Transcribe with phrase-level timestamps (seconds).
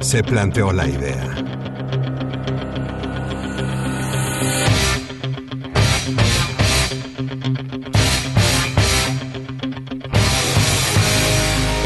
[0.00, 1.34] Se planteó la idea.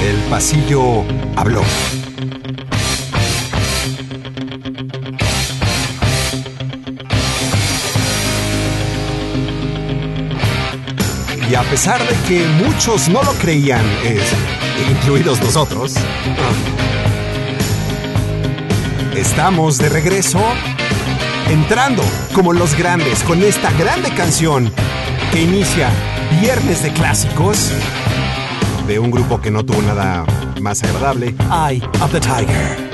[0.03, 1.05] El pasillo
[1.37, 1.63] habló.
[11.67, 13.85] A pesar de que muchos no lo creían,
[14.91, 15.95] incluidos nosotros,
[19.17, 20.41] estamos de regreso
[21.49, 22.03] entrando
[22.35, 24.73] como los grandes con esta grande canción
[25.33, 25.91] que inicia
[26.41, 27.71] Viernes de Clásicos
[28.87, 30.25] de un grupo que no tuvo nada
[30.61, 32.86] más agradable, Eye of the Tiger.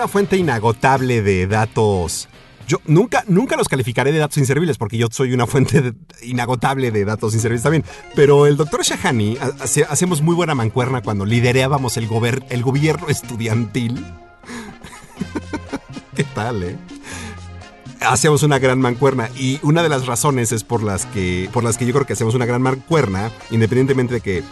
[0.00, 2.26] Una fuente inagotable de datos.
[2.66, 7.04] Yo nunca, nunca los calificaré de datos inservibles porque yo soy una fuente inagotable de
[7.04, 7.84] datos inservibles también.
[8.14, 9.36] Pero el doctor Shahani
[9.90, 12.08] hacemos muy buena mancuerna cuando liderábamos el,
[12.48, 14.02] el gobierno estudiantil.
[16.16, 16.78] ¿Qué tal, eh?
[18.00, 21.76] hacíamos una gran mancuerna y una de las razones es por las que por las
[21.76, 24.42] que yo creo que hacemos una gran mancuerna independientemente de que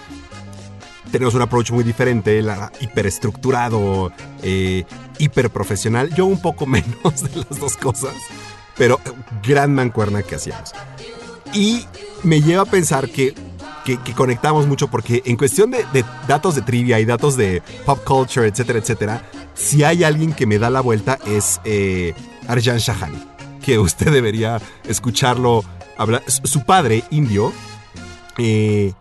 [1.11, 4.13] tenemos un approach muy diferente, la hiperestructurado,
[4.43, 4.85] eh,
[5.19, 6.15] hiperprofesional.
[6.15, 8.15] Yo un poco menos de las dos cosas,
[8.77, 9.01] pero
[9.43, 10.73] gran mancuerna que hacíamos.
[11.53, 11.87] Y
[12.23, 13.35] me lleva a pensar que,
[13.85, 15.85] que, conectamos mucho porque en cuestión de,
[16.27, 19.23] datos de trivia y datos de pop culture, etcétera, etcétera,
[19.55, 22.15] si hay alguien que me da la vuelta es eh,
[22.47, 23.19] Arjan Shahani,
[23.63, 25.65] que usted debería escucharlo
[25.97, 26.23] hablar.
[26.27, 27.53] Su padre, indio,
[28.37, 28.93] eh,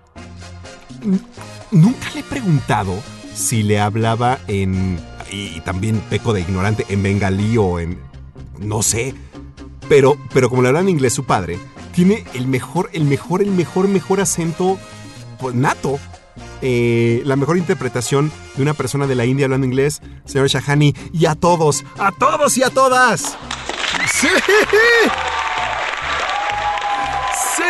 [1.71, 2.93] nunca le he preguntado
[3.33, 4.99] si le hablaba en.
[5.31, 7.99] Y también peco de ignorante, en bengalí o en.
[8.59, 9.13] no sé.
[9.89, 11.59] Pero, pero como le habla en inglés su padre,
[11.93, 14.77] tiene el mejor, el mejor, el mejor, mejor acento
[15.39, 15.99] pues, nato.
[16.61, 21.25] Eh, la mejor interpretación de una persona de la India hablando inglés, señor Shahani, y
[21.27, 23.37] a todos, a todos y a todas.
[24.11, 24.27] ¡Sí!
[27.55, 27.63] ¡Sí!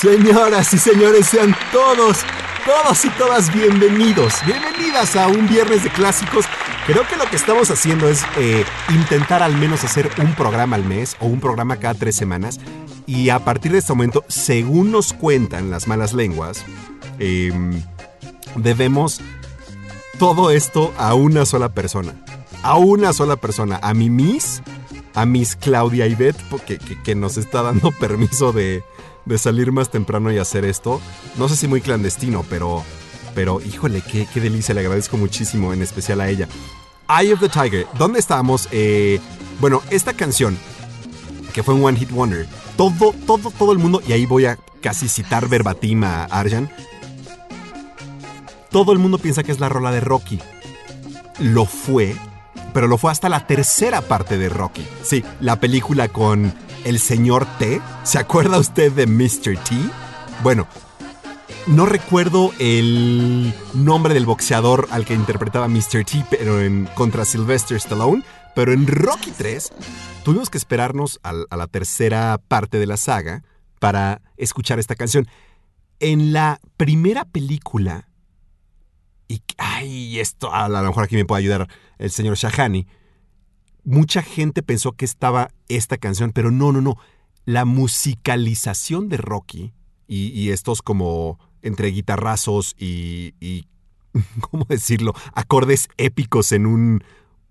[0.00, 2.18] Señoras y señores, sean todos,
[2.68, 6.44] todos y todas bienvenidos, bienvenidas a un viernes de clásicos.
[6.86, 10.84] Creo que lo que estamos haciendo es eh, intentar al menos hacer un programa al
[10.84, 12.60] mes o un programa cada tres semanas.
[13.06, 16.62] Y a partir de este momento, según nos cuentan las malas lenguas,
[17.18, 17.82] em,
[18.54, 19.22] debemos
[20.18, 22.16] todo esto a una sola persona.
[22.62, 23.80] A una sola persona.
[23.82, 24.62] A mi Miss,
[25.14, 28.84] a Miss Claudia Ivette, que, que nos está dando permiso de,
[29.28, 31.00] de salir más temprano y hacer esto.
[31.36, 32.82] No sé si muy clandestino, pero,
[33.34, 36.48] pero híjole, qué, qué delicia, le agradezco muchísimo, en especial a ella.
[37.08, 38.68] Eye of the Tiger, ¿dónde estábamos?
[38.70, 39.20] Eh,
[39.60, 40.58] bueno, esta canción,
[41.52, 42.46] que fue un One Hit Wonder,
[42.76, 46.70] todo, todo, todo el mundo, y ahí voy a casi citar verbatim a Arjan,
[48.70, 50.38] todo el mundo piensa que es la rola de Rocky.
[51.38, 52.14] Lo fue,
[52.74, 54.86] pero lo fue hasta la tercera parte de Rocky.
[55.02, 56.52] Sí, la película con
[56.88, 57.82] el señor T.
[58.02, 59.62] ¿Se acuerda usted de Mr.
[59.62, 59.76] T?
[60.42, 60.66] Bueno,
[61.66, 66.04] no recuerdo el nombre del boxeador al que interpretaba Mr.
[66.04, 68.22] T, pero en contra Sylvester Stallone.
[68.54, 69.70] Pero en Rocky 3
[70.24, 73.42] tuvimos que esperarnos a, la tercera parte de la saga
[73.78, 75.28] para escuchar esta canción.
[76.00, 78.08] En la primera película,
[79.28, 81.68] y ay, esto a lo mejor aquí me puede ayudar
[81.98, 82.86] el señor Shahani
[83.88, 86.96] mucha gente pensó que estaba esta canción, pero no, no, no.
[87.46, 89.72] La musicalización de Rocky
[90.06, 93.64] y, estos como entre guitarrazos y,
[94.40, 95.14] ¿cómo decirlo?
[95.32, 97.02] Acordes épicos en un,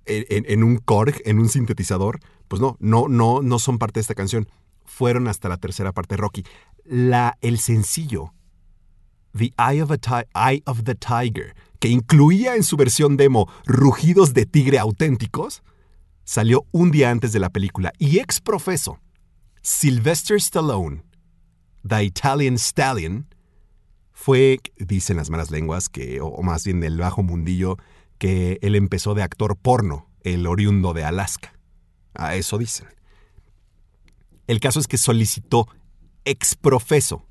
[0.05, 4.15] en, un Korg, en un sintetizador, pues no, no, no, no son parte de esta
[4.15, 4.47] canción.
[4.85, 6.43] Fueron hasta la tercera parte de Rocky.
[6.85, 8.33] La, el sencillo,
[9.35, 9.91] The Eye of,
[10.35, 15.63] Eye of the Tiger, que incluía en su versión demo rugidos de tigre auténticos,
[16.27, 18.99] salió un día antes de la película y ex profeso,
[19.61, 21.03] Sylvester Stallone,
[21.87, 23.33] The Italian Stallion,
[24.11, 27.77] fue, dicen las malas lenguas, que, o más bien del bajo mundillo,
[28.17, 31.53] que él empezó de actor porno, el oriundo de Alaska.
[32.13, 32.87] A eso dicen.
[34.47, 35.67] El caso es que solicitó
[36.25, 37.25] ex profeso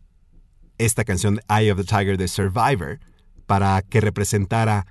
[0.78, 3.00] esta canción Eye of the Tiger de Survivor
[3.44, 4.86] para que representara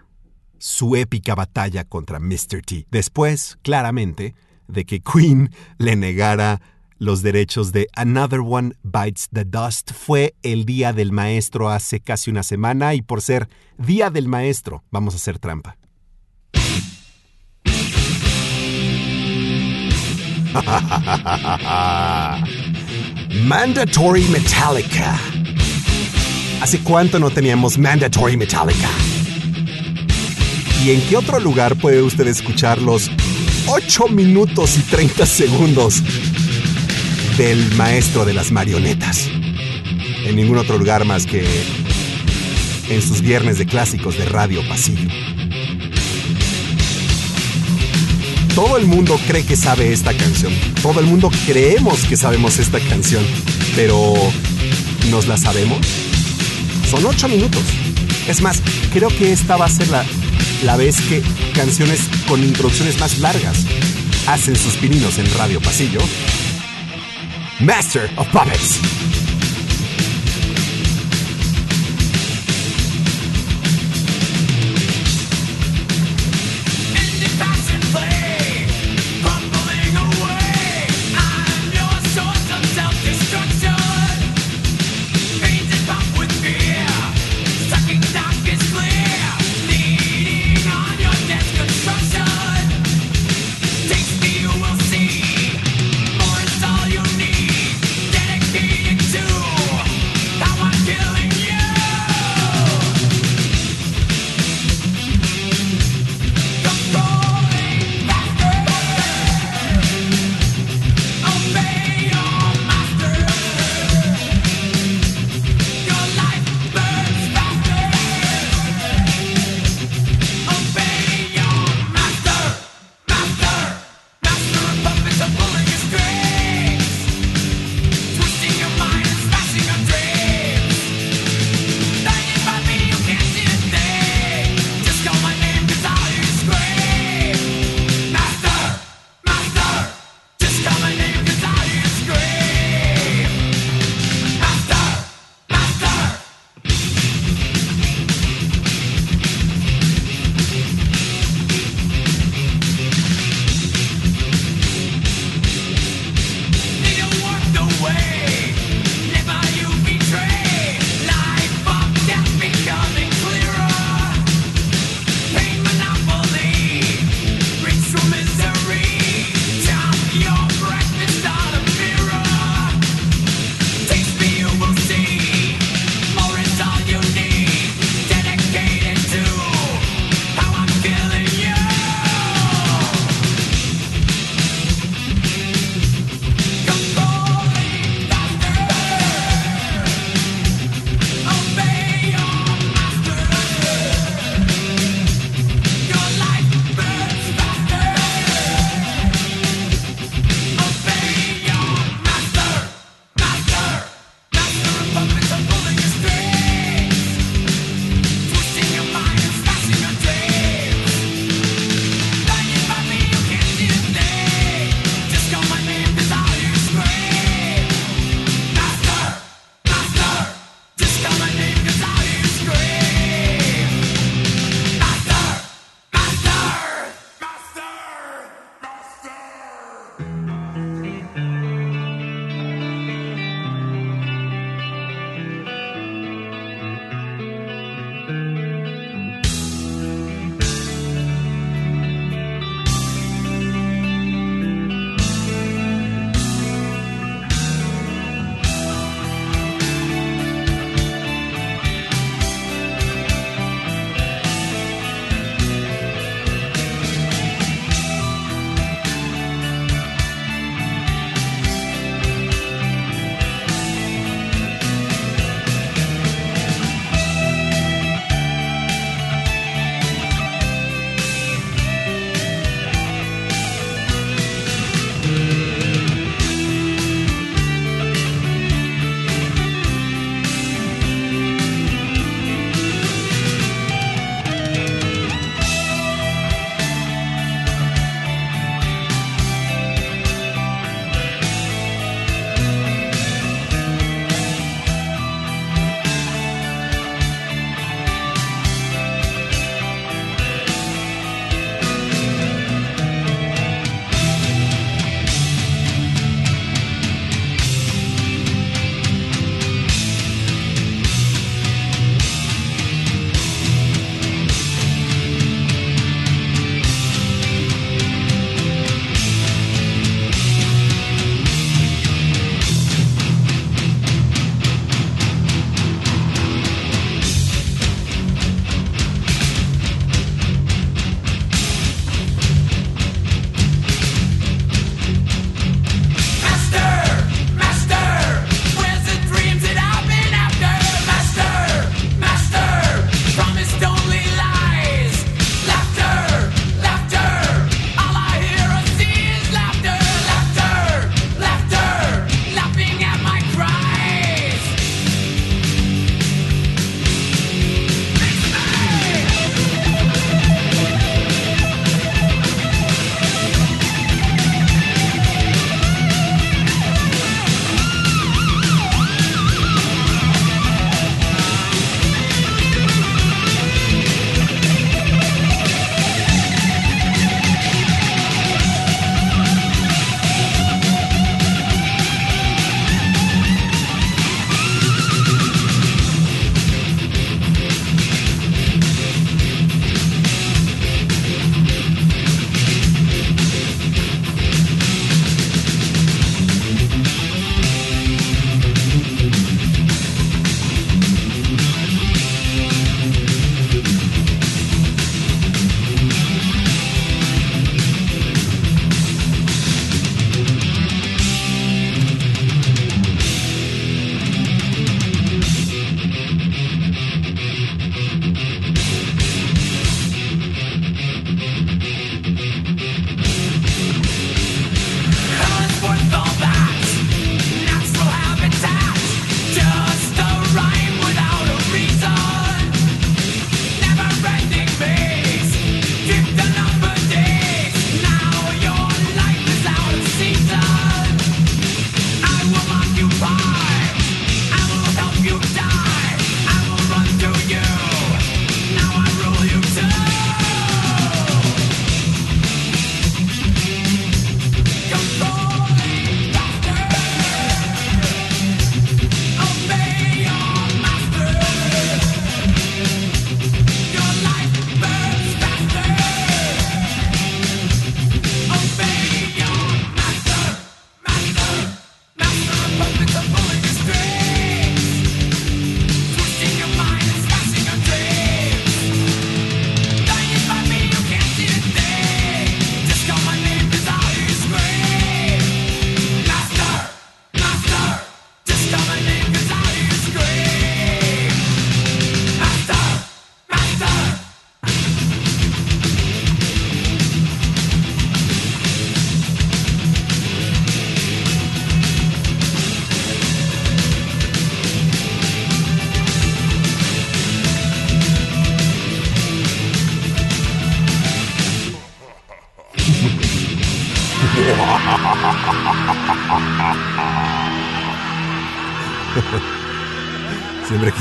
[0.59, 2.61] su épica batalla contra Mr.
[2.65, 2.87] T.
[2.91, 4.35] Después, claramente,
[4.67, 6.61] de que Queen le negara
[6.97, 12.31] los derechos de Another One Bites the Dust, fue el Día del Maestro hace casi
[12.31, 15.77] una semana y por ser Día del Maestro vamos a hacer trampa.
[23.43, 25.19] Mandatory Metallica.
[26.61, 28.87] ¿Hace cuánto no teníamos Mandatory Metallica?
[30.85, 33.09] ¿Y en qué otro lugar puede usted escuchar los
[33.65, 36.03] 8 minutos y 30 segundos
[37.39, 39.27] del maestro de las marionetas?
[40.27, 41.43] En ningún otro lugar más que
[42.87, 45.09] en sus viernes de clásicos de Radio Pasillo.
[48.53, 50.53] Todo el mundo cree que sabe esta canción.
[50.83, 53.25] Todo el mundo creemos que sabemos esta canción.
[53.75, 54.13] Pero,
[55.09, 55.79] ¿nos la sabemos?
[56.91, 57.63] Son ocho minutos.
[58.27, 58.61] Es más,
[58.93, 60.05] creo que esta va a ser la
[60.63, 61.21] la vez que
[61.53, 63.65] canciones con introducciones más largas
[64.27, 65.99] hacen sus pininos en Radio Pasillo.
[67.59, 68.79] Master of Puppets.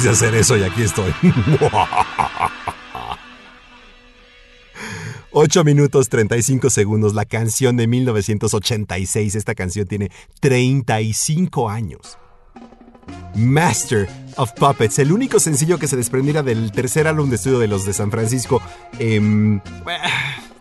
[0.04, 1.12] Quise hacer eso y aquí estoy.
[5.36, 9.34] 8 minutos 35 segundos, la canción de 1986.
[9.34, 12.18] Esta canción tiene 35 años.
[13.34, 17.68] Master of Puppets, el único sencillo que se desprendiera del tercer álbum de estudio de
[17.68, 18.60] los de San Francisco,
[18.98, 19.60] em,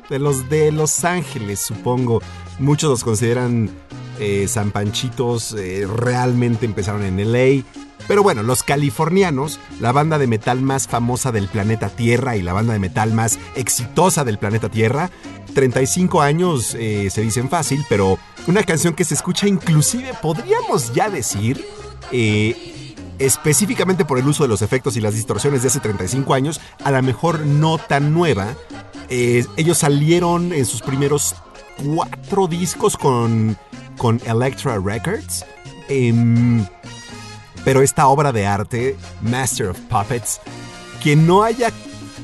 [0.09, 2.21] de los de Los Ángeles, supongo.
[2.59, 3.69] Muchos los consideran
[4.19, 7.63] eh, San Panchitos, eh, realmente empezaron en LA.
[8.07, 12.53] Pero bueno, los californianos, la banda de metal más famosa del planeta Tierra y la
[12.53, 15.09] banda de metal más exitosa del planeta Tierra,
[15.53, 18.17] 35 años eh, se dicen fácil, pero
[18.47, 21.65] una canción que se escucha inclusive, podríamos ya decir,
[22.11, 26.59] eh, específicamente por el uso de los efectos y las distorsiones de hace 35 años,
[26.83, 28.53] a lo mejor no tan nueva.
[29.09, 31.35] Eh, ellos salieron en sus primeros
[31.93, 33.57] cuatro discos con,
[33.97, 35.45] con Electra Records.
[35.87, 36.65] Em,
[37.63, 40.41] pero esta obra de arte, Master of Puppets,
[41.01, 41.71] que no haya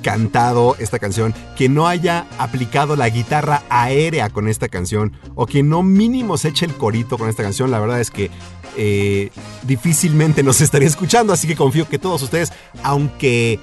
[0.02, 5.64] cantado esta canción, que no haya aplicado la guitarra aérea con esta canción, o que
[5.64, 8.32] no mínimo se eche el corito con esta canción, la verdad es que
[8.78, 9.30] eh,
[9.64, 12.52] difícilmente nos estaría escuchando, así que confío que todos ustedes,
[12.84, 13.60] aunque...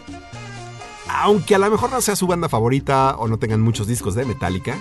[1.08, 4.24] Aunque a lo mejor no sea su banda favorita o no tengan muchos discos de
[4.24, 4.76] Metallica,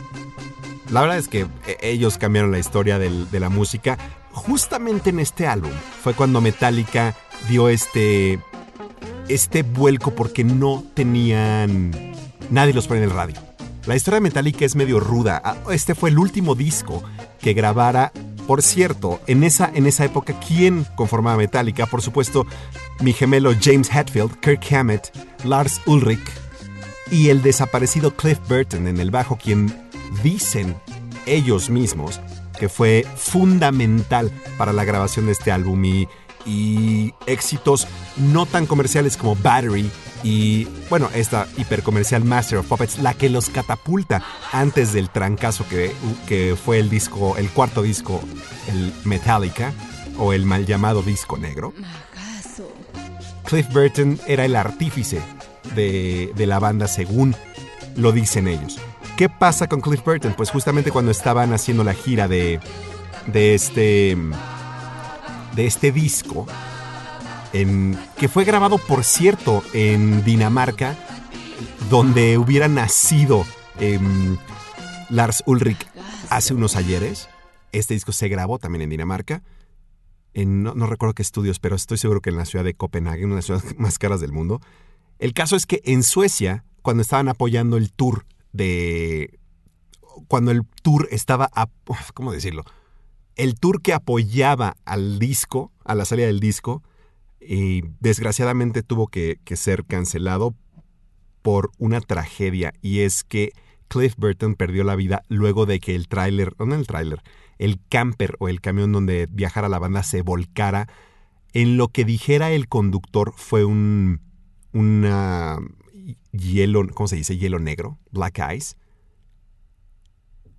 [0.89, 3.97] la verdad es que eh, ellos cambiaron la historia de la música.
[4.35, 5.71] Justamente en este álbum
[6.03, 7.15] fue cuando Metallica
[7.47, 8.37] dio este,
[9.29, 11.91] este vuelco porque no tenían...
[12.49, 13.35] Nadie los pone en el radio.
[13.85, 15.41] La historia de Metallica es medio ruda.
[15.43, 17.01] Ah, este fue el último disco
[17.39, 18.11] que grabara.
[18.45, 21.85] Por cierto, en esa, en esa época, ¿quién conformaba Metallica?
[21.85, 22.45] Por supuesto,
[22.99, 25.11] mi gemelo James Hetfield, Kirk Hammett,
[25.45, 26.29] Lars Ulrich
[27.09, 29.73] y el desaparecido Cliff Burton en el bajo, quien
[30.21, 30.75] dicen
[31.25, 32.19] ellos mismos
[32.55, 36.07] que fue fundamental para la grabación de este álbum y,
[37.25, 37.87] éxitos
[38.17, 39.89] no tan comerciales como Battery
[40.21, 45.91] y bueno, esta hipercomercial Master of Puppets, la que los catapulta antes del trancazo que,
[46.27, 48.21] que fue el disco, el cuarto disco,
[48.67, 49.73] el Metallica
[50.19, 51.73] o el mal llamado disco negro.
[53.45, 55.21] Cliff Burton era el artífice
[55.73, 57.35] de, de la banda según
[57.95, 58.79] lo dicen ellos.
[59.17, 60.33] ¿Qué pasa con Cliff Burton?
[60.33, 62.59] Pues justamente cuando estaban haciendo la gira de,
[63.33, 64.17] este
[65.55, 66.45] de este disco
[67.53, 70.97] que fue grabado por cierto en Dinamarca
[71.89, 73.45] donde hubiera nacido
[73.79, 74.35] em,
[75.09, 75.87] Lars Ulrich
[76.29, 77.29] hace unos ayeres
[77.71, 79.41] este disco se grabó también en Dinamarca
[80.33, 83.37] no, recuerdo qué estudios pero estoy seguro que en la ciudad de Copenhague una de
[83.37, 84.59] las ciudades más caras del mundo
[85.19, 89.39] el caso es que en Suecia cuando estaban apoyando el tour de
[90.27, 91.67] cuando el tour estaba, a,
[92.13, 92.63] ¿cómo decirlo?
[93.35, 96.81] El tour que apoyaba al disco, a la salida del disco,
[97.39, 100.55] y desgraciadamente tuvo que, ser cancelado
[101.41, 103.51] por una tragedia y es que
[103.87, 107.21] Cliff Burton perdió la vida luego de que el tráiler, no el tráiler,
[107.59, 110.87] el camper o el camión donde viajara la banda se volcara.
[111.53, 114.21] En lo que dijera el conductor fue un,
[114.73, 115.59] una,
[116.35, 117.37] hielo, ¿cómo se dice?
[117.37, 118.75] Hielo negro, black ice.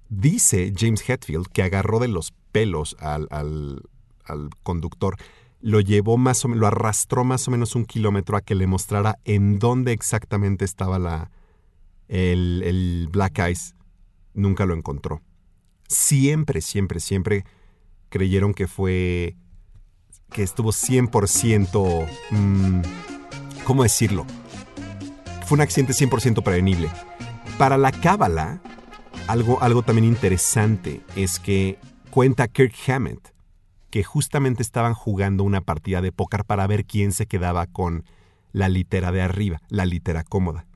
[0.09, 3.83] Dice James Hetfield que agarró de los pelos al,
[4.63, 5.17] conductor,
[5.61, 8.67] lo llevó más o menos, lo arrastró más o menos un kilómetro a que le
[8.67, 11.31] mostrara en dónde exactamente estaba la,
[12.09, 13.75] el, el black ice.
[14.35, 15.23] Nunca lo encontró.
[15.89, 17.45] Siempre, siempre, siempre
[18.09, 19.37] creyeron que fue,
[20.33, 22.81] que estuvo 100%, mmm,
[23.65, 24.27] ¿cómo decirlo?
[25.47, 26.91] Fue un accidente 100% prevenible.
[27.57, 28.61] Para la cábala,
[29.29, 31.79] algo, algo también interesante es que
[32.11, 33.33] cuenta Kirk Hammett
[33.91, 38.05] que justamente estaban jugando una partida de póker para ver quién se quedaba con
[38.53, 40.67] la litera de arriba, la litera cómoda.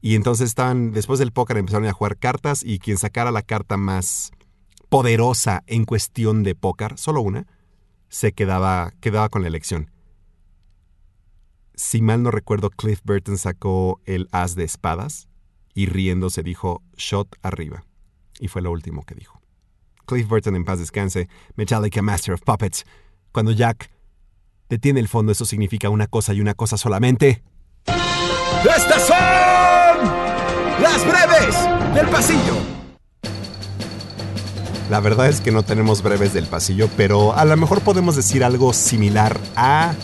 [0.00, 3.76] Y entonces estaban, después del póker empezaron a jugar cartas y quien sacara la carta
[3.76, 4.30] más
[4.88, 7.46] poderosa en cuestión de póker, solo una,
[8.08, 9.90] se quedaba, quedaba con la elección
[11.76, 15.28] si mal no recuerdo, Cliff Burton sacó el as de espadas
[15.74, 17.84] y riéndose dijo shot arriba.
[18.40, 19.40] Y fue lo último que dijo.
[20.06, 22.84] Cliff Burton en paz descanse, Metallica Master of Puppets.
[23.30, 23.90] Cuando Jack
[24.70, 27.42] detiene el fondo, eso significa una cosa y una cosa solamente.
[27.86, 29.16] ¡Estas son
[30.80, 32.56] las breves del pasillo!
[34.88, 38.44] La verdad es que no tenemos breves del pasillo, pero a lo mejor podemos decir
[38.44, 39.94] algo similar a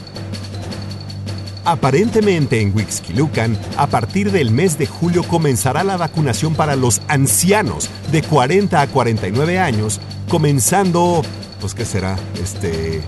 [1.64, 7.88] Aparentemente en Wixquilucan, a partir del mes de julio comenzará la vacunación para los ancianos
[8.10, 11.22] de 40 a 49 años, comenzando,
[11.60, 13.00] pues qué será, este...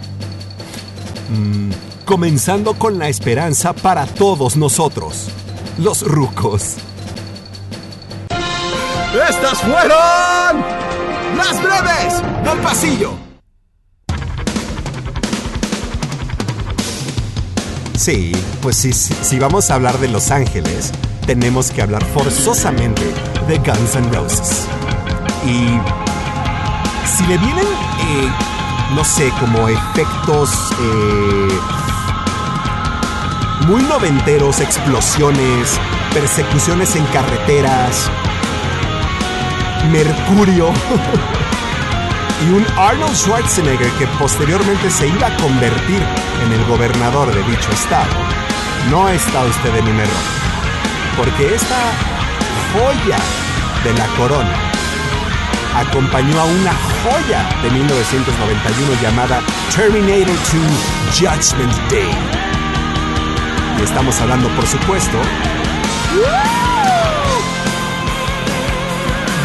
[1.30, 1.70] Mm,
[2.04, 5.28] comenzando con la esperanza para todos nosotros,
[5.78, 6.76] los rucos.
[9.28, 10.64] Estas fueron
[11.36, 13.23] las breves del pasillo.
[18.04, 20.92] Sí, pues si vamos a hablar de Los Ángeles,
[21.26, 23.00] tenemos que hablar forzosamente
[23.48, 24.66] de Guns N' Roses.
[25.46, 25.80] Y
[27.16, 28.30] si le vienen, eh,
[28.94, 31.58] no sé, como efectos eh,
[33.68, 35.80] muy noventeros, explosiones,
[36.12, 38.10] persecuciones en carreteras,
[39.90, 40.68] mercurio
[42.42, 46.02] y un Arnold Schwarzenegger que posteriormente se iba a convertir
[46.44, 48.12] en el gobernador de dicho estado,
[48.90, 50.24] no está usted en un error,
[51.16, 51.76] porque esta
[52.72, 53.18] joya
[53.84, 54.74] de la corona
[55.76, 59.40] acompañó a una joya de 1991 llamada
[59.74, 62.10] Terminator 2 Judgment Day.
[63.78, 65.18] Y estamos hablando, por supuesto,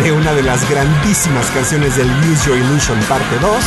[0.04, 3.64] de una de las grandísimas canciones del Use Your Illusion parte 2,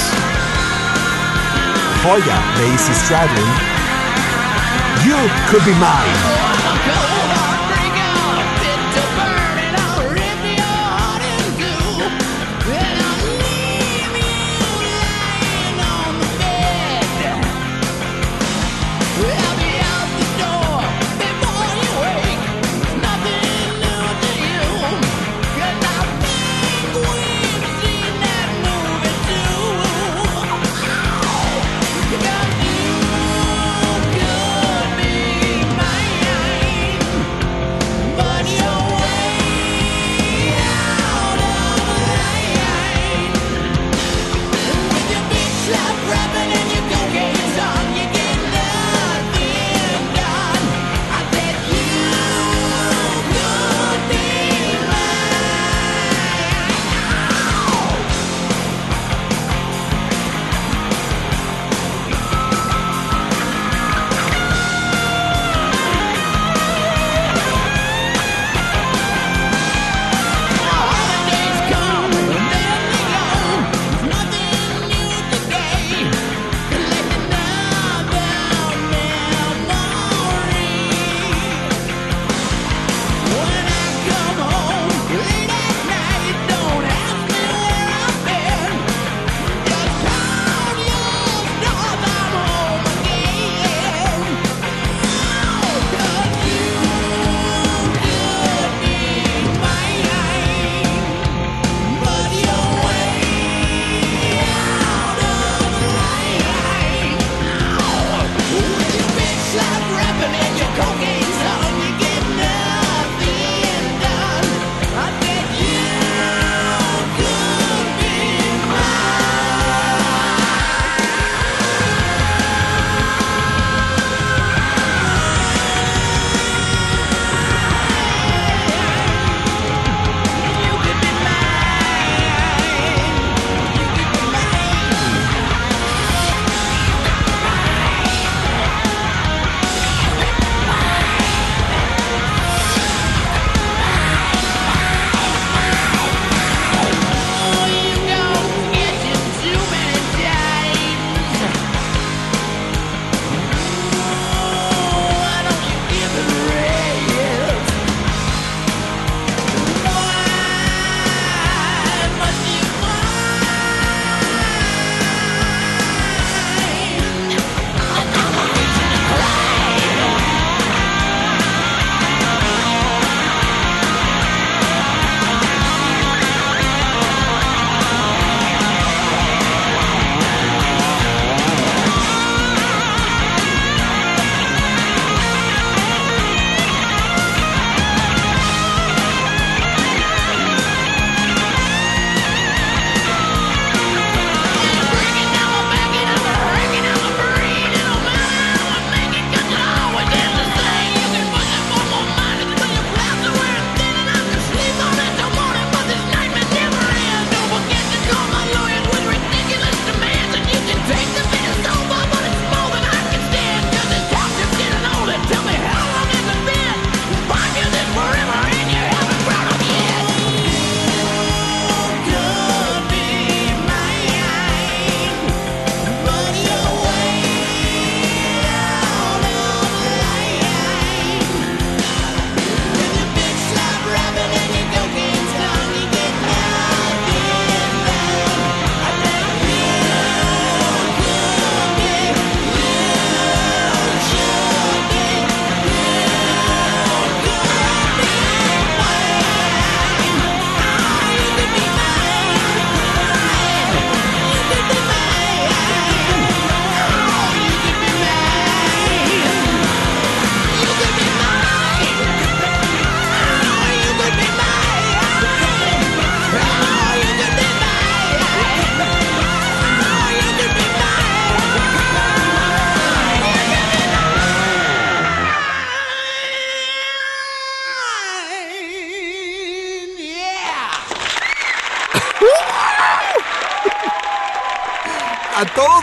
[2.03, 3.45] joya de Easy Stradlin,
[5.05, 5.17] You
[5.51, 7.22] Could Be Mine.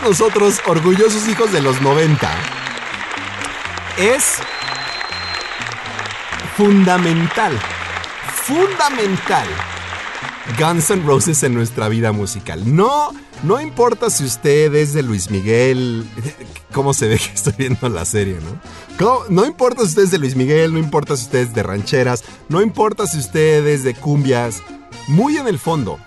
[0.01, 2.29] Nosotros, orgullosos hijos de los 90,
[3.97, 4.37] es
[6.55, 7.57] fundamental,
[8.43, 9.47] fundamental
[10.57, 12.75] Guns N' Roses en nuestra vida musical.
[12.75, 13.11] No,
[13.43, 16.05] no importa si usted es de Luis Miguel,
[16.73, 19.25] cómo se ve que estoy viendo la serie, ¿no?
[19.29, 22.23] No importa si usted es de Luis Miguel, no importa si usted es de rancheras,
[22.49, 24.61] no importa si usted es de cumbias,
[25.07, 25.99] muy en el fondo,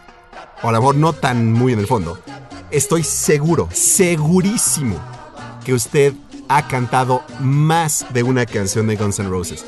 [0.62, 2.18] o a lo mejor no tan muy en el fondo,
[2.72, 5.00] estoy seguro, segurísimo
[5.64, 6.14] que usted
[6.48, 9.64] ha cantado más de una canción de Guns N' Roses.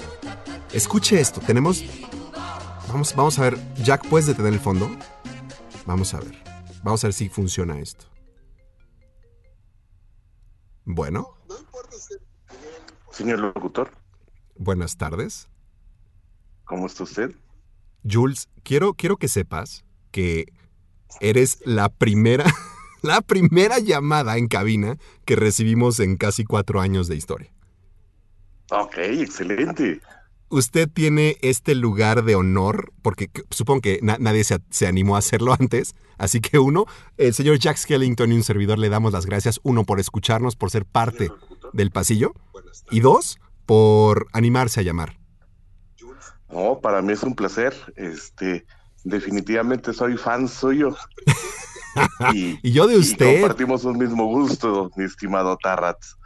[0.73, 1.85] Escuche esto, tenemos
[3.17, 3.59] Vamos, a ver.
[3.83, 4.89] Jack, ¿puedes detener el fondo?
[5.85, 6.33] Vamos a ver.
[6.85, 8.05] Vamos a ver si funciona esto.
[10.85, 11.37] Bueno.
[13.11, 13.91] Señor locutor.
[14.57, 15.49] Buenas tardes.
[16.67, 17.35] ¿Cómo está usted?
[18.09, 20.53] Jules, quiero, quiero que sepas que
[21.21, 22.45] eres la primera,
[23.05, 27.53] la primera llamada en cabina que recibimos en casi cuatro años de historia.
[28.71, 30.01] Ok, excelente
[30.49, 35.95] usted tiene este lugar de honor, porque supongo que nadie se, animó a hacerlo antes.
[36.17, 36.87] Así que uno,
[37.17, 40.71] el señor Jack Skellington y un servidor le damos las gracias, uno, por escucharnos, por
[40.71, 41.31] ser parte
[41.73, 42.33] del pasillo,
[42.91, 45.19] y dos, por animarse a llamar.
[46.49, 47.75] No, para mí es un placer.
[47.97, 48.65] Este,
[49.03, 50.97] definitivamente soy fan suyo.
[52.35, 53.41] y, y yo de usted.
[53.41, 56.17] compartimos un mismo gusto, mi estimado Tarrats.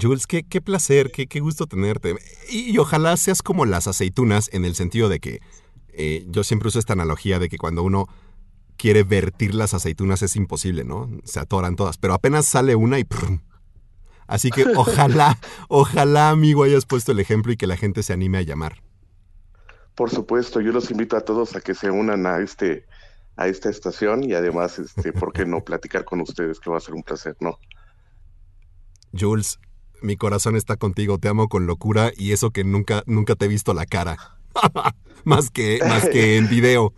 [0.00, 2.16] Jules, qué, qué placer, qué, qué, gusto tenerte.
[2.50, 5.40] Y, ojalá seas como las aceitunas en el sentido de que
[5.88, 8.06] eh, yo siempre uso esta analogía de que cuando uno
[8.76, 11.10] quiere vertir las aceitunas es imposible, ¿no?
[11.24, 13.06] Se atoran todas, pero apenas sale una y...
[14.26, 18.38] Así que ojalá, ojalá, amigo, hayas puesto el ejemplo y que la gente se anime
[18.38, 18.82] a llamar.
[19.94, 22.86] Por supuesto, yo los invito a todos a que se unan a este
[23.38, 26.58] a esta estación y además, este, ¿por qué no platicar con ustedes?
[26.58, 27.58] Que va a ser un placer, ¿no?
[29.18, 29.60] Jules,
[30.02, 33.48] mi corazón está contigo, te amo con locura y eso que nunca, nunca te he
[33.48, 34.16] visto la cara.
[35.24, 36.92] más, que, más que en video.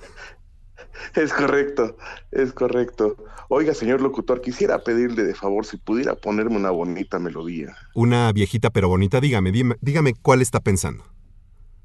[1.15, 1.97] Es correcto,
[2.31, 3.17] es correcto.
[3.51, 7.77] Oiga, señor locutor, quisiera pedirle de favor si pudiera ponerme una bonita melodía.
[7.95, 11.05] Una viejita pero bonita, dígame, dígame, dígame cuál está pensando.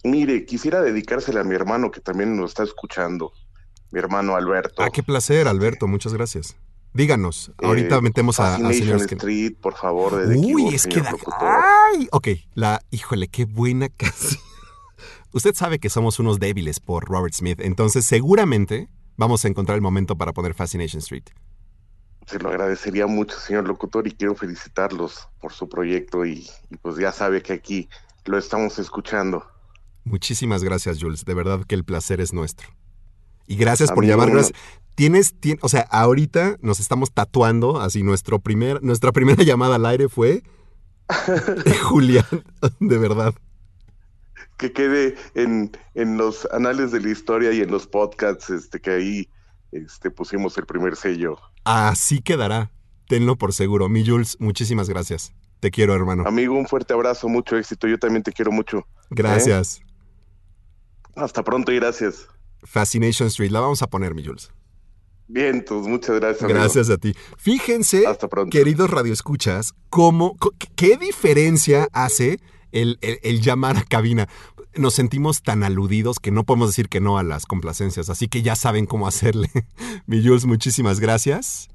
[0.06, 3.34] Mire, quisiera dedicársela a mi hermano que también nos está escuchando,
[3.96, 4.84] mi hermano Alberto.
[4.84, 6.58] Ah, qué placer, Alberto, muchas gracias.
[6.94, 11.02] Díganos, ahorita eh, metemos a, a señores Street, por favor, de Uy, es que
[11.40, 14.42] Ay, ok, la híjole, qué buena canción.
[15.32, 19.82] Usted sabe que somos unos débiles por Robert Smith, entonces seguramente vamos a encontrar el
[19.82, 21.24] momento para poner Fascination Street.
[22.26, 26.50] Se lo agradecería mucho, señor locutor, y quiero felicitarlos por su proyecto y,
[26.82, 27.88] pues ya sabe que aquí
[28.26, 29.46] lo estamos escuchando.
[30.04, 31.24] Muchísimas gracias, Jules.
[31.24, 32.68] De verdad que el placer es nuestro.
[33.48, 34.54] Y gracias por llamarnos.
[34.96, 40.08] Tienes, o sea, ahorita nos estamos tatuando, así nuestro primer, nuestra primera llamada al aire
[40.08, 40.44] fue
[41.84, 42.26] Julián,
[42.80, 43.34] de verdad.
[44.58, 48.92] Que quede en, en, los anales de la historia y en los podcasts, este, que
[48.92, 49.30] ahí
[49.72, 51.38] este, pusimos el primer sello.
[51.66, 52.72] Así quedará,
[53.10, 53.90] tenlo por seguro.
[53.90, 55.34] Mi Jules, muchísimas gracias.
[55.60, 56.24] Te quiero, hermano.
[56.26, 57.88] Amigo, un fuerte abrazo, mucho éxito.
[57.88, 58.88] Yo también te quiero mucho.
[59.10, 59.82] Gracias.
[59.82, 59.86] ¿Eh?
[61.16, 62.28] Hasta pronto y gracias.
[62.64, 64.52] Fascination Street, la vamos a poner, mi Jules.
[65.28, 66.48] Bien, pues muchas gracias.
[66.48, 67.16] Gracias a ti.
[67.38, 68.04] Fíjense,
[68.52, 70.38] queridos radioescuchas, cómo,
[70.76, 72.40] qué diferencia hace
[72.72, 72.98] el,
[73.42, 74.28] llamar a cabina.
[74.76, 78.42] Nos sentimos tan aludidos que no podemos decir que no a las complacencias, así que
[78.42, 79.50] ya saben cómo hacerle.
[80.06, 81.70] Mi Jules, muchísimas gracias.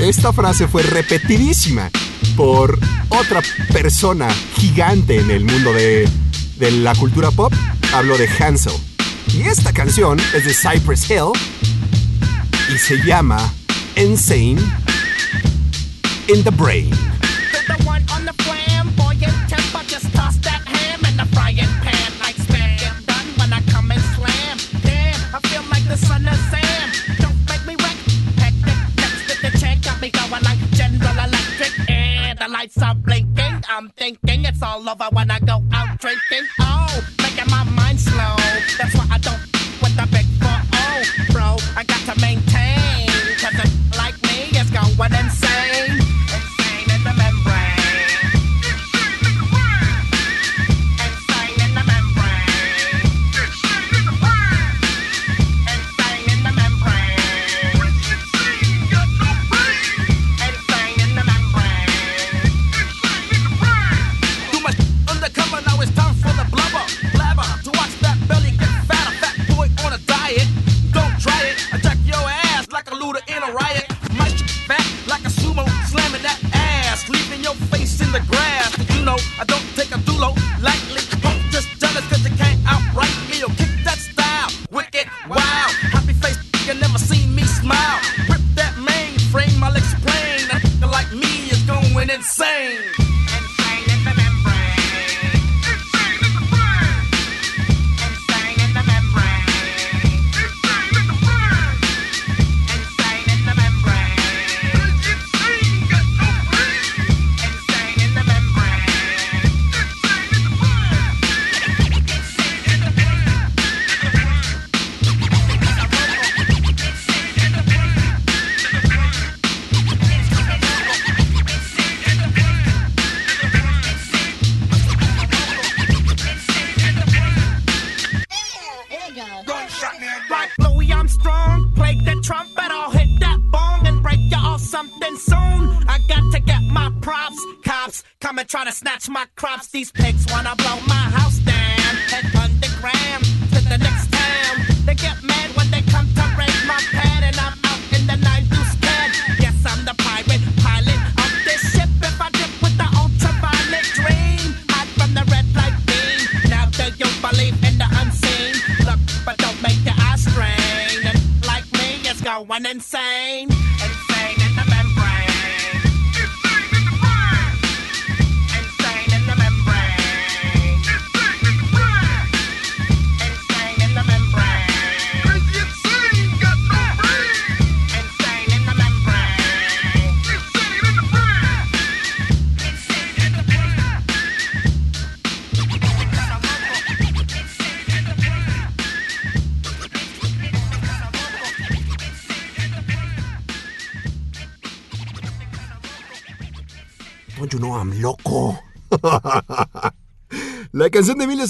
[0.00, 1.90] Esta frase fue repetidísima
[2.36, 2.78] por
[3.08, 6.08] otra persona gigante en el mundo de
[6.70, 7.52] la cultura pop,
[7.92, 8.72] hablo de Hansel.
[9.32, 11.32] Y esta canción es de Cypress Hill
[12.72, 13.52] y se llama
[13.96, 14.60] Insane
[16.28, 16.90] in the Brain.
[32.64, 33.62] Lights are blinking.
[33.68, 36.46] I'm thinking it's all over when I go out drinking.
[36.60, 38.36] Oh, making my mind slow.
[38.78, 39.53] That's why I don't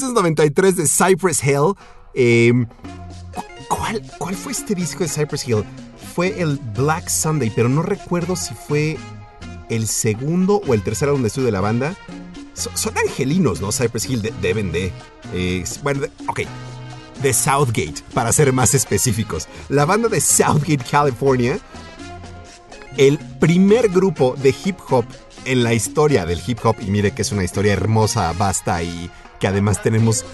[0.02, 1.74] 1993 de Cypress Hill.
[2.14, 2.52] eh,
[3.68, 5.64] ¿cuál, ¿Cuál fue este disco de Cypress Hill?
[6.14, 8.96] Fue el Black Sunday, pero no recuerdo si fue
[9.68, 11.94] el segundo o el tercer álbum de de la banda.
[12.54, 13.72] So- son angelinos, ¿no?
[13.72, 14.92] Cypress Hill de- deben de.
[15.32, 16.40] eh, bueno, de- ok.
[17.22, 19.48] De Southgate, para ser más específicos.
[19.68, 21.58] La banda de Southgate, California,
[22.96, 25.04] el primer grupo de hip hop
[25.44, 26.76] en la historia del hip hop.
[26.80, 29.10] Y mire que es una historia hermosa, vasta y
[29.44, 30.24] que además tenemos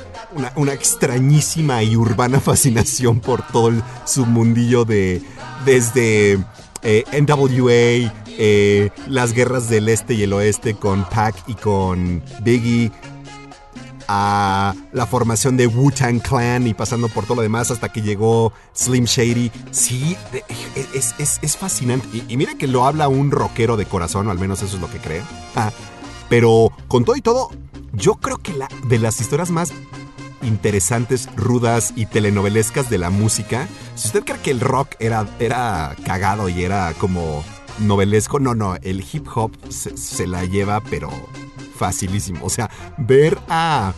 [0.55, 5.21] una, extrañísima y urbana fascinación por todo el submundillo de
[5.65, 6.39] desde
[6.85, 12.93] eh, NWA, eh, las guerras del este y el oeste con Pac y con Biggie,
[14.07, 18.53] a la formación de Wu-Tang Clan y pasando por todo lo demás hasta que llegó
[18.77, 19.51] Slim Shady.
[19.73, 20.17] Sí,
[20.95, 22.07] es, es- es fascinante.
[22.13, 24.81] Y, y mira que lo habla un rockero de corazón, o al menos eso es
[24.81, 25.25] lo que creo.
[25.57, 25.73] Ah,
[26.29, 27.51] pero con todo y todo,
[27.93, 29.73] yo creo que la, de las historias más
[30.43, 35.95] interesantes, rudas y telenovelescas de la música, si usted cree que el rock era, era
[36.05, 37.45] cagado y era como
[37.79, 41.11] novelesco, no, no, el hip hop se, la lleva, pero
[41.77, 42.45] facilísimo.
[42.45, 43.93] O sea, ver a,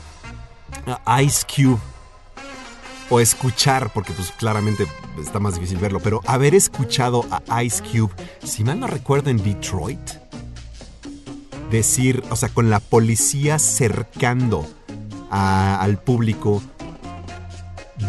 [1.05, 1.79] a Ice Cube
[3.11, 4.87] o escuchar, porque pues claramente
[5.21, 8.13] está más difícil verlo, pero haber escuchado a Ice Cube,
[8.43, 10.01] si mal no recuerdo en Detroit,
[11.73, 14.65] decir, o sea, con la policía cercando
[15.31, 16.63] al público,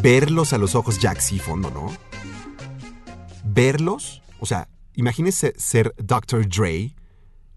[0.02, 1.90] verlos a los ojos, Jack sí, fondo, ¿no?
[3.46, 6.48] Verlos, o sea, imagínese ser Dr.
[6.48, 6.94] Dre,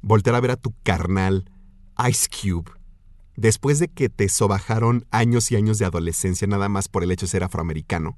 [0.01, 1.51] voltear a ver a tu carnal
[2.09, 2.71] Ice Cube,
[3.35, 7.27] después de que te sobajaron años y años de adolescencia nada más por el hecho
[7.27, 8.17] de ser afroamericano,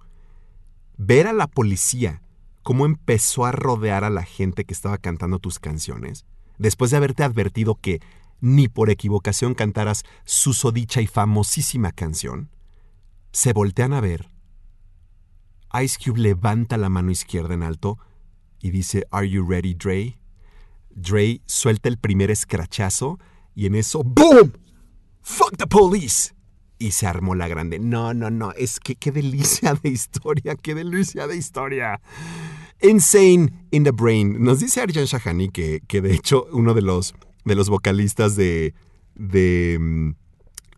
[0.98, 2.20] ver a la policía
[2.62, 6.26] cómo empezó a rodear a la gente que estaba cantando tus canciones,
[6.58, 8.00] después de haberte advertido que
[8.40, 12.50] ni por equivocación cantaras susodicha y famosísima canción,
[13.32, 14.30] se voltean a ver.
[15.82, 17.98] Ice Cube levanta la mano izquierda en alto
[18.60, 20.18] y dice, ¿Are you ready, Dre?
[20.90, 23.18] Dre suelta el primer escrachazo
[23.54, 24.52] y en eso, ¡boom!
[25.20, 26.34] ¡Fuck the police!
[26.78, 27.78] Y se armó la grande.
[27.78, 28.52] No, no, no.
[28.52, 32.00] Es que qué delicia de historia, qué delicia de historia.
[32.80, 34.42] Insane in the Brain.
[34.42, 37.14] Nos dice Arjan Shahani que, que de hecho uno de los,
[37.44, 38.74] de los vocalistas de,
[39.14, 40.10] de, mm,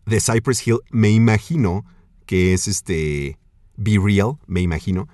[0.07, 1.85] de Cypress Hill, me imagino
[2.27, 3.39] que es este
[3.77, 5.09] Be Real, me imagino.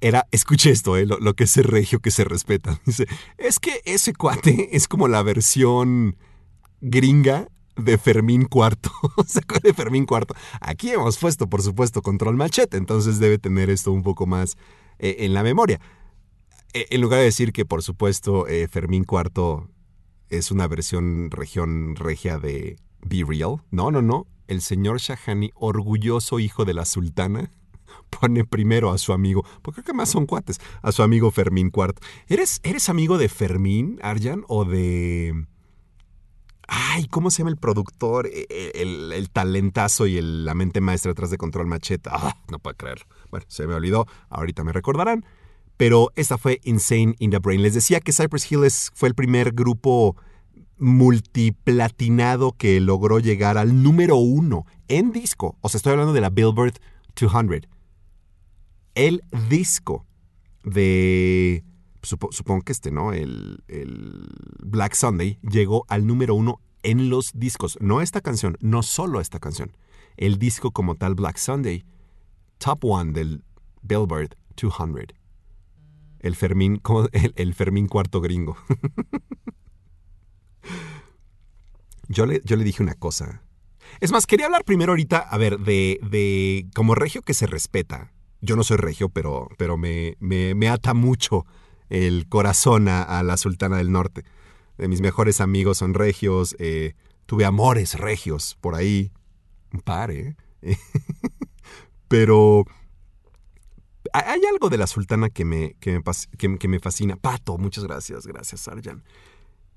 [0.00, 2.80] Era, escuche esto, eh, lo, lo que es regio que se respeta.
[2.86, 6.16] Dice, es que ese cuate es como la versión
[6.80, 8.90] gringa de Fermín Cuarto.
[9.26, 10.34] ¿Se acuerda de Fermín Cuarto?
[10.60, 14.56] Aquí hemos puesto, por supuesto, control machete, entonces debe tener esto un poco más
[15.00, 15.80] eh, en la memoria.
[16.72, 19.68] Eh, en lugar de decir que, por supuesto, eh, Fermín Cuarto
[20.28, 23.56] es una versión región regia de Be Real.
[23.70, 24.26] No, no, no.
[24.46, 27.50] El señor Shahani, orgulloso hijo de la sultana,
[28.20, 31.70] pone primero a su amigo, porque creo que más son cuates, a su amigo Fermín
[31.70, 32.02] Cuarto.
[32.28, 35.46] ¿Eres, ¿Eres amigo de Fermín, Arjan, o de...
[36.72, 38.28] Ay, ¿cómo se llama el productor?
[38.28, 42.08] E- e- El, talentazo y la mente maestra detrás de Control Machete.
[42.12, 43.06] Ah, no puedo creerlo.
[43.28, 44.06] Bueno, se me olvidó.
[44.28, 45.24] Ahorita me recordarán.
[45.76, 47.62] Pero esta fue Insane in the Brain.
[47.62, 48.60] Les decía que Cypress Hill
[48.94, 50.16] fue el primer grupo
[50.78, 55.58] multiplatinado que logró llegar al número uno en disco.
[55.62, 56.74] O sea, estoy hablando de la Billboard
[57.20, 57.68] 200.
[58.94, 60.06] El disco
[60.62, 61.64] de
[62.02, 63.12] supo- supongo que este, ¿no?
[63.12, 64.28] El, el
[64.62, 67.76] Black Sunday llegó al número uno en los discos.
[67.80, 69.76] No esta canción, no solo esta canción.
[70.16, 71.84] El disco como tal, Black Sunday,
[72.58, 73.44] top one del
[73.82, 75.16] Billboard 200.
[76.20, 76.80] El Fermín,
[77.12, 78.56] el, el Fermín cuarto gringo.
[82.08, 83.42] Yo le, yo le dije una cosa.
[84.00, 88.12] Es más, quería hablar primero ahorita, a ver, de, de como regio que se respeta.
[88.40, 91.46] Yo no soy regio, pero, pero me, me, me ata mucho
[91.90, 94.24] el corazón a, la Sultana del Norte.
[94.78, 96.56] De mis mejores amigos son regios.
[96.58, 96.94] eh,
[97.26, 99.12] tuve amores regios por ahí.
[99.72, 100.34] Un par, ¿eh?
[102.08, 102.64] pero
[104.12, 105.92] hay algo de la sultana que me, que
[106.38, 107.16] me, que- me fascina.
[107.16, 109.04] Pato, muchas gracias, gracias, Sarjan.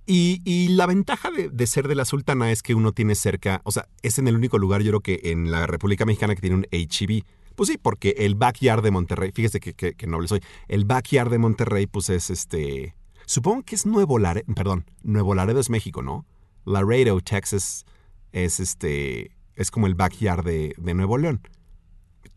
[0.06, 3.62] Y, y la ventaja de, de ser de la sultana es que uno tiene cerca,
[3.64, 6.42] o sea, es en el único lugar, yo creo que en la República Mexicana que
[6.42, 7.24] tiene un HEB.
[7.56, 11.88] Pues sí, porque el backyard de Monterrey, fíjese que, noble soy, el backyard de Monterrey,
[11.88, 12.96] pues es este,
[13.26, 16.26] supongo que es Nuevo Laredo, perdón, Nuevo Laredo es México, ¿no?
[16.66, 17.86] Laredo, Texas,
[18.32, 21.42] es este, es como el backyard de, de Nuevo León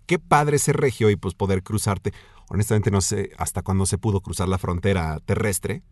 [0.06, 2.12] qué padre ser regio y pues poder cruzarte.
[2.48, 5.82] Honestamente no sé hasta cuándo se pudo cruzar la frontera terrestre.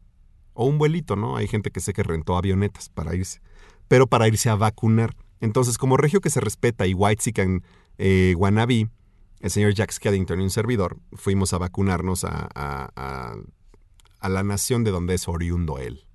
[0.55, 1.37] O un vuelito, ¿no?
[1.37, 3.41] Hay gente que sé que rentó avionetas para irse.
[3.89, 5.17] Pero para irse a vacunar.
[5.41, 7.65] Entonces, como regio que se respeta y White Sican
[7.99, 8.89] eh, Wannabe,
[9.45, 12.91] el señor Jack Skellington y un servidor, fuimos a vacunarnos a, a-
[14.21, 16.07] a- la nación de donde es oriundo él.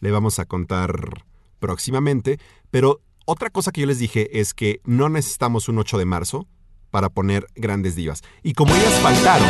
[0.00, 1.24] Le vamos a contar
[1.58, 2.40] próximamente,
[2.70, 6.46] pero otra cosa que yo les dije es que no necesitamos un 8 de marzo
[6.90, 8.22] para poner grandes divas.
[8.42, 9.46] Y como ellas faltaron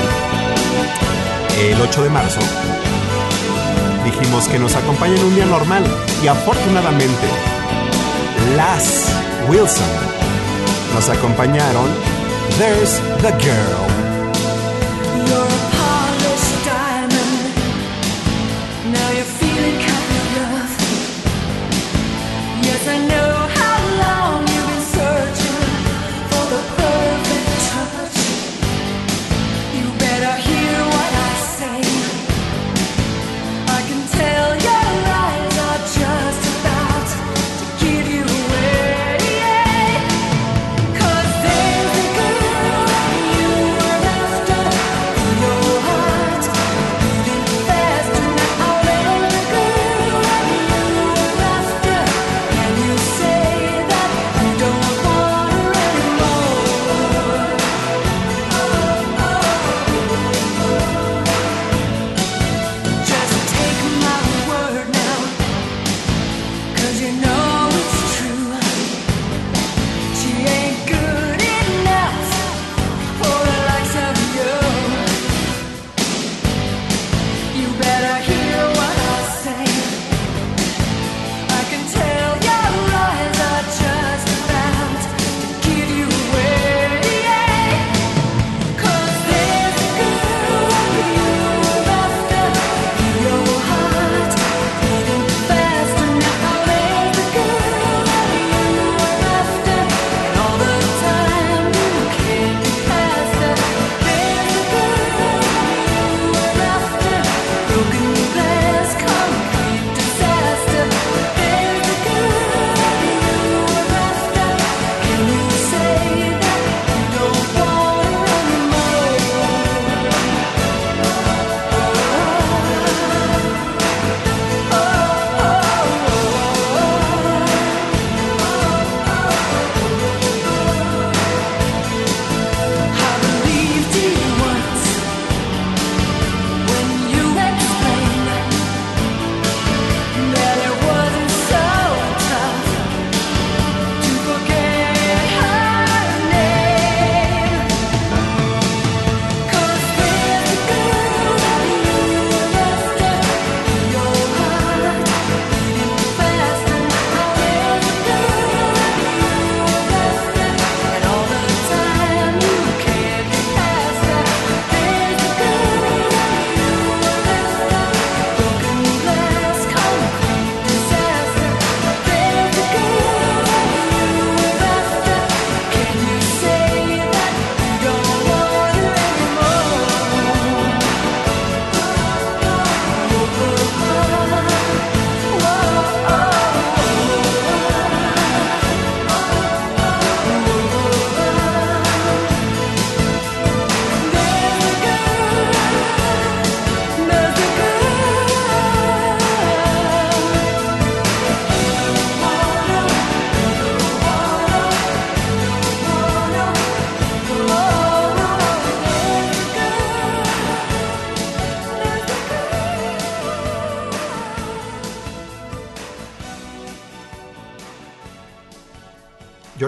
[1.61, 2.41] el 8 de marzo,
[4.05, 5.85] dijimos que nos acompañen un día normal.
[6.23, 7.29] Y afortunadamente,
[8.57, 9.07] las
[9.49, 9.87] Wilson
[10.95, 11.89] nos acompañaron.
[12.57, 13.85] There's the girl.
[15.29, 17.55] You're a polished diamond.
[18.95, 20.77] Now you're feeling kind of rough.
[22.63, 23.14] Yes, I know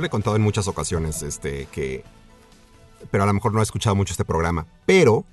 [0.07, 2.03] he contado en muchas ocasiones este, que...
[3.11, 4.67] Pero a lo mejor no he escuchado mucho este programa.
[4.87, 5.25] Pero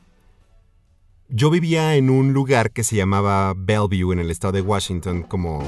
[1.30, 5.64] yo vivía en un lugar que se llamaba Bellevue en el estado de Washington, como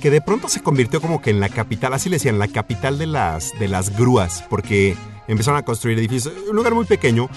[0.00, 2.98] que de pronto se convirtió como que en la capital, así le decían, la capital
[2.98, 4.96] de las, de las grúas, porque
[5.28, 7.28] empezaron a construir edificios, un lugar muy pequeño.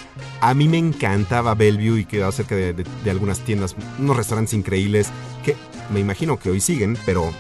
[0.41, 4.55] A mí me encantaba Bellevue y quedaba cerca de, de- de algunas tiendas, unos restaurantes
[4.55, 5.09] increíbles,
[5.43, 5.55] que
[5.93, 7.31] me imagino que hoy siguen, pero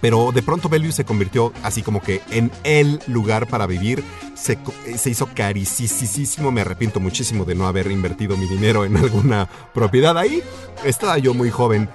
[0.00, 4.04] pero de pronto Bellevue se convirtió así como que en el lugar para vivir.
[4.34, 6.50] Se, eh, se hizo carísimo.
[6.52, 10.42] Me arrepiento muchísimo de no haber invertido mi dinero en alguna propiedad ahí.
[10.84, 11.88] Estaba yo muy joven.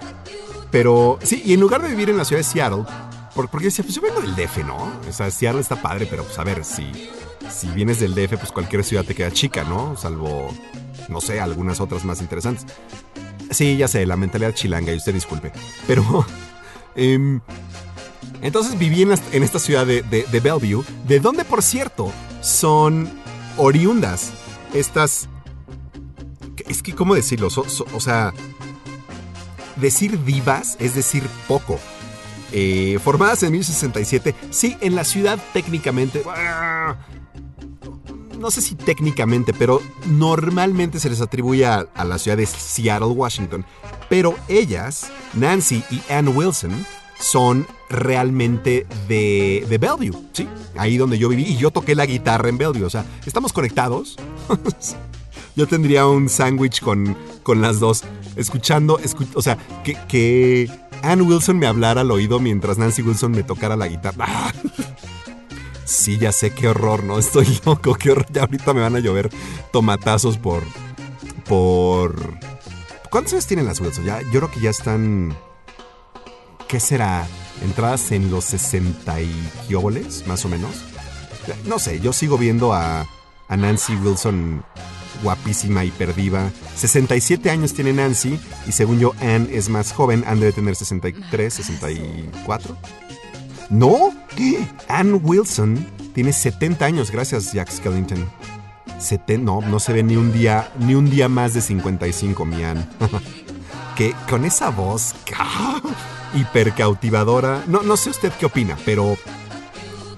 [0.72, 2.84] Pero sí, y en lugar de vivir en la ciudad de Seattle,
[3.36, 4.78] por- porque decía, pues yo vengo del DF, ¿no?
[5.08, 6.90] O sea, Seattle está padre, pero pues a ver, si,
[7.50, 9.96] si vienes del DF, pues cualquier ciudad te queda chica, ¿no?
[9.98, 10.50] Salvo,
[11.10, 12.66] no sé, algunas otras más interesantes.
[13.52, 15.52] Sí, ya sé, la mentalidad chilanga, y usted disculpe.
[15.88, 16.26] Pero...
[16.96, 17.42] em,
[18.42, 19.12] entonces viví en,
[19.44, 22.12] esta ciudad de, Bellevue, de donde, por cierto,
[22.42, 23.10] son
[23.58, 24.32] oriundas
[24.74, 25.30] estas...
[26.68, 27.50] Es que, ¿cómo decirlo?
[27.94, 28.34] O sea,
[29.76, 31.80] decir divas es decir poco.
[32.52, 36.24] Eh, formadas en 1067, sí, en la ciudad técnicamente...
[38.40, 43.10] No sé si técnicamente, pero normalmente se les atribuye a, a la ciudad de Seattle,
[43.10, 43.64] Washington.
[44.10, 46.84] Pero ellas, Nancy y Ann Wilson,
[47.20, 52.50] son realmente de, de Bellevue, sí, ahí donde yo viví y yo toqué la guitarra
[52.50, 54.18] en Bellevue, o sea, estamos conectados.
[55.56, 58.04] yo tendría un sándwich con, con las dos,
[58.36, 60.70] escuchando, escu- o sea, que, que
[61.04, 64.28] Ann Wilson me hablara al oído mientras Nancy Wilson me tocara la guitarra.
[65.84, 67.20] Sí, ya sé, qué horror, ¿no?
[67.20, 68.26] Estoy loco, qué horror.
[68.32, 69.30] Ya ahorita me van a llover
[69.74, 70.64] tomatazos por.
[71.46, 72.16] por.
[73.10, 74.06] ¿Cuántos años tienen las Wilson?
[74.06, 75.36] Ya, yo creo que ya están.
[76.70, 77.28] ¿Qué será?
[77.62, 79.32] ¿Entradas en los 60 y
[80.26, 80.72] más o menos?
[81.66, 83.08] No sé, yo sigo viendo a,
[83.48, 84.64] a Nancy Wilson
[85.24, 86.50] guapísima, hiperdiva.
[86.76, 90.24] 67 años tiene Nancy y según yo Ann es más joven.
[90.28, 92.78] Ann debe tener 63, 64.
[93.70, 94.14] No,
[94.88, 98.30] Ann Wilson tiene 70 años, gracias Jack Skellington.
[99.00, 102.64] Seten- no, no se ve ni un día, ni un día más de 55, mi
[102.64, 102.88] Ann.
[103.96, 105.14] que con esa voz
[106.34, 107.64] hiper cautivadora.
[107.68, 109.18] No, no sé usted qué opina, pero.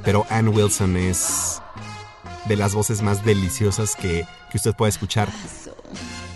[0.03, 1.61] Pero Ann Wilson es
[2.45, 5.29] de las voces más deliciosas que, que usted pueda escuchar.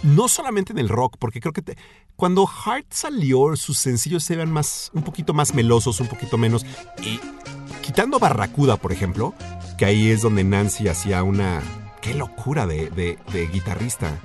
[0.03, 1.75] No solamente en el rock, porque creo que
[2.15, 6.65] cuando Heart salió, sus sencillos se ven más, un poquito más melosos, un poquito menos.
[7.03, 7.19] Y
[7.81, 9.33] quitando Barracuda, por ejemplo,
[9.77, 11.61] que ahí es donde Nancy hacía una.
[12.01, 14.17] ¡Qué locura de- de guitarrista!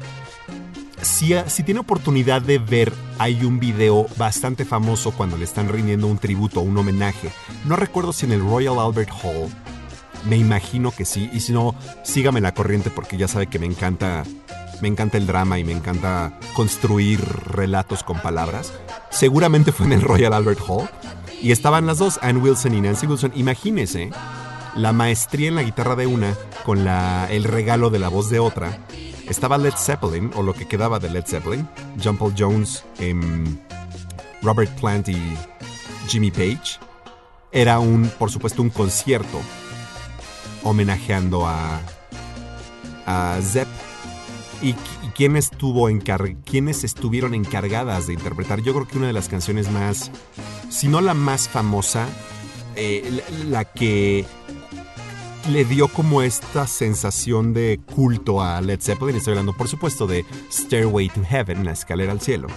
[1.02, 6.18] Si, tiene oportunidad de ver, hay un video bastante famoso cuando le están rindiendo un
[6.18, 7.30] tributo, un homenaje.
[7.64, 9.50] No recuerdo si en el Royal Albert Hall.
[10.28, 11.28] Me imagino que sí.
[11.32, 11.74] Y si no,
[12.04, 14.22] sígame la corriente porque ya sabe que me encanta.
[14.80, 18.72] Me encanta el drama y me encanta construir relatos con palabras.
[19.10, 20.88] Seguramente fue en el Royal Albert Hall.
[21.40, 23.32] Y estaban las dos, Ann Wilson y Nancy Wilson.
[23.34, 24.10] Imagínese
[24.76, 26.34] la maestría en la guitarra de una
[26.64, 28.78] con la, el regalo de la voz de otra.
[29.28, 31.68] Estaba Led Zeppelin, o lo que quedaba de Led Zeppelin,
[32.02, 33.58] John Paul Jones, em,
[34.42, 35.36] Robert Plant y
[36.08, 36.78] Jimmy Page.
[37.52, 39.40] Era un, por supuesto, un concierto
[40.62, 41.80] homenajeando a,
[43.06, 43.68] a Zepp.
[44.62, 44.74] ¿Y,
[45.18, 48.60] y estuvo encar quiénes estuvieron encargadas de interpretar?
[48.62, 50.10] Yo creo que una de las canciones más,
[50.68, 52.08] si no la más famosa,
[52.74, 54.24] eh, la que
[55.50, 59.16] le dio como esta sensación de culto a Led Zeppelin.
[59.16, 62.48] Estoy hablando, por supuesto, de Stairway to Heaven, la escalera al cielo.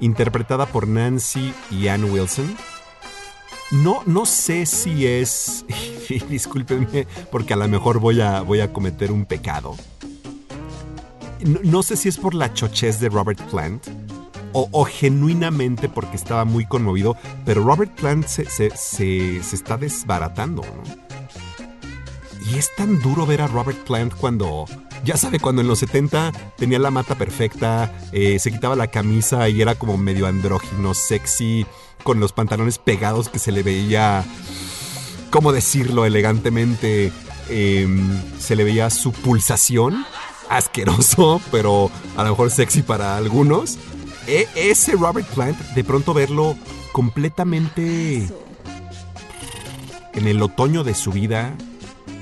[0.00, 2.56] Interpretada por Nancy y Ann Wilson.
[3.70, 5.64] No, no sé si es.
[6.30, 9.76] discúlpenme, porque a lo mejor voy a, voy a cometer un pecado.
[11.64, 13.86] No, sé si es por la chochez de Robert Plant.
[14.54, 17.16] O, o genuinamente porque estaba muy conmovido.
[17.44, 21.07] Pero Robert Plant se, se- se- se está desbaratando, ¿no?
[22.50, 24.64] Y es tan duro ver a Robert Plant cuando,
[25.04, 29.48] ya sabe, cuando en los 70 tenía la mata perfecta, eh, se quitaba la camisa
[29.48, 31.66] y era como medio andrógino, sexy,
[32.04, 34.24] con los pantalones pegados que se le veía,
[35.30, 37.12] ¿cómo decirlo elegantemente?
[37.50, 40.06] Em, se le veía su pulsación,
[40.48, 43.76] asqueroso, pero a lo mejor sexy para algunos.
[44.26, 46.56] E- ese Robert Plant, de pronto verlo
[46.92, 48.26] completamente
[50.14, 51.54] en el otoño de su vida,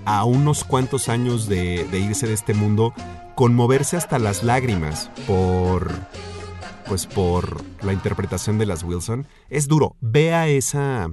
[0.07, 2.95] a unos cuantos años de, irse de este mundo,
[3.35, 5.91] conmoverse hasta las lágrimas por
[6.87, 9.97] pues por la interpretación de las Wilson es duro.
[10.01, 11.11] Vea esa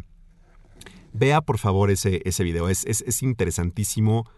[1.12, 4.30] Vea por favor ese, ese video, es, es, es interesantísimo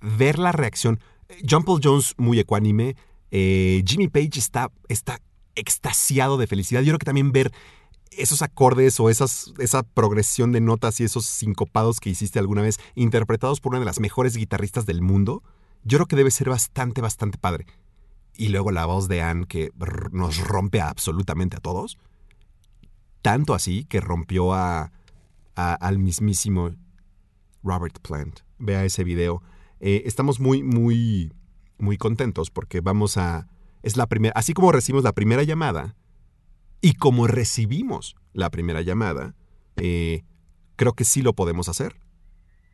[0.00, 1.00] ver la reacción.
[1.48, 2.96] John Paul Jones muy ecuánime,
[3.30, 5.20] eh, Jimmy Page está, está
[5.56, 6.82] extasiado de felicidad.
[6.82, 7.52] Yo creo que también ver
[8.18, 13.60] esos acordes o esa progresión de notas y esos sincopados que hiciste alguna vez, interpretados
[13.60, 15.42] por una de las mejores guitarristas del mundo,
[15.84, 17.66] yo creo que debe ser bastante, bastante padre.
[18.36, 19.70] Y luego la voz de Anne que
[20.12, 21.98] nos rompe a absolutamente a todos.
[23.22, 24.90] Tanto así que rompió a-
[25.54, 26.72] al mismísimo
[27.62, 28.40] Robert Plant.
[28.58, 29.42] Vea ese video.
[29.80, 31.32] Eh, estamos muy, muy,
[31.78, 33.46] muy contentos porque vamos a...
[33.82, 34.32] Es la primera...
[34.36, 35.94] Así como recibimos la primera llamada
[36.84, 39.34] y como recibimos la primera llamada,
[39.76, 40.22] eh,
[40.76, 41.96] creo que sí lo podemos hacer.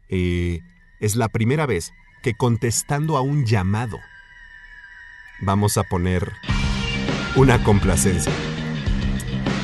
[0.09, 0.59] Eh,
[0.99, 1.93] es la primera vez
[2.25, 3.99] que contestando a un llamado
[5.43, 6.33] vamos a poner
[7.37, 8.33] una complacencia.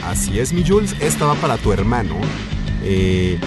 [0.05, 2.15] Así es, mi Jules, esta va para tu hermano.
[2.85, 3.41] Eh,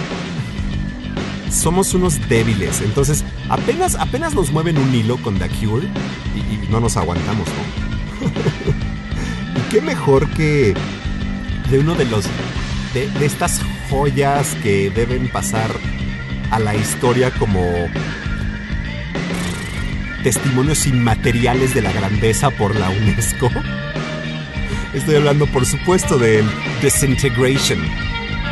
[1.50, 5.88] somos unos débiles, entonces apenas, apenas nos mueven un hilo con The Cure
[6.36, 8.80] y, y no nos aguantamos, ¿no?
[9.70, 10.74] qué mejor que
[11.70, 12.24] de uno de los
[12.92, 15.70] de, de estas joyas que deben pasar
[16.50, 17.64] a la historia como
[20.24, 23.48] testimonios inmateriales de la grandeza por la UNESCO.
[24.94, 26.44] Estoy hablando, por supuesto, del
[26.82, 27.78] Disintegration,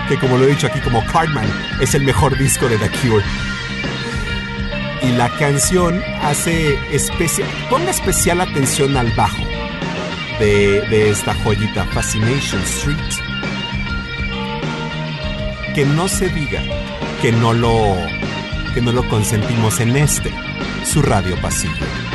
[0.08, 1.48] que como lo he dicho aquí como Cartman,
[1.80, 3.24] es el mejor disco de The Cure.
[5.02, 9.57] Y la canción hace especial, ponga especial atención al bajo
[10.38, 12.98] de, esta joyita, Fascination Street.
[15.74, 16.62] Que no se diga
[17.22, 17.96] que no lo,
[18.74, 20.32] que no lo consentimos en este,
[20.84, 22.07] su radio pasillo.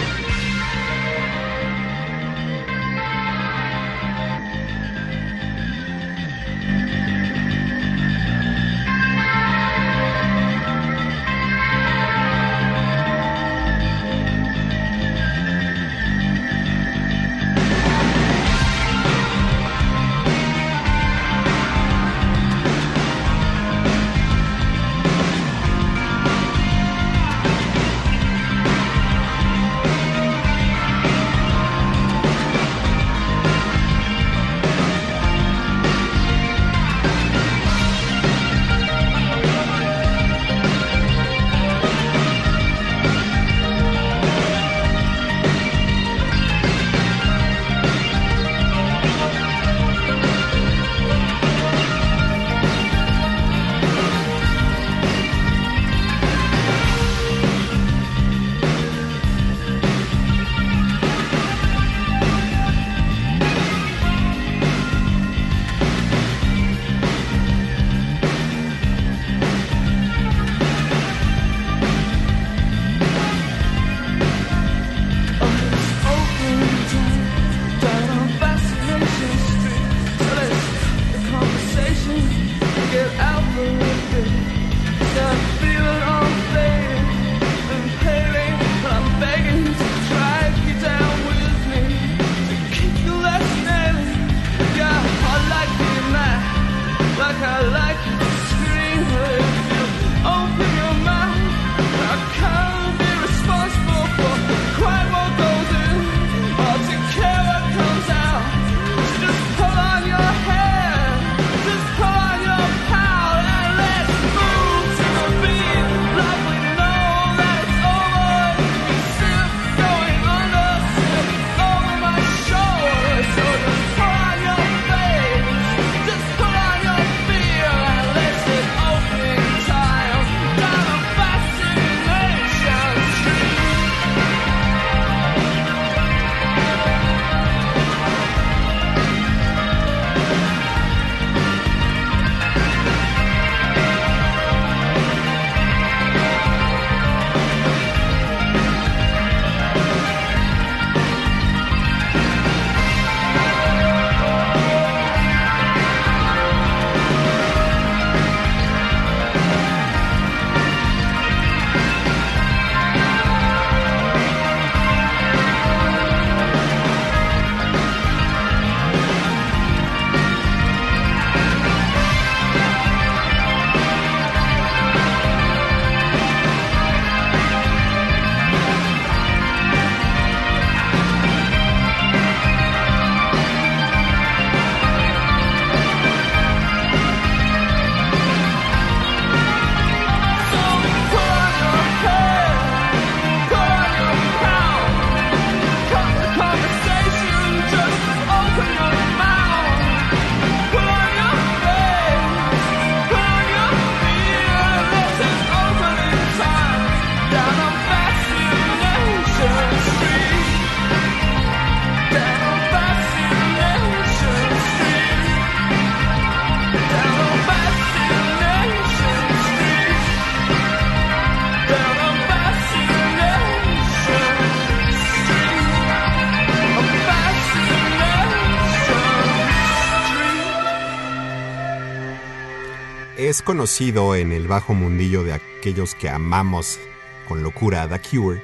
[233.43, 236.79] Conocido en el bajo mundillo de aquellos que amamos
[237.27, 238.41] con locura a The Cure,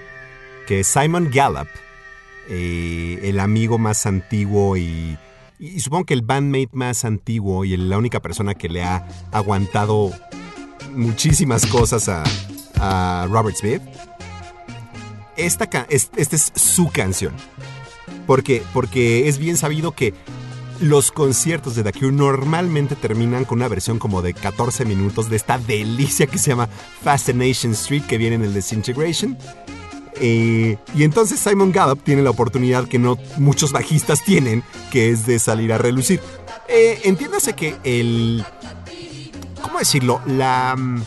[0.68, 1.68] que Simon Gallup,
[2.50, 5.18] eh, el amigo más antiguo y,
[5.80, 10.12] supongo que el bandmate más antiguo y la única persona que le ha aguantado
[10.94, 12.24] muchísimas cosas a,
[12.80, 13.82] a Robert Smith,
[15.38, 17.34] esta, esta es su canción.
[18.28, 20.14] Porque, porque es bien sabido que
[20.82, 25.36] los conciertos de The Cure normalmente terminan con una versión como de 14 minutos de
[25.36, 26.70] esta delicia que se llama
[27.04, 29.38] Fascination Street que viene en el Disintegration.
[30.22, 35.26] Eh, y entonces Simon Gallup tiene la oportunidad que no muchos bajistas tienen, que es
[35.26, 36.20] de salir a relucir.
[36.68, 38.44] Eh, entiéndase que el...
[39.62, 40.22] ¿Cómo decirlo?
[40.26, 40.76] La...
[40.78, 41.04] mm,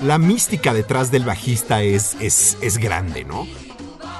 [0.00, 3.46] La mística detrás del bajista es, es, es grande, ¿no?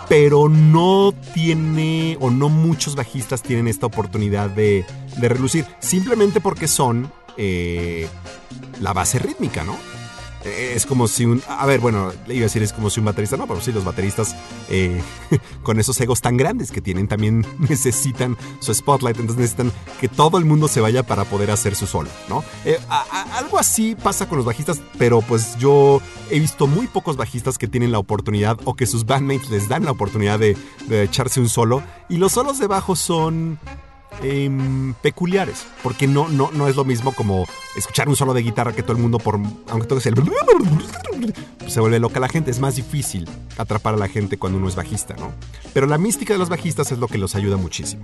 [0.08, 4.84] Pero no tiene o no muchos bajistas tienen esta oportunidad de,
[5.16, 8.08] de relucir, simplemente porque son eh,
[8.80, 9.76] la base rítmica, ¿no?
[10.44, 11.42] Eh, Es como si un...
[11.48, 13.72] A ver, bueno, le iba a decir es como si un baterista, no, pero sí,
[13.72, 14.34] los bateristas
[14.68, 15.00] eh,
[15.62, 20.38] con esos egos tan grandes que tienen también necesitan su spotlight, entonces necesitan que todo
[20.38, 22.44] el mundo se vaya para poder hacer su solo, ¿no?
[22.64, 22.78] Eh,
[23.34, 27.68] algo así pasa con los bajistas, pero pues yo he visto muy pocos bajistas que
[27.68, 30.56] tienen la oportunidad o que sus bandmates les dan la oportunidad de,
[30.88, 33.58] de echarse un solo, y los solos de bajo son
[34.22, 37.46] em, peculiares, porque no, no, no es lo mismo como
[37.76, 39.38] escuchar un solo de guitarra que todo el mundo, por
[39.68, 40.14] aunque toques el...
[41.66, 44.76] Se vuelve loca la gente, es más difícil atrapar a la gente cuando uno es
[44.76, 45.32] bajista, ¿no?
[45.72, 48.02] Pero la mística de los bajistas es lo que los ayuda muchísimo.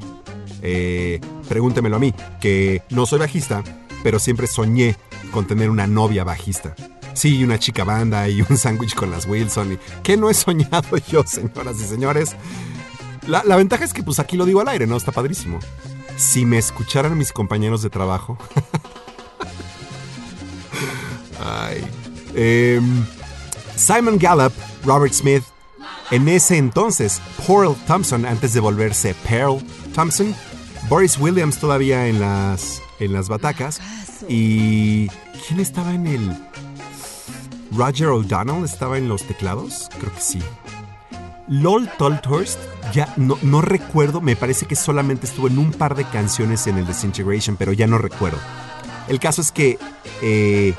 [0.63, 3.63] Eh, pregúntemelo a mí, que no soy bajista,
[4.03, 4.97] pero siempre soñé
[5.33, 6.75] con tener una novia bajista.
[7.15, 9.73] Sí, una chica banda y un sándwich con las Wilson.
[9.73, 12.37] Y, ¿Qué no he soñado yo, señoras y señores?
[13.27, 14.97] La, la ventaja es que pues aquí lo digo al aire, ¿no?
[14.97, 15.59] Está padrísimo.
[16.19, 18.37] Si me escucharan mis compañeros de trabajo.
[21.41, 21.87] Ay.
[22.35, 23.07] Em,
[23.77, 24.53] Simon Gallup,
[24.85, 25.45] Robert Smith,
[26.11, 29.63] en ese entonces, Pearl Thompson, antes de volverse Pearl
[29.95, 30.35] Thompson,
[30.89, 33.81] Boris Williams todavía en las, en las batacas,
[34.29, 35.09] y
[35.47, 36.37] ¿quién estaba en el...
[37.73, 39.89] Roger O'Donnell estaba en los teclados?
[39.99, 40.43] Creo que sí.
[41.49, 42.59] Lol Tolthurst,
[42.93, 46.87] ya no, recuerdo, me parece que solamente estuvo en un par de canciones en el
[46.87, 48.39] Disintegration, pero ya no recuerdo.
[49.09, 49.79] El caso es que
[50.21, 50.75] eh,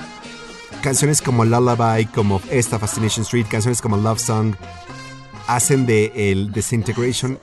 [0.84, 4.56] canciones como Lullaby, como esta Fascination Street, canciones como Love Song,
[5.48, 7.40] hacen de el Disintegration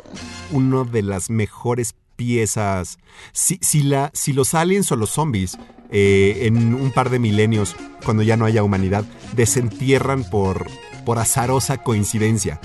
[0.52, 2.98] una de las mejores piezas.
[3.32, 5.58] Si, si, la, si los aliens o los zombies
[5.90, 7.74] eh, en un par de milenios,
[8.04, 9.04] cuando ya no haya humanidad,
[9.34, 10.68] desentierran por,
[11.04, 12.60] por azarosa coincidencia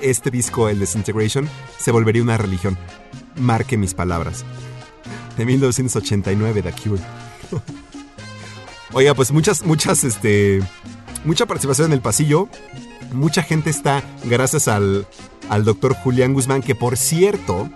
[0.00, 1.48] este disco, el Disintegration,
[1.78, 2.76] se volvería una religión.
[3.36, 4.44] Marque mis palabras.
[5.36, 7.02] De 1989, The Cure.
[8.92, 10.60] Oiga, pues muchas, muchas, este.
[11.24, 12.48] Mucha participación en el pasillo.
[13.12, 15.06] Mucha gente está, gracias al,
[15.48, 17.68] al doctor Julián Guzmán, que por cierto,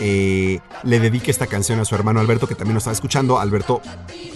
[0.00, 3.38] eh, le dedique esta canción a su hermano Alberto, que también lo estaba escuchando.
[3.38, 3.80] Alberto,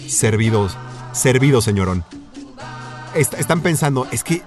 [0.07, 0.69] servido,
[1.13, 2.03] servido, señorón.
[3.15, 4.41] Est- están pensando, es que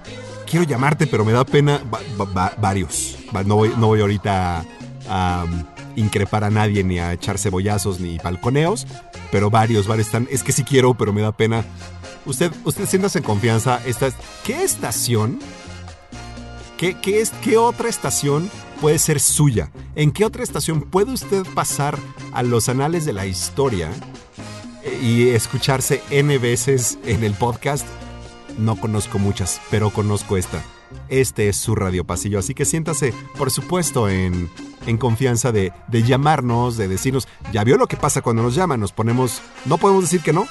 [0.45, 1.81] quiero llamarte, pero me da pena.
[1.93, 3.17] Va- va- va- varios.
[3.35, 4.65] Va- no, voy, no voy ahorita
[5.09, 5.63] a, um,
[5.95, 8.85] increpar a nadie, ni a echar cebollazos, ni balconeos.
[9.31, 10.27] Pero varios, varios están.
[10.31, 11.63] Es que sí quiero, pero me da pena.
[12.25, 13.79] Usted, usted siéntase en confianza.
[13.85, 15.39] Esta, es- ¿Qué estación?
[16.77, 18.49] ¿Qué, qué, es, ¿Qué otra estación
[18.81, 19.71] puede ser suya?
[19.95, 21.97] ¿En qué otra estación puede usted pasar
[22.33, 23.89] a los anales de la historia
[24.83, 27.85] eh, y escucharse N veces en el podcast?
[28.57, 30.63] No conozco muchas, pero conozco esta.
[31.09, 34.49] Este es su radio pasillo, así que siéntase, por supuesto, en,
[34.85, 38.79] en confianza de, de llamarnos, de decirnos, ya vio lo que pasa cuando nos llaman,
[38.79, 40.47] nos ponemos, no podemos decir que no.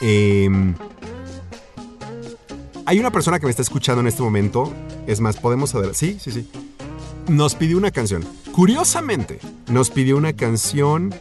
[0.00, 0.74] Em,
[2.86, 4.72] hay una persona que me está escuchando en este momento,
[5.06, 6.48] es más, podemos saber, sí, sí, sí.
[7.28, 8.24] Nos pidió una canción.
[8.52, 11.14] Curiosamente, nos pidió una canción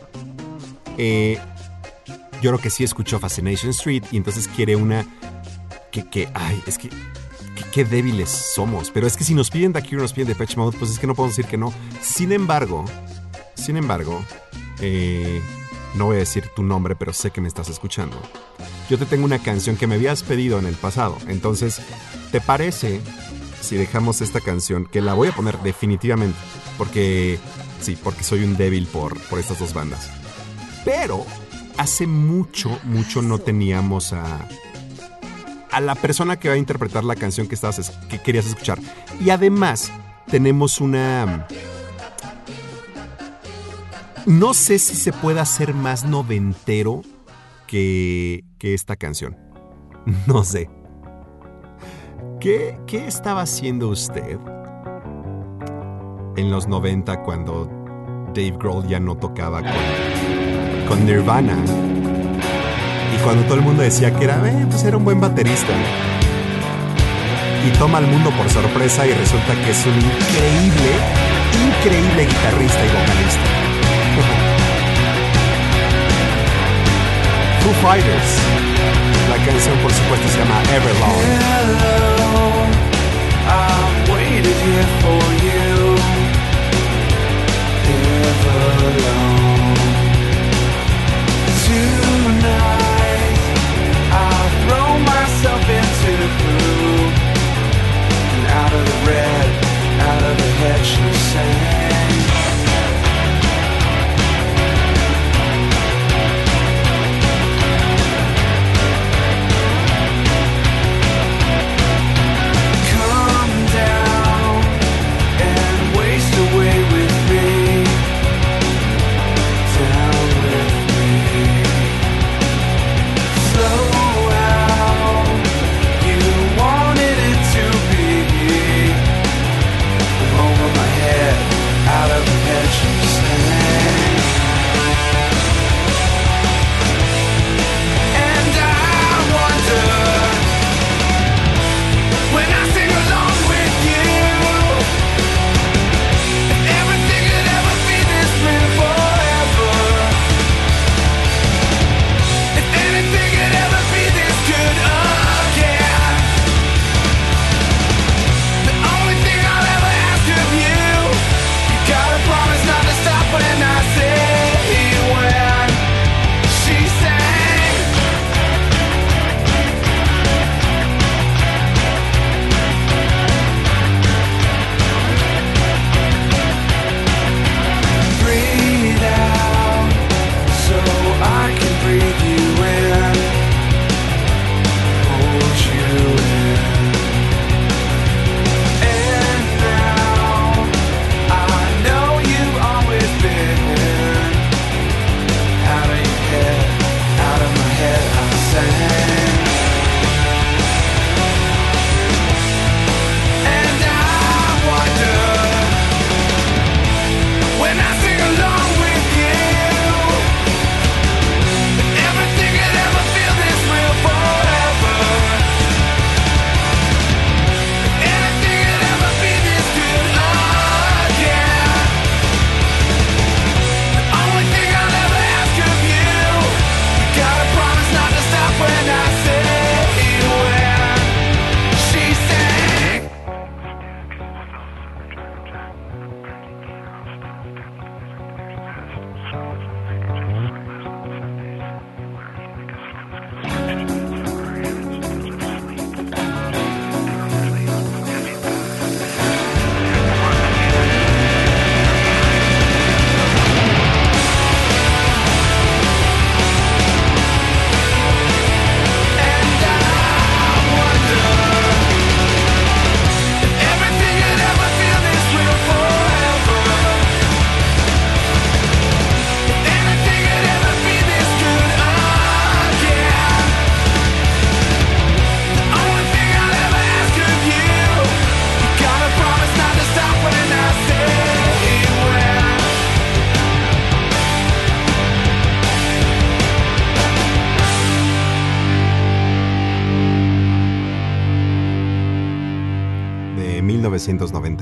[1.02, 1.40] eh,
[2.42, 5.06] yo creo que sí escuchó Fascination Street y entonces quiere una
[5.92, 6.96] que, que ay, es que, que-
[7.72, 8.92] qué débiles somos.
[8.92, 11.08] Pero es que si nos piden The Cure, nos piden Depeche Mode, pues es que
[11.08, 11.74] no podemos decir que no.
[12.02, 12.86] Sin embargo,
[13.56, 14.24] sin embargo,
[14.80, 15.42] eh,
[15.96, 18.22] no voy a decir tu nombre, pero sé que me estás escuchando.
[18.90, 21.18] Yo te tengo una canción que me habías pedido en el pasado.
[21.28, 21.82] Entonces,
[22.32, 23.02] ¿te parece
[23.62, 24.86] si dejamos esta canción?
[24.86, 26.38] Que la voy a poner definitivamente.
[26.78, 27.40] Porque,
[27.82, 30.10] sí, porque soy un débil por, por estas dos bandas.
[30.86, 31.26] Pero
[31.78, 34.48] hace mucho, mucho no teníamos a,
[35.72, 38.80] a la persona que va a interpretar la canción que, estabas, es- que querías escuchar.
[39.20, 39.92] Y además,
[40.28, 41.48] tenemos una...
[44.26, 47.02] No sé si se puede hacer más noventero
[47.68, 49.38] que, que esta canción.
[50.28, 50.70] No sé.
[52.40, 54.38] ¿Qué, ¿Qué estaba haciendo usted
[56.38, 57.66] en los 90 cuando
[58.34, 61.58] Dave Grohl ya no tocaba con, con Nirvana?
[63.14, 65.74] Y cuando todo el mundo decía que era, eh, pues era un buen baterista.
[67.68, 70.92] Y toma al mundo por sorpresa y resulta que es un increíble,
[71.68, 73.50] increíble guitarrista y vocalista.
[77.62, 78.32] Foo Fighters.
[79.30, 81.22] La canción, por supuesto, se llama Everlong.
[81.22, 82.66] Hello,
[83.48, 85.98] I've waited here for you.
[87.92, 89.39] Everlong.
[98.70, 99.64] Out of the red,
[100.00, 101.90] out of the head she sang.
[101.90, 101.99] Come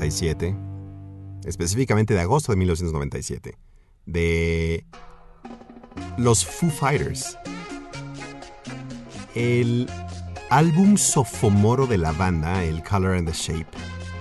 [0.08, 0.56] 1997,
[1.44, 3.58] específicamente de agosto de 1997,
[4.06, 4.84] de
[6.16, 7.36] los Foo Fighters.
[9.34, 9.88] El
[10.50, 13.66] álbum sophomoro de la banda, el Color and the Shape,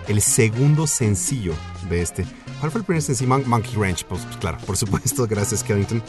[0.08, 1.54] el segundo sencillo
[1.90, 2.26] de este.
[2.60, 3.30] ¿Cuál fue el primer sencillo?
[3.30, 6.04] Mon- Monkey Ranch, pues, pues, claro, por supuesto, gracias Kellington.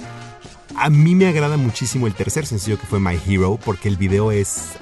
[0.76, 4.30] A mí me agrada muchísimo el tercer sencillo que fue My Hero porque el video
[4.30, 4.72] es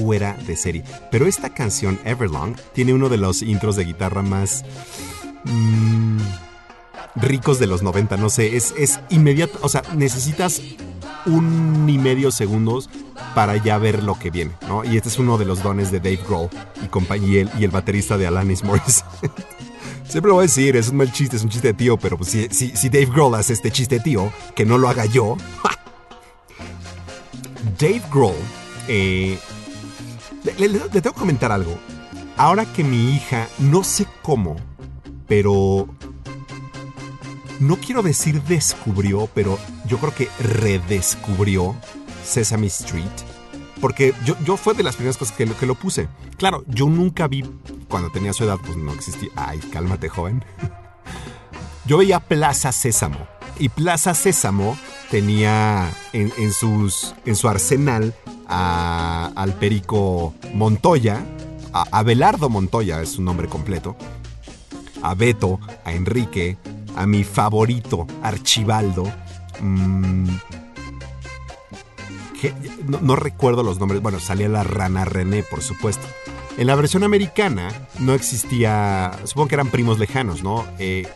[0.00, 0.84] fuera de serie.
[1.10, 4.64] Pero esta canción, Everlong, tiene uno de los intros de guitarra más
[5.44, 6.18] mm,
[7.16, 8.16] ricos de los 90.
[8.16, 9.58] No sé, es, es inmediato.
[9.62, 10.60] O sea, necesitas
[11.26, 12.88] un y medio segundos
[13.34, 14.84] para ya ver lo que viene, ¿no?
[14.84, 16.48] Y este es uno de los dones de Dave Grohl
[16.82, 19.04] y, compa- y el, baterista de Alanis Morris.
[20.08, 22.16] Siempre lo voy a decir, es un mal chiste, es un chiste de tío, pero
[22.16, 25.04] pues si, si, si Dave Grohl hace este chiste de tío, que no lo haga
[25.04, 25.36] yo.
[27.78, 28.34] Dave Grohl,
[28.88, 29.38] eh,
[30.44, 31.76] le, tengo que comentar algo.
[32.36, 34.56] Ahora que mi hija, no sé cómo,
[35.28, 35.88] pero
[37.58, 41.74] no quiero decir descubrió, pero yo creo que redescubrió
[42.24, 43.04] Sesame Street.
[43.80, 46.08] Porque yo, yo fue de las primeras cosas que, lo- que lo puse.
[46.36, 47.42] Claro, yo nunca vi,
[47.88, 49.30] cuando tenía su edad, pues no existía.
[49.36, 50.44] Ay, cálmate, joven.
[51.86, 53.18] Yo veía Plaza Sésamo.
[53.58, 54.78] Y Plaza Sésamo
[55.10, 58.14] tenía en, en sus, en su arsenal
[58.50, 61.24] a- al perico Montoya,
[61.72, 63.96] a Abelardo Montoya es su nombre completo,
[65.02, 66.58] a Beto, a Enrique,
[66.96, 69.04] a mi favorito Archibaldo.
[69.60, 70.28] mm,
[73.02, 74.00] no recuerdo los nombres.
[74.02, 76.06] Bueno, salía la rana René, por supuesto.
[76.56, 79.12] En la versión americana no existía.
[79.24, 80.64] Supongo que eran primos lejanos, ¿no?
[80.78, 81.06] Eh,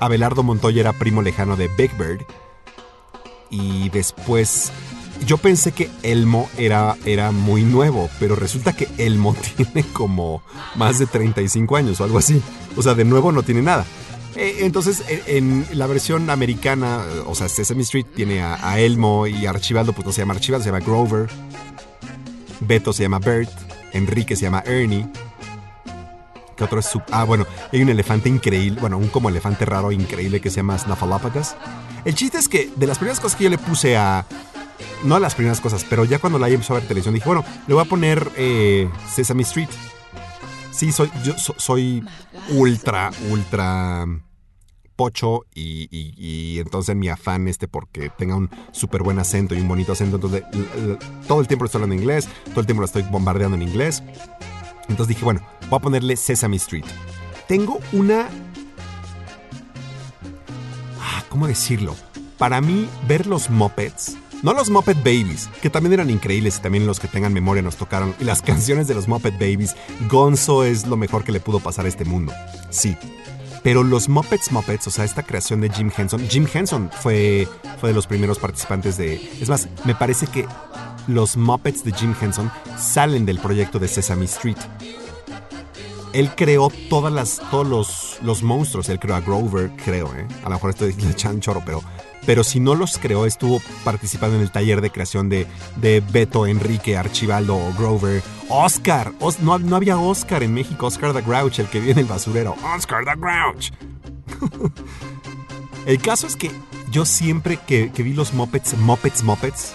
[0.00, 2.20] Abelardo Montoya era primo lejano de Big Bird.
[3.50, 4.70] Y después.
[5.26, 10.42] Yo pensé que Elmo era, era muy nuevo, pero resulta que Elmo tiene como
[10.76, 12.40] más de 35 años o algo así.
[12.76, 13.84] O sea, de nuevo no tiene nada.
[14.36, 19.46] Eh, Entonces, en, la versión americana, o sea, Sesame Street tiene a, a Elmo y
[19.46, 21.28] Archibaldo, pues no se llama Archibaldo, se llama Grover.
[22.60, 23.50] Beto se llama Bert.
[23.92, 25.06] Enrique se llama Ernie.
[26.56, 27.00] ¿Qué otro es su.?
[27.12, 30.76] Ah, bueno, hay un elefante increíble, bueno, un como elefante raro increíble que se llama
[30.76, 31.54] Snuffleupagus.
[32.04, 34.26] El chiste es que de las primeras cosas que yo le puse a.
[35.04, 37.74] No las primeras cosas, pero ya cuando la empezó a ver televisión dije, bueno, le
[37.74, 39.68] voy a poner eh, Sesame Street.
[40.70, 42.04] Sí, soy, yo so- soy
[42.50, 44.06] ultra, ultra
[44.94, 49.92] pocho y, entonces mi afán este porque tenga un súper buen acento y un bonito
[49.92, 50.42] acento, entonces
[51.28, 53.62] todo el tiempo lo estoy hablando en inglés, todo el tiempo lo estoy bombardeando en
[53.62, 54.02] inglés.
[54.88, 56.84] Entonces dije, bueno, voy a ponerle Sesame Street.
[57.46, 58.28] Tengo una...
[61.00, 61.94] Ah, ¿Cómo decirlo?
[62.38, 66.86] Para mí, ver los Muppets, no los Muppet Babies, que también eran increíbles y también
[66.86, 69.74] los que tengan memoria nos tocaron, y las canciones de los Muppet Babies,
[70.08, 72.32] Gonzo es lo mejor que le pudo pasar a este mundo.
[72.70, 72.96] Sí.
[73.62, 77.48] Pero los Muppets Muppets, o sea, esta creación de Jim Henson, Jim Henson fue,
[77.80, 79.14] fue de los primeros participantes de...
[79.40, 80.46] Es más, me parece que
[81.08, 84.58] los Muppets de Jim Henson salen del proyecto de Sesame Street.
[86.12, 88.88] Él creó todas las, todos los, los monstruos.
[88.88, 90.26] Él creó a Grover, creo, ¿eh?
[90.44, 91.82] A lo mejor estoy le echan choro, pero,
[92.26, 95.46] pero si no los creó, estuvo participando en el taller de creación de,
[95.76, 98.22] de Beto, Enrique, Archibaldo Grover.
[98.48, 101.98] Oscar, Os- no, no había Oscar en México, Oscar the Grouch, el que vive en
[101.98, 102.54] el basurero.
[102.76, 103.70] Oscar the Grouch.
[105.86, 106.50] el caso es que
[106.90, 109.72] yo siempre que, que vi los Muppets, Muppets, Muppets,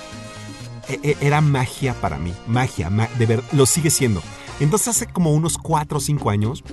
[0.89, 4.21] e- e- era magia para mí, magia, ma- de ver, lo sigue siendo.
[4.59, 6.63] Entonces hace como unos 4 o 5 años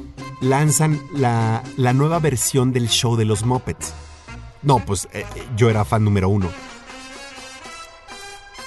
[0.40, 3.92] lanzan la, la nueva versión del show de los Muppets.
[4.62, 6.48] No, pues eh, eh, yo era fan número uno.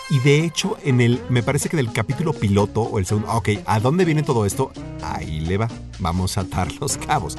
[0.10, 3.30] Y de hecho, en el, me parece que en el capítulo piloto o el segundo,
[3.32, 4.72] ah, ok, ¿a dónde viene todo esto?
[5.02, 7.38] Ahí le va, vamos a atar los cabos.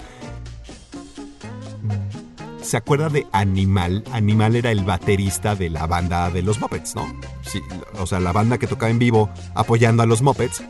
[2.63, 4.03] ¿Se acuerda de Animal?
[4.11, 7.07] Animal era el baterista de la banda de los Muppets, ¿no?
[7.43, 7.61] Sí,
[7.99, 10.65] o sea, la banda que tocaba en vivo apoyando a los Muppets.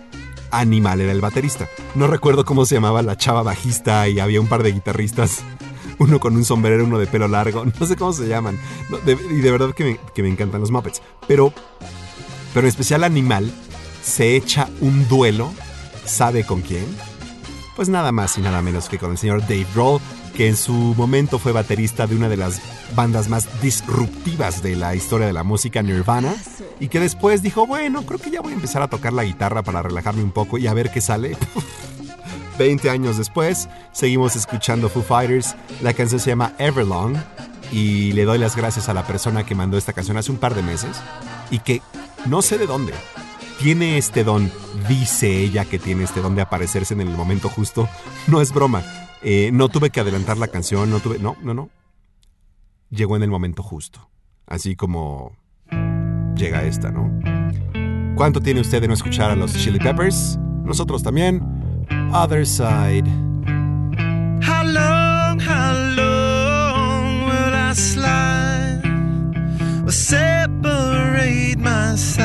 [0.58, 1.68] Animal era el baterista.
[1.94, 5.42] No recuerdo cómo se llamaba la chava bajista y había un par de guitarristas.
[5.98, 7.64] Uno con un sombrero, uno de pelo largo.
[7.80, 8.58] No sé cómo se llaman.
[8.90, 11.02] No, y de verdad que me, que me encantan los Muppets.
[11.28, 11.52] Pero,
[12.52, 13.52] pero en especial Animal
[14.02, 15.52] se echa un duelo.
[16.04, 16.84] ¿Sabe con quién?
[17.76, 20.00] Pues nada más y nada menos que con el señor Dave Grohl,
[20.34, 22.60] que en su momento fue baterista de una de las
[22.94, 26.34] bandas más disruptivas de la historia de la música, Nirvana,
[26.80, 29.62] y que después dijo, bueno, creo que ya voy a empezar a tocar la guitarra
[29.62, 31.36] para relajarme un poco y a ver qué sale.
[32.58, 37.16] 20 años después, seguimos escuchando Foo Fighters, la canción se llama Everlong,
[37.72, 40.54] y le doy las gracias a la persona que mandó esta canción hace un par
[40.54, 40.96] de meses,
[41.50, 41.82] y que
[42.26, 42.92] no sé de dónde,
[43.58, 44.50] tiene este don,
[44.88, 47.88] dice ella que tiene este don de aparecerse en el momento justo.
[48.26, 48.82] No es broma.
[49.24, 51.18] Eh, no tuve que adelantar la canción, no tuve.
[51.18, 51.70] No, no, no.
[52.90, 54.10] Llegó en el momento justo.
[54.46, 55.36] Así como
[56.36, 57.10] llega esta, ¿no?
[58.16, 60.38] ¿Cuánto tiene usted de no escuchar a los Chili Peppers?
[60.64, 61.42] Nosotros también.
[62.12, 63.08] Other Side.
[64.42, 68.82] How long, how long will I slide
[69.84, 72.24] or separate my side?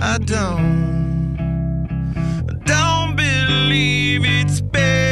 [0.00, 0.77] I don't,
[4.24, 5.07] it's been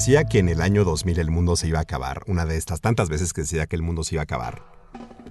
[0.00, 2.80] decía que en el año 2000 el mundo se iba a acabar, una de estas
[2.80, 4.62] tantas veces que decía que el mundo se iba a acabar,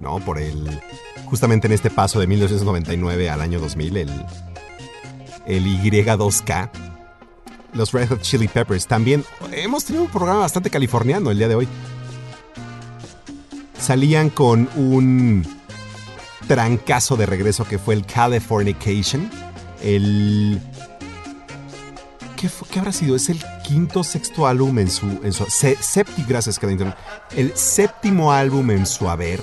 [0.00, 0.20] ¿no?
[0.20, 0.80] Por el.
[1.26, 4.26] Justamente en este paso de 1999 al año 2000, el.
[5.46, 6.70] El Y2K.
[7.72, 8.86] Los Red Hot Chili Peppers.
[8.86, 11.68] También hemos tenido un programa bastante californiano el día de hoy.
[13.78, 15.44] Salían con un
[16.46, 19.30] trancazo de regreso que fue el Californication.
[19.82, 20.60] El
[22.36, 23.16] ¿Qué, fu- qué habrá sido?
[23.16, 23.40] Es el
[23.70, 25.06] quinto, sexto álbum en su...
[25.22, 25.44] En su
[26.26, 26.60] gracias.
[27.36, 29.40] El séptimo álbum en su haber.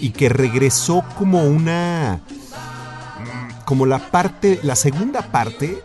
[0.00, 2.20] Y que regresó como una...
[3.64, 4.60] Como la parte...
[4.62, 5.82] La segunda parte,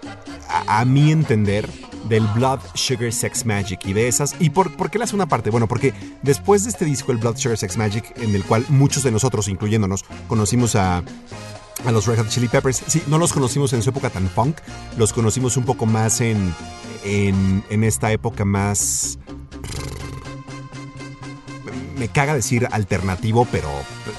[0.48, 1.68] a, a mi entender,
[2.08, 4.36] del Blood Sugar Sex Magic y de esas.
[4.38, 5.50] ¿Y por, por qué la segunda parte?
[5.50, 5.92] Bueno, porque
[6.22, 9.48] después de este disco, el Blood Sugar Sex Magic, en el cual muchos de nosotros,
[9.48, 11.04] incluyéndonos, conocimos a,
[11.86, 12.84] a los Red Hot Chili Peppers.
[12.88, 14.58] Sí, no los conocimos en su época tan funk,
[14.98, 16.54] los conocimos un poco más en,
[17.04, 19.20] en, en esta época más...
[21.98, 23.70] Me caga decir alternativo, pero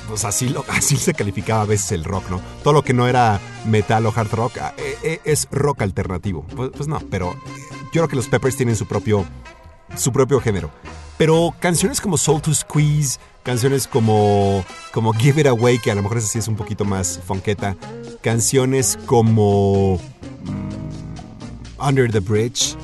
[0.09, 2.41] pues así, lo, así se calificaba a veces el rock, ¿no?
[2.63, 6.47] Todo lo que no era metal o hard rock ah, eh, eh, es rock alternativo.
[6.55, 9.25] Pues, pues no, pero yo creo que los Peppers tienen su propio,
[9.97, 10.71] su propio género.
[11.17, 16.03] Pero canciones como Soul to Squeeze, canciones como, como Give It Away, que a lo
[16.03, 17.77] mejor esa sí es un poquito más fonqueta,
[18.23, 20.01] canciones como
[20.45, 22.77] mm, Under the Bridge,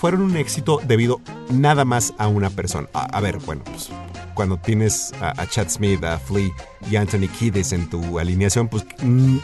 [0.00, 1.20] fueron un éxito debido
[1.50, 2.88] nada más a una persona.
[2.92, 3.88] A, ver, bueno, pues
[4.34, 6.50] cuando tienes a, Chad Smith, a Flea
[6.90, 9.36] y Anthony Kiedis en tu alineación, pues mm,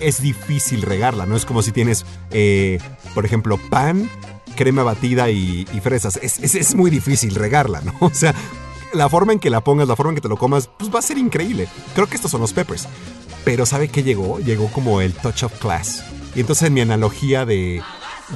[0.00, 1.36] es difícil regarla, ¿no?
[1.36, 2.80] Es como si tienes, eh,
[3.14, 4.10] por ejemplo, pan,
[4.56, 6.18] crema batida y, y fresas.
[6.20, 7.92] Es, es- es muy difícil regarla, ¿no?
[8.00, 8.34] O sea,
[8.92, 10.98] la forma en que la pongas, la forma en que te lo comas, pues va
[10.98, 11.68] a ser increíble.
[11.94, 12.88] Creo que estos son los peppers.
[13.44, 14.38] Pero ¿sabe qué llegó?
[14.38, 16.04] Llegó como el touch of class.
[16.34, 17.82] Y entonces en mi analogía de,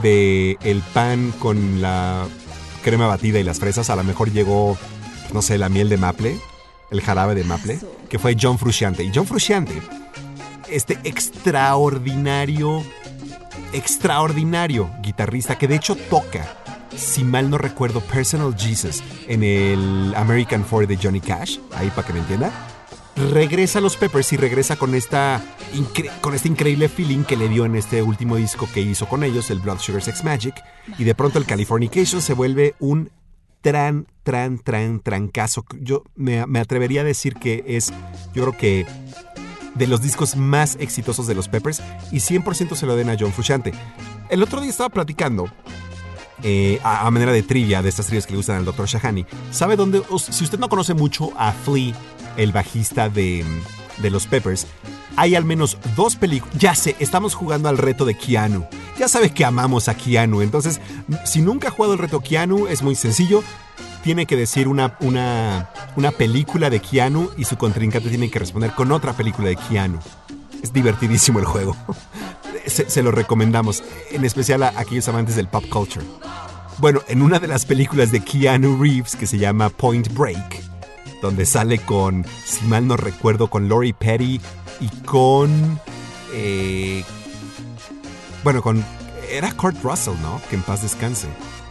[0.03, 2.27] de el pan con la
[2.83, 4.77] crema batida y las fresas, a lo mejor llegó,
[5.33, 6.39] no sé, la miel de maple,
[6.91, 7.79] el jarabe de maple,
[8.09, 9.03] que fue John Frusciante.
[9.05, 9.81] Y John Frusciante,
[10.69, 12.83] este extraordinario,
[13.73, 16.47] extraordinario guitarrista que de hecho toca,
[16.97, 22.07] si mal no recuerdo, Personal Jesus en el American Four de Johnny Cash, ahí para
[22.07, 22.51] que me entienda.
[23.33, 25.43] regresa a los Peppers y regresa con esta
[26.21, 29.51] con este increíble feeling que le dio en este último disco que hizo con ellos,
[29.51, 30.55] el Blood Sugar Sex Magic,
[30.99, 33.11] y de pronto el Californication se vuelve un
[33.61, 35.65] tran, tran, tran, trancazo.
[35.81, 37.93] Yo me, me atrevería a decir que es,
[38.35, 38.87] yo creo que
[39.75, 43.33] de los discos más exitosos de los Peppers y 100% se lo den a John
[43.33, 43.73] Frusciante.
[44.31, 45.51] El otro día estaba platicando
[46.43, 48.87] eh, a, manera de trivia, de estas trivias que le gustan al Dr.
[48.87, 49.27] Shahani.
[49.51, 50.03] ¿Sabe dónde?
[50.19, 51.95] si usted no conoce mucho a Flea,
[52.37, 53.45] el bajista de,
[53.99, 54.67] de los Peppers,
[55.17, 56.57] hay al menos dos películas.
[56.59, 58.67] Ya sé, estamos jugando al reto de Keanu.
[58.99, 60.43] Ya sabe que amamos a Keanu.
[60.43, 60.81] Entonces,
[61.25, 63.43] si nunca ha jugado el reto Keanu, es muy sencillo.
[64.03, 68.73] Tiene que decir una, una, una película de Keanu y su contrincante tiene que responder
[68.73, 69.99] con otra película de Keanu.
[70.63, 71.77] Es divertidísimo el juego.
[72.67, 76.05] Se, lo recomendamos, en especial a aquellos amantes del pop culture.
[76.79, 80.63] Bueno, en una de las películas de Keanu Reeves que se llama Point Break,
[81.23, 84.41] donde sale con, si mal no recuerdo, con Lori Petty
[84.81, 85.81] y con...
[86.35, 87.05] eh,
[88.45, 88.85] bueno, con...
[89.31, 90.41] Era Kurt Russell, ¿no?
[90.51, 91.29] Que en paz descanse.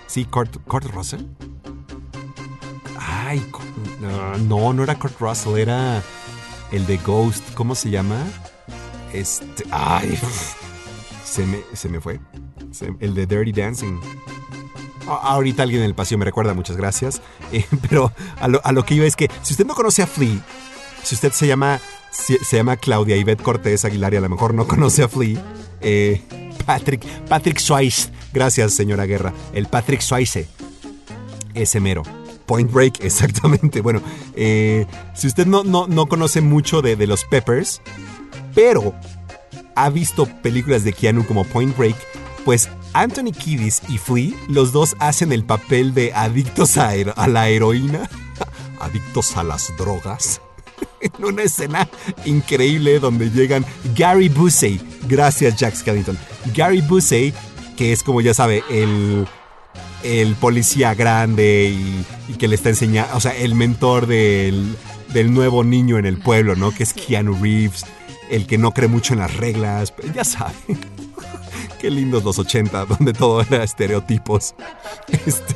[0.08, 1.22] Sí, Kurt, Kurt Russell.
[3.00, 3.46] Ay,
[4.48, 6.02] no, no era Kurt Russell, era
[6.72, 7.54] el de Ghost.
[7.54, 8.18] ¿Cómo se llama?
[9.14, 9.64] Este...
[9.72, 10.20] Ay,
[11.26, 12.20] se me, se me fue.
[13.00, 14.00] El de Dirty Dancing.
[15.08, 17.22] Ahorita alguien en el pasillo me recuerda, muchas gracias.
[17.52, 20.08] Eh, pero a lo, a lo que iba es que si usted no conoce a
[20.08, 20.40] Flea,
[21.04, 21.80] si usted se llama,
[22.12, 25.44] se llama Claudia Ivette Cortés Aguilar y a lo mejor no conoce a Flea,
[25.82, 26.22] eh,
[26.66, 30.48] Patrick, Patrick Swayze, gracias señora Guerra, el Patrick Swayze,
[31.54, 32.04] ese mero.
[32.46, 33.82] Point Break, exactamente.
[33.82, 34.02] Bueno,
[34.36, 34.86] eh,
[35.16, 37.82] si usted no, no, no conoce mucho de, de los Peppers,
[38.54, 38.94] pero
[39.76, 41.96] ha visto películas de Keanu como Point Break,
[42.44, 47.50] pues Anthony Kiddis y Flea, los dos hacen el papel de adictos a, a la
[47.50, 48.10] heroína,
[48.80, 50.42] adictos a las drogas.
[51.02, 51.88] En una escena
[52.26, 53.64] increíble donde llegan
[53.96, 56.18] Gary Busey, gracias Jack Skellington,
[56.56, 57.32] Gary Busey,
[57.78, 59.28] que es como ya sabe, el,
[60.04, 64.76] el policía grande y, y que le está enseñando, o sea, el mentor del,
[65.14, 66.72] del nuevo niño en el pueblo, ¿no?
[66.72, 67.86] Que es Keanu Reeves,
[68.30, 70.54] el que no cree mucho en las reglas, ya sabe.
[71.80, 74.56] Qué lindos los 80, donde todo era estereotipos.
[75.08, 75.56] Este,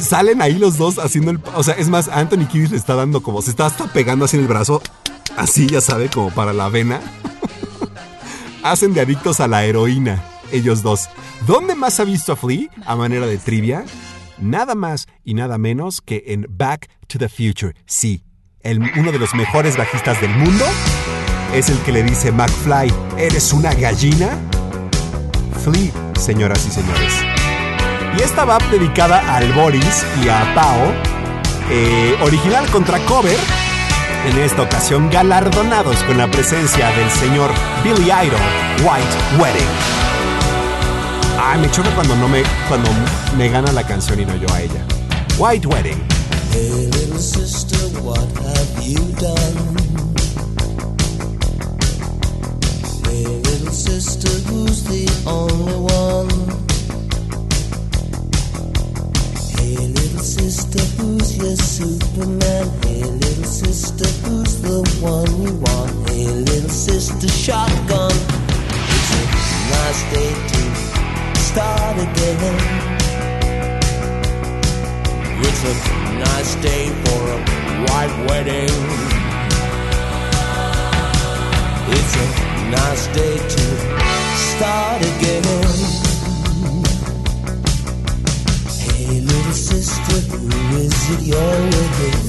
[0.00, 1.40] salen ahí los dos haciendo el...
[1.54, 3.42] O sea, es más, Anthony Kiddis le está dando como...
[3.42, 4.82] Se está hasta pegando así en el brazo.
[5.36, 7.00] Así, ya sabe, como para la vena.
[8.62, 10.22] Hacen de adictos a la heroína,
[10.52, 11.08] ellos dos.
[11.46, 12.68] ¿Dónde más ha visto a Flea?
[12.84, 13.84] A manera de trivia.
[14.38, 17.74] Nada más y nada menos que en Back to the Future.
[17.86, 18.24] Sí,
[18.62, 20.64] el- uno de los mejores bajistas del mundo
[21.54, 24.28] es el que le dice McFly, ¿eres una gallina?
[25.64, 27.12] Flea, señoras y señores.
[28.18, 30.92] Y esta va dedicada al Boris y a Pao,
[31.70, 33.36] eh, original contra cover,
[34.30, 37.50] en esta ocasión galardonados con la presencia del señor
[37.82, 38.40] Billy Idol,
[38.82, 39.68] White Wedding.
[41.42, 42.90] Ay, me choca cuando no me, cuando
[43.38, 44.84] me gana la canción y no yo a ella.
[45.38, 46.19] White Wedding.
[46.50, 49.56] Hey, little sister, what have you done?
[53.04, 56.30] Hey, little sister, who's the only one?
[59.56, 62.66] Hey, little sister, who's your Superman?
[62.84, 66.10] Hey, little sister, who's the one you want?
[66.10, 68.12] Hey, little sister, shotgun.
[68.94, 69.22] It's a
[69.70, 73.09] nice day to start again.
[75.42, 75.74] It's a
[76.18, 77.38] nice day for a
[77.86, 78.70] white wedding.
[81.96, 82.26] It's a
[82.70, 83.64] nice day to
[84.36, 85.44] start again.
[88.84, 92.20] Hey, little sister, who is it you're with?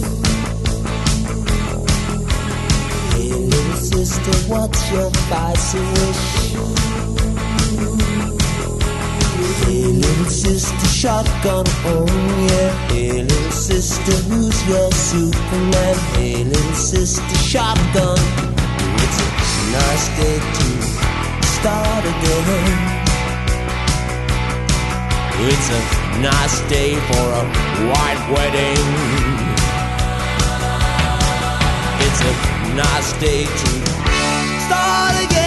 [3.13, 6.40] Hey, little sister, what's your vice wish?
[9.41, 12.05] Hey, little sister, shotgun, oh
[12.49, 12.71] yeah.
[12.89, 15.95] Hey, little sister, who's your Superman?
[16.13, 18.19] Hey, little sister, shotgun.
[19.03, 19.27] It's a
[19.73, 20.67] nice day to
[21.57, 23.01] start again.
[25.49, 25.81] It's a
[26.21, 27.45] nice day for a
[27.89, 28.85] white wedding.
[32.05, 32.33] It's a
[32.75, 33.69] nice day to
[34.65, 35.40] start again.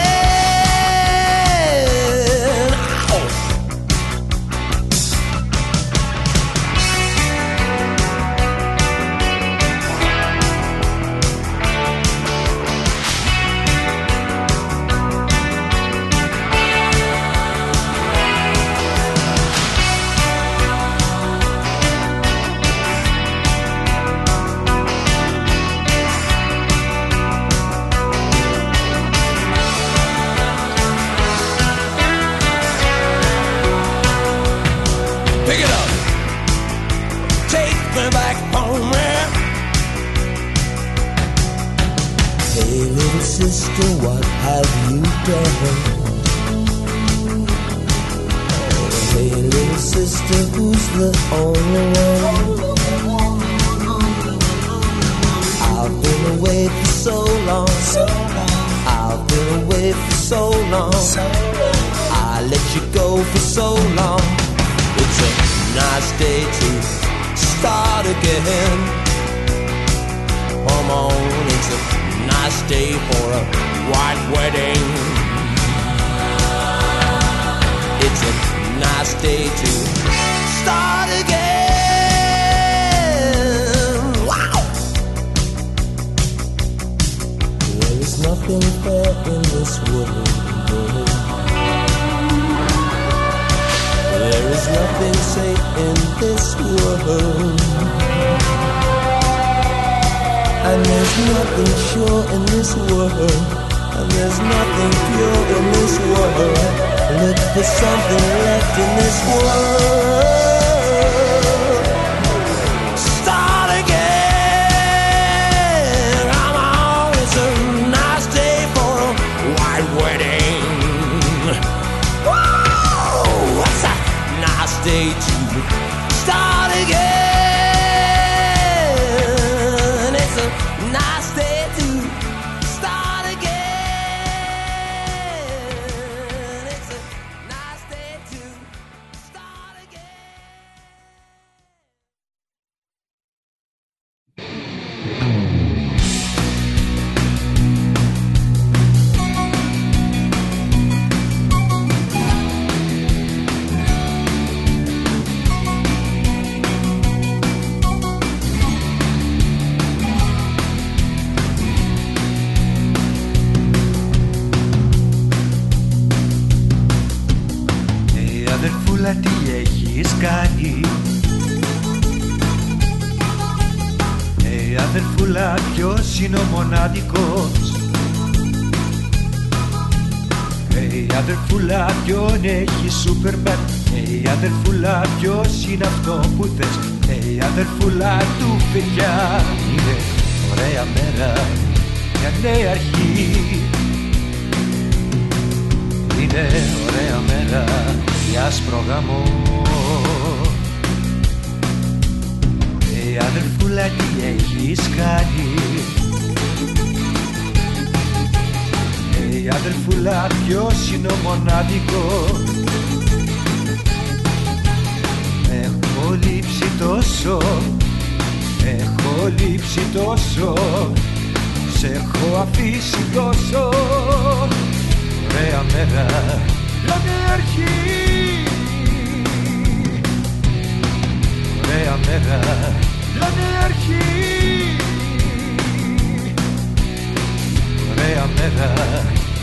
[238.44, 238.74] sera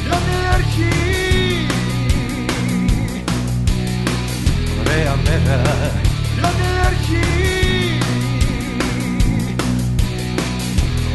[0.09, 1.67] la mia chi
[4.83, 5.61] reamerà
[6.43, 7.99] la mia chi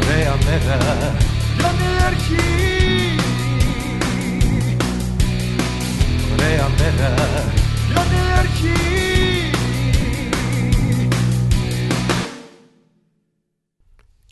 [0.08, 0.78] reamerà
[1.62, 3.18] la mia chi
[6.40, 7.14] reamerà
[7.94, 9.05] la mia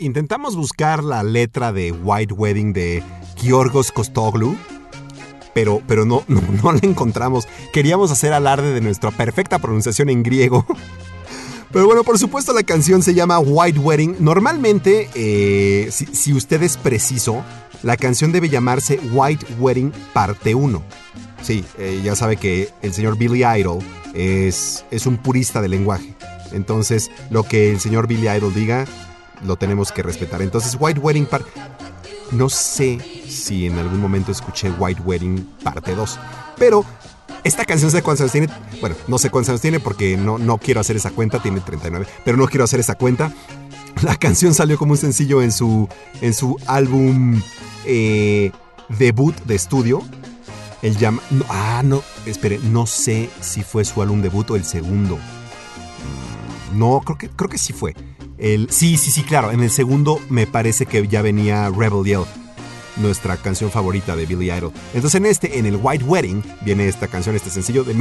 [0.05, 3.03] Intentamos buscar la letra de White Wedding de
[3.37, 4.55] Giorgos Kostoglu,
[5.55, 7.49] pero, pero no, no, no la encontramos.
[7.73, 10.67] Queríamos hacer alarde de nuestra perfecta pronunciación en griego.
[11.73, 14.17] Pero bueno, por supuesto la canción se llama White Wedding.
[14.21, 17.43] Normalmente, eh, si, si usted es preciso,
[17.83, 20.83] la canción debe llamarse White Wedding Parte 1.
[21.43, 23.81] Sí, eh, ya sabe que el señor Billy Idol
[24.13, 26.15] es, es un purista del lenguaje.
[26.53, 28.87] Entonces, lo que el señor Billy Idol diga,
[29.43, 30.43] lo tenemos que respetar.
[30.43, 31.47] Entonces, White Wedding Part...
[32.31, 32.99] No sé
[33.29, 36.19] si en algún momento escuché White Wedding Parte 2,
[36.57, 36.85] pero
[37.45, 38.49] esta canción sé cuántos años tiene.
[38.81, 42.07] Bueno, no sé cuántos años tiene porque no, no quiero hacer esa cuenta, tiene 39,
[42.25, 43.33] pero no quiero hacer esa cuenta.
[44.03, 45.89] La canción salió como un sencillo en su,
[46.21, 47.41] en su álbum
[47.85, 48.51] eh,
[48.99, 50.03] debut de estudio.
[50.83, 51.23] El llama.
[51.49, 55.17] ah, no, espere, no sé si fue su álbum debut o el segundo.
[56.73, 57.95] Mm, No, creo que, creo que sí fue.
[58.39, 59.51] El, sí, sí, sí, claro.
[59.53, 62.25] En el segundo me parece que ya venía Rebel Yell.
[62.97, 64.73] nuestra canción favorita de Billy Idol.
[64.95, 67.95] Entonces en este, en el White Wedding, viene esta canción, este sencillo de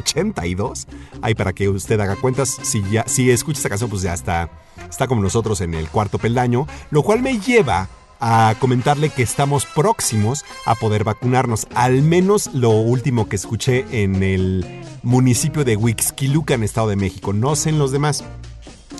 [0.00, 0.86] 1982.
[1.22, 4.48] Ahí para que usted haga cuentas, si ya, si escucha esta canción, pues ya está,
[4.88, 7.88] está como nosotros en el cuarto peldaño, lo cual me lleva
[8.20, 11.66] a comentarle que estamos próximos a poder vacunarnos.
[11.74, 14.64] Al menos lo último que escuché en el
[15.02, 17.32] municipio de Huixquilucan, Estado de México.
[17.32, 18.24] No sé en los demás.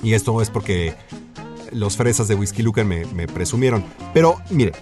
[0.03, 0.95] Y esto es porque
[1.73, 3.85] los fresas de Huixquilucan me, me presumieron.
[4.13, 4.73] Pero mire,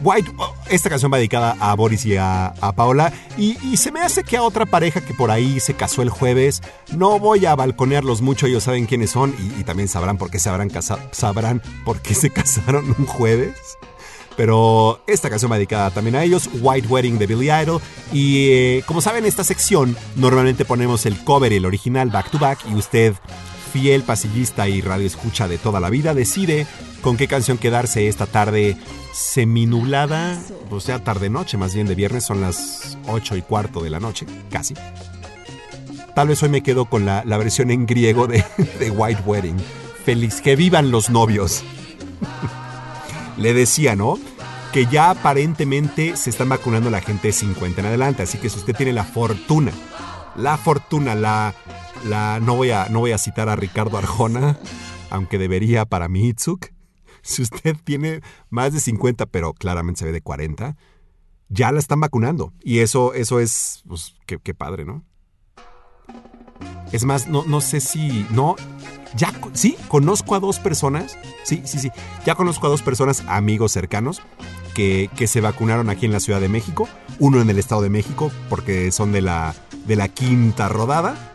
[0.00, 3.12] White, oh, esta canción va dedicada a Boris y a, a Paola.
[3.36, 6.62] Y, se me hace que a otra pareja que por ahí se casó el jueves.
[6.94, 10.48] No voy a balconearlos mucho, ellos saben quiénes son y, también sabrán por qué se
[10.48, 13.54] habrán casa- sabrán por qué se casaron un jueves.
[14.36, 17.80] Pero esta canción va dedicada también a ellos, White Wedding de Billy Idol.
[18.12, 22.30] Y eh, como saben, en esta sección normalmente ponemos el cover y el original back
[22.30, 22.60] to back.
[22.70, 23.14] Y usted,
[23.72, 26.66] fiel pasillista y radio escucha de toda la vida, decide
[27.00, 28.76] con qué canción quedarse esta tarde
[29.12, 30.38] seminublada,
[30.70, 34.26] o sea, tarde-noche más bien de viernes, son las 8 y cuarto de la noche,
[34.50, 34.74] casi.
[36.14, 38.44] Tal vez hoy me quedo con la, la versión en griego de,
[38.80, 39.56] de White Wedding.
[40.04, 41.62] Feliz, que vivan los novios.
[43.36, 44.18] Le decía, ¿no?
[44.72, 48.22] Que ya aparentemente se están vacunando la gente de 50 en adelante.
[48.24, 49.70] Así que si usted tiene la fortuna,
[50.36, 51.54] la fortuna, la.
[52.04, 54.58] La no, voy a, no voy a citar a Ricardo Arjona,
[55.10, 56.66] aunque debería para mi Itzuk.
[57.22, 60.76] Si usted tiene más de 50, pero claramente se ve de 40,
[61.48, 62.52] ya la están vacunando.
[62.62, 63.82] Y eso, eso es.
[63.86, 65.04] Pues, qué, qué padre, ¿no?
[66.92, 68.26] Es más, no, no sé si.
[68.30, 68.56] No.
[69.16, 71.18] Ya, sí, conozco a dos personas.
[71.42, 71.90] Sí, sí, sí.
[72.26, 74.20] Ya conozco a dos personas, amigos cercanos,
[74.74, 76.88] que, que se vacunaron aquí en la Ciudad de México.
[77.18, 79.54] Uno en el Estado de México, porque son de la,
[79.86, 81.34] de la quinta rodada.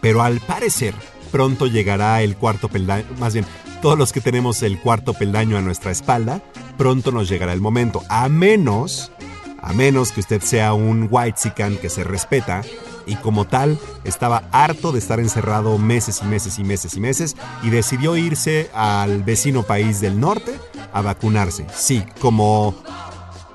[0.00, 0.94] Pero al parecer,
[1.30, 3.04] pronto llegará el cuarto peldaño.
[3.18, 3.46] Más bien,
[3.82, 6.42] todos los que tenemos el cuarto peldaño a nuestra espalda,
[6.76, 8.02] pronto nos llegará el momento.
[8.08, 9.12] A menos,
[9.60, 12.62] a menos que usted sea un white que se respeta
[13.06, 17.36] y como tal estaba harto de estar encerrado meses y meses y meses y meses
[17.62, 20.52] y decidió irse al vecino país del norte
[20.92, 21.66] a vacunarse.
[21.74, 22.74] Sí, como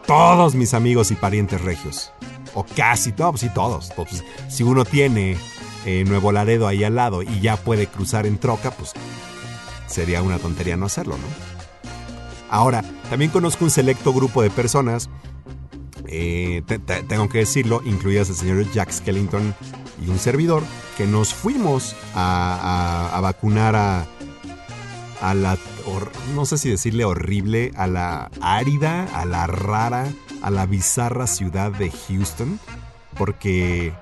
[0.07, 2.11] todos mis amigos y parientes regios.
[2.55, 3.91] O casi todos, sí, todos.
[4.47, 5.37] Si uno tiene
[5.85, 8.91] eh, Nuevo Laredo ahí al lado y ya puede cruzar en troca, pues
[9.87, 11.27] sería una tontería no hacerlo, ¿no?
[12.49, 15.09] Ahora, también conozco un selecto grupo de personas,
[16.07, 19.55] eh, te- te- tengo que decirlo, incluidas el señor Jack Skellington
[20.05, 20.61] y un servidor,
[20.97, 24.05] que nos fuimos a, vacunar a,
[25.21, 25.57] a la,
[26.35, 30.05] no sé si decirle horrible, a la árida, a la rara,
[30.43, 32.59] a la bizarra ciudad de Houston,
[33.17, 33.93] porque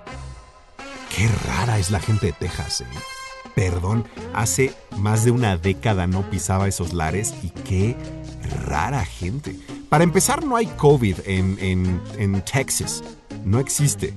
[1.15, 2.85] qué rara es la gente de Texas, ¿eh?
[3.55, 7.97] Perdón, hace más de una década no pisaba esos lares y qué
[8.65, 9.57] rara gente.
[9.89, 13.03] Para empezar, no hay COVID en, en- en Texas.
[13.43, 14.13] No existe.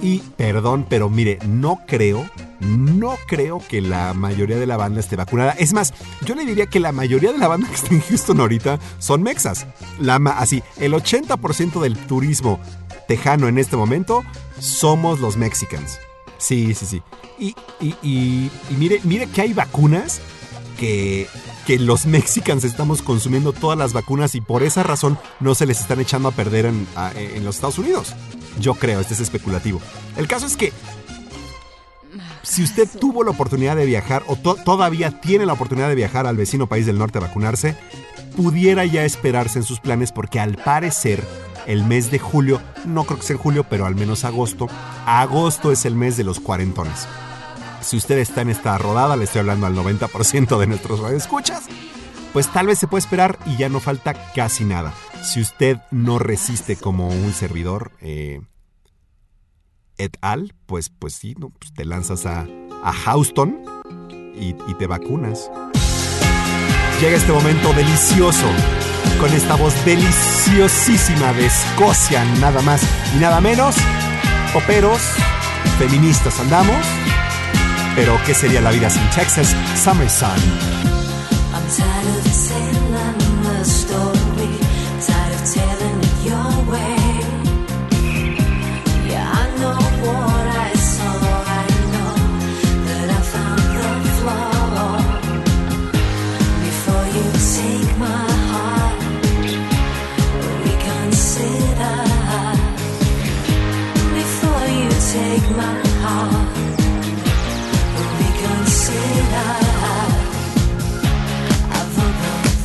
[0.00, 2.24] Y perdón, pero mire, no creo,
[2.60, 5.52] no creo que la mayoría de la banda esté vacunada.
[5.58, 5.92] Es más,
[6.24, 9.22] yo le diría que la mayoría de la banda que está en Houston ahorita son
[9.22, 9.66] mexas.
[10.00, 12.58] La, así, el 80% del turismo
[13.06, 14.24] tejano en este momento
[14.58, 15.98] somos los mexicans.
[16.42, 17.02] Sí, sí, sí.
[17.38, 20.20] Y, y- y- y mire, mire que hay vacunas
[20.76, 21.28] que,
[21.66, 25.80] que los mexicans estamos consumiendo todas las vacunas y por esa razón no se les
[25.80, 28.14] están echando a perder en, a- en los Estados Unidos.
[28.60, 29.80] Yo creo, este es especulativo.
[30.16, 30.72] El caso es que
[32.42, 36.26] si usted tuvo la oportunidad de viajar o to- todavía tiene la oportunidad de viajar
[36.26, 37.76] al vecino país del norte a vacunarse,
[38.36, 41.22] pudiera ya esperarse en sus planes porque al parecer
[41.66, 44.68] el mes de julio, no creo que sea julio, pero al menos agosto,
[45.06, 47.06] agosto es el mes de los cuarentones.
[47.80, 51.64] Si usted está en esta rodada, le estoy hablando al 90% de nuestros radioescuchas,
[52.32, 54.92] pues tal vez se puede esperar y ya no falta casi nada.
[55.22, 58.40] Si usted no resiste como un servidor eh,
[59.98, 61.34] et al, pues, pues sí.
[61.34, 62.46] Pues te lanzas a,
[62.82, 63.62] a Houston
[64.34, 65.50] y te vacunas.
[67.00, 68.46] Llega este momento delicioso
[69.20, 72.82] con esta voz deliciosísima de Escocia, nada más
[73.14, 73.76] y nada menos.
[74.52, 75.00] Poperos,
[75.78, 76.84] feministas andamos,
[77.94, 80.28] pero ¿qué sería la vida sin Texas Summer Sun?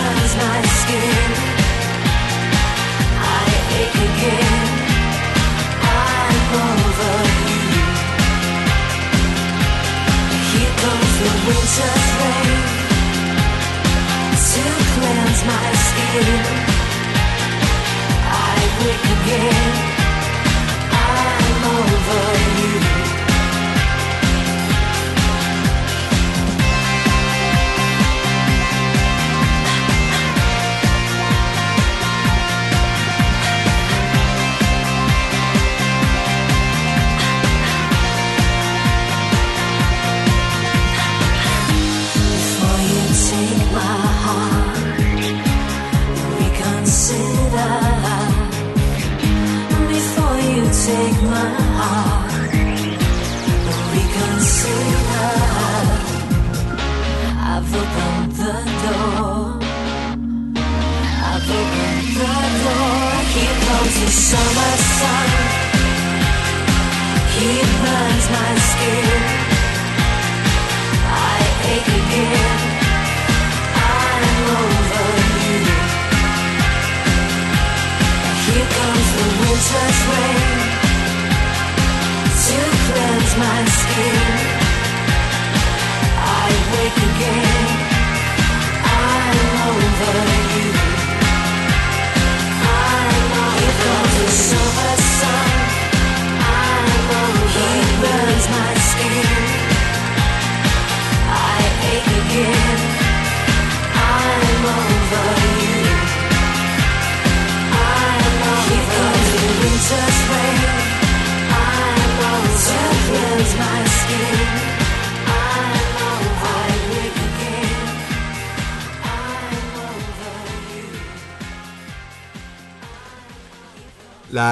[0.00, 1.30] burns my skin.
[3.38, 3.46] I
[3.80, 4.68] ache again.
[5.98, 7.16] I'm over
[7.48, 7.84] you.
[10.50, 12.58] Here comes the winter's rain
[14.50, 14.62] to
[14.92, 16.44] cleanse my skin.
[18.52, 19.72] I wake again.
[21.08, 22.24] I'm over
[22.58, 22.99] you.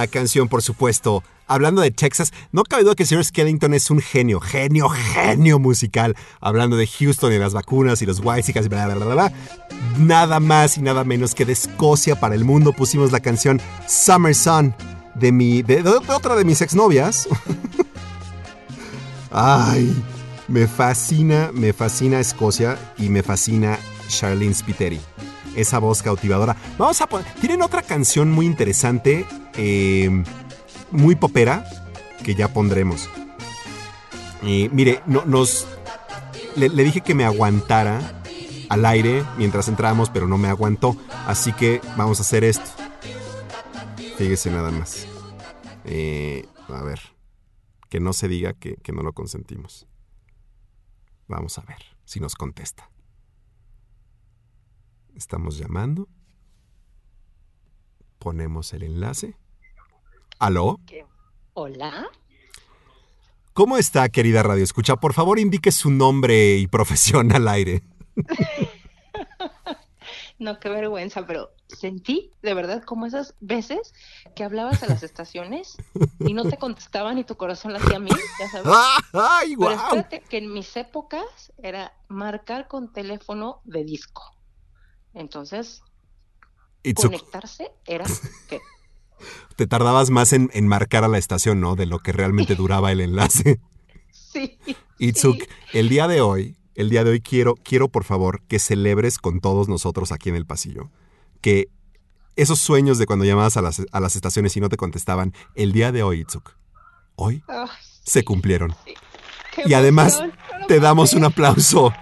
[0.07, 1.23] Canción, por supuesto.
[1.47, 5.59] Hablando de Texas, no cabe duda que el señor Skellington es un genio, genio, genio
[5.59, 6.15] musical.
[6.41, 9.33] Hablando de Houston y las vacunas y los Whites y bla, bla, bla, bla.
[9.97, 14.35] Nada más y nada menos que de Escocia para el mundo pusimos la canción Summer
[14.35, 14.75] Sun
[15.15, 15.63] de mi.
[15.63, 17.27] de, de otra de mis exnovias.
[19.31, 19.95] Ay,
[20.49, 25.01] me fascina, me fascina Escocia y me fascina Charlene Spiteri.
[25.57, 26.57] Esa voz cautivadora.
[26.79, 27.27] Vamos a poner.
[27.41, 29.27] Tienen otra canción muy interesante,
[29.59, 30.25] eh,
[30.91, 31.67] muy popera,
[32.25, 33.11] que ya pondremos.
[34.43, 35.67] Mire, no, nos.
[36.57, 38.23] Le, le dije que me aguantara
[38.69, 40.97] al aire mientras entrábamos, pero no me aguantó.
[41.27, 42.71] Así que vamos a hacer esto.
[44.17, 45.07] Fíjese nada más.
[45.85, 47.01] Eh, a ver.
[47.89, 49.87] Que no se diga que, que no lo consentimos.
[51.27, 52.91] Vamos a ver si nos contesta.
[55.15, 56.09] Estamos llamando.
[58.19, 59.37] Ponemos el enlace.
[60.39, 60.79] ¿Aló?
[61.55, 62.09] Hola.
[63.53, 64.97] ¿Cómo está, querida Radio Escucha?
[64.97, 67.83] Por favor, indique su nombre y profesión al aire.
[70.41, 73.93] No, qué vergüenza, pero sentí de verdad como esas veces
[74.37, 75.77] que hablabas a las estaciones
[76.21, 78.69] y no te contestaban y tu corazón hacía a mí, ya sabes.
[79.13, 79.97] ¡Ay, Pero guau!
[79.97, 84.33] espérate, que en mis épocas era marcar con teléfono de disco.
[85.13, 85.83] Entonces,
[86.95, 88.05] conectarse era
[88.49, 88.61] que
[89.57, 91.77] te tardabas más en, en marcar a la estación, ¿no?
[91.77, 93.61] De lo que realmente duraba el enlace.
[94.11, 94.59] sí.
[94.99, 95.49] Itzuk, sí.
[95.75, 99.41] el día de hoy, el día de hoy quiero, quiero por favor que celebres con
[99.41, 100.91] todos nosotros aquí en el pasillo
[101.41, 101.69] que
[102.37, 105.73] esos sueños de cuando llamabas a las, a las estaciones y no te contestaban, el
[105.73, 106.55] día de hoy, Itzuk,
[107.17, 107.43] hoy
[108.05, 108.77] se cumplieron.
[109.55, 110.23] qué Y además
[110.61, 111.93] no te damos un aplauso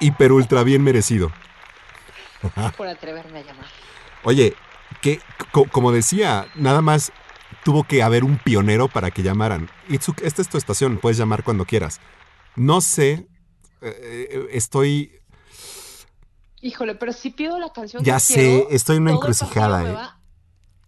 [0.00, 1.30] hiper ultra bien merecido.
[2.76, 3.66] por atreverme a llamar.
[4.24, 4.54] Oye,
[5.02, 5.20] que,
[5.52, 7.12] co- como decía, nada más
[7.64, 9.68] tuvo que haber un pionero para que llamaran.
[9.90, 12.00] Esta es tu estación, puedes llamar cuando quieras.
[12.56, 13.26] No sé,
[13.82, 15.12] eh, eh, estoy,
[16.62, 19.82] Híjole, pero si pido la canción ya que sé, quiero, estoy en una encrucijada.
[19.82, 19.92] Me eh.
[19.92, 20.20] va,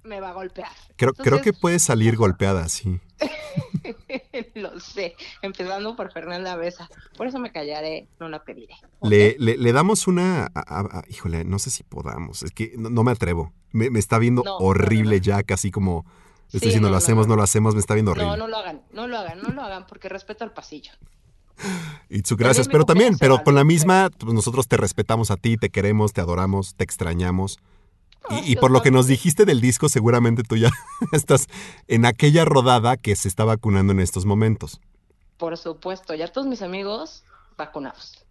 [0.04, 0.70] me va a golpear.
[0.96, 3.00] Creo, creo que Entonces, puede salir golpeada, sí.
[4.62, 6.88] Lo sé, empezando por Fernanda Besa.
[7.16, 8.74] Por eso me callaré, no la pediré.
[9.02, 10.44] Le, le- le damos una...
[10.44, 13.52] a- a- a- híjole, no sé si podamos, es que no, no me atrevo.
[13.72, 16.04] Me, me está viendo No, horrible no, ya, casi como...
[16.52, 17.34] Estoy diciendo, no, lo hacemos, no.
[17.34, 18.30] lo hacemos, me está viendo horrible.
[18.30, 20.92] No, no lo hagan, no lo hagan, no lo hagan, porque respeto al pasillo.
[22.10, 25.56] Itzu, También gracias, pero también, pero con la misma, pues nosotros te respetamos a ti,
[25.56, 27.58] te queremos, te adoramos, te extrañamos.
[28.30, 30.70] Y, Ay, y por lo que nos dijiste del disco, seguramente tú ya
[31.12, 31.46] estás
[31.88, 34.80] en aquella rodada que se está vacunando en estos momentos.
[35.36, 37.24] Por supuesto, ya todos mis amigos
[37.56, 38.24] vacunados.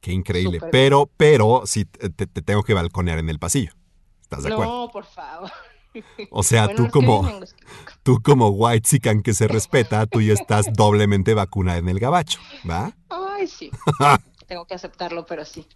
[0.00, 0.58] Qué increíble.
[0.58, 0.70] Bien.
[0.70, 3.72] Pero, pero, sí, te, te tengo que balconear en el pasillo.
[4.22, 4.86] ¿Estás de acuerdo?
[4.86, 5.50] No, por favor.
[6.30, 7.56] O sea, Bueno, tú como, los
[8.04, 12.38] tú como white chican que se respeta, tú ya estás doblemente vacunada en el gabacho,
[12.68, 12.94] ¿va?
[13.08, 13.72] Ay, sí.
[14.46, 15.66] Tengo que aceptarlo, pero sí.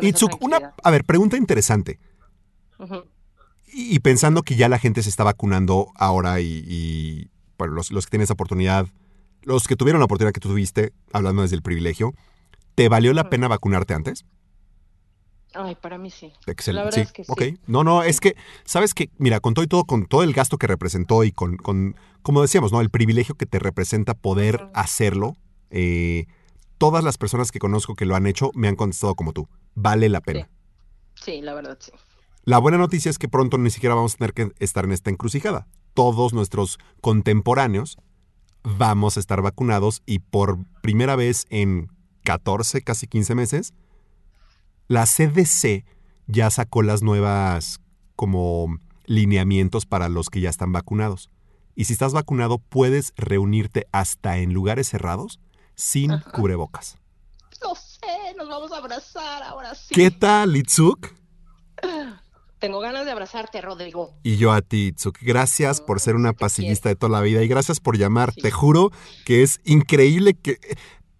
[0.00, 1.98] Esa una, a ver, pregunta interesante.
[3.72, 7.90] Y, y pensando que ya la gente se está vacunando ahora y, y, bueno, los,
[7.90, 8.86] los que tienen esa oportunidad,
[9.42, 12.14] los que tuvieron la oportunidad que tú tuviste, hablando desde el privilegio,
[12.74, 14.24] ¿te valió la pena vacunarte antes?
[15.54, 16.32] Ay, para mí sí.
[16.46, 16.78] Excelente.
[16.78, 17.30] La verdad sí, es que sí.
[17.30, 17.60] ok.
[17.68, 18.34] No, no, es que,
[18.64, 21.56] ¿sabes que Mira, con todo y todo, con todo el gasto que representó y con,
[21.56, 22.80] con como decíamos, ¿no?
[22.80, 25.36] El privilegio que te representa poder hacerlo,
[25.70, 26.26] eh,
[26.78, 29.48] todas las personas que conozco que lo han hecho me han contestado como tú.
[29.74, 30.48] Vale la pena.
[31.14, 31.92] Sí, la verdad sí.
[32.46, 35.08] La buena noticia es que pronto ni siquiera vamos a tener que estar en esta
[35.10, 35.66] encrucijada.
[35.94, 37.96] Todos nuestros contemporáneos
[38.62, 41.90] vamos a estar vacunados y por primera vez en
[42.24, 43.74] 14, casi 15 meses,
[44.88, 45.84] la CDC
[46.26, 47.80] ya sacó las nuevas
[48.14, 51.30] como lineamientos para los que ya están vacunados.
[51.74, 55.40] Y si estás vacunado, puedes reunirte hasta en lugares cerrados
[55.74, 56.30] sin Ajá.
[56.30, 56.98] cubrebocas.
[57.62, 59.94] Lo sé, nos vamos a abrazar ahora sí.
[59.94, 61.08] ¿Qué tal, Itzuk?
[62.58, 64.14] Tengo ganas de abrazarte, Rodrigo.
[64.22, 65.18] Y yo a ti, Itzuk.
[65.20, 68.32] Gracias por ser una pasillista de toda la vida y gracias por llamar.
[68.32, 68.40] Sí.
[68.42, 68.90] Te juro
[69.24, 70.52] que es increíble que...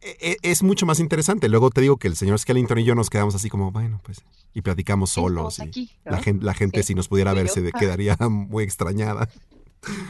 [0.01, 1.48] e- e- Es mucho más interesante.
[1.48, 4.23] Luego te digo que el señor Skellington y yo nos quedamos así como, bueno, pues,
[4.55, 5.59] y platicamos solos.
[6.05, 9.28] la gente, la gente Sí, si nos pudiera ver, se quedaría muy extrañada.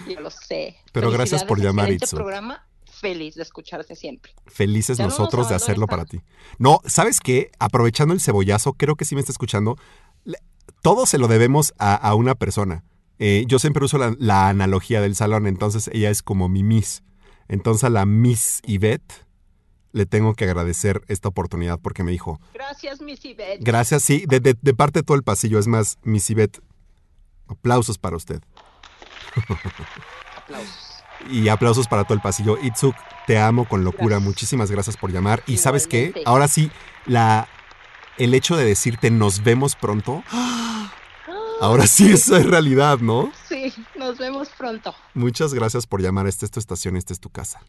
[0.09, 0.77] Yo lo sé.
[0.93, 2.15] Pero gracias por llamar, Itzu.
[2.17, 2.65] programa.
[3.01, 4.33] Feliz de escucharte siempre.
[4.47, 6.21] Felices Ya nosotros de hacerlo para ti.
[6.59, 7.51] No, ¿sabes qué?
[7.59, 9.77] Aprovechando el cebollazo, creo que sí me está escuchando.
[10.83, 12.85] Todo se lo debemos a, a una persona.
[13.19, 17.03] Eh, yo siempre uso la, la analogía del salón, entonces ella es como mi Miss.
[17.49, 19.25] Entonces a la Miss Yvette
[19.93, 23.61] le tengo que agradecer esta oportunidad porque me dijo, Gracias, Miss Ivette.
[23.63, 25.59] gracias, sí, de, de- de parte de todo el pasillo.
[25.59, 26.61] Es más, Miss Yvette,
[27.47, 28.41] aplausos para usted.
[30.37, 30.91] Aplausos.
[31.31, 32.59] Y aplausos para todo el pasillo.
[32.61, 32.95] Itzuk,
[33.27, 34.17] te amo con locura.
[34.17, 34.27] Gracias.
[34.29, 35.43] Muchísimas gracias por llamar.
[35.47, 36.13] Y sabes qué?
[36.27, 36.71] Ahora sí,
[37.07, 37.49] la,
[38.19, 40.23] el hecho de decirte nos vemos pronto,
[41.61, 43.33] ahora sí eso es realidad, ¿no?
[43.49, 44.95] Sí, nos vemos pronto.
[45.15, 46.27] Muchas gracias por llamar.
[46.27, 47.61] Esta es tu estación, esta es tu casa.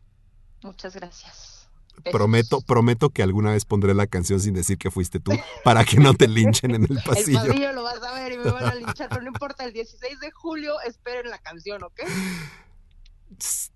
[0.64, 1.68] Muchas gracias.
[1.98, 2.12] Besos.
[2.12, 5.32] Prometo, prometo que alguna vez pondré la canción sin decir que fuiste tú
[5.64, 7.40] para que no te linchen en el El pasillo.
[7.48, 10.20] pasillo lo vas a ver y me van a linchar, pero no importa, el 16
[10.20, 12.02] de julio esperen la canción, ¿ok?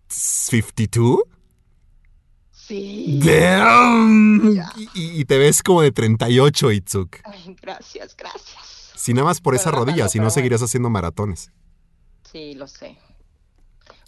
[0.09, 1.19] 52?
[2.69, 3.19] Sí.
[3.23, 4.55] Damn.
[4.93, 7.15] Y, te ves como de 38, Itzuk.
[7.23, 8.91] Ay, gracias, gracias.
[8.95, 11.51] Si nada más por Bueno, esa rodilla, si no pero seguirías haciendo maratones.
[12.31, 12.95] Sí, lo sé.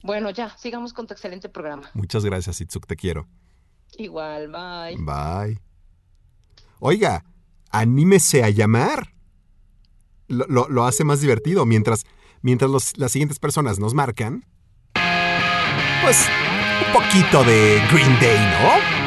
[0.04, 1.90] Bueno, ya, sigamos con tu excelente programa.
[1.96, 3.28] Muchas gracias, Itzuk, te quiero.
[3.98, 4.96] Igual, bye.
[5.00, 5.60] Bye.
[6.80, 7.26] Oiga,
[7.72, 9.16] anímese a llamar.
[10.28, 11.66] Lo, lo- lo hace más divertido.
[11.66, 12.06] Mientras,
[12.44, 14.46] mientras los- las siguientes personas nos marcan,
[16.04, 16.28] pues
[16.86, 19.02] un poquito de Green Day, ¿no?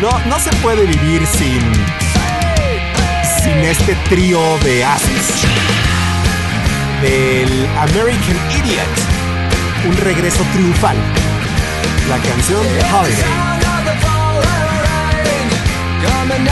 [0.00, 1.60] No, no se puede vivir sin,
[3.42, 5.46] sin este trío de ases.
[7.02, 8.94] Del American Idiot.
[9.88, 10.96] Un regreso triunfal.
[12.08, 13.24] La canción de Holiday.
[16.02, 16.46] Coming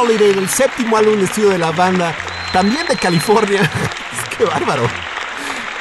[0.00, 2.14] Holiday, el séptimo álbum de estudio de la banda,
[2.52, 3.70] también de California.
[4.38, 4.82] Qué bárbaro.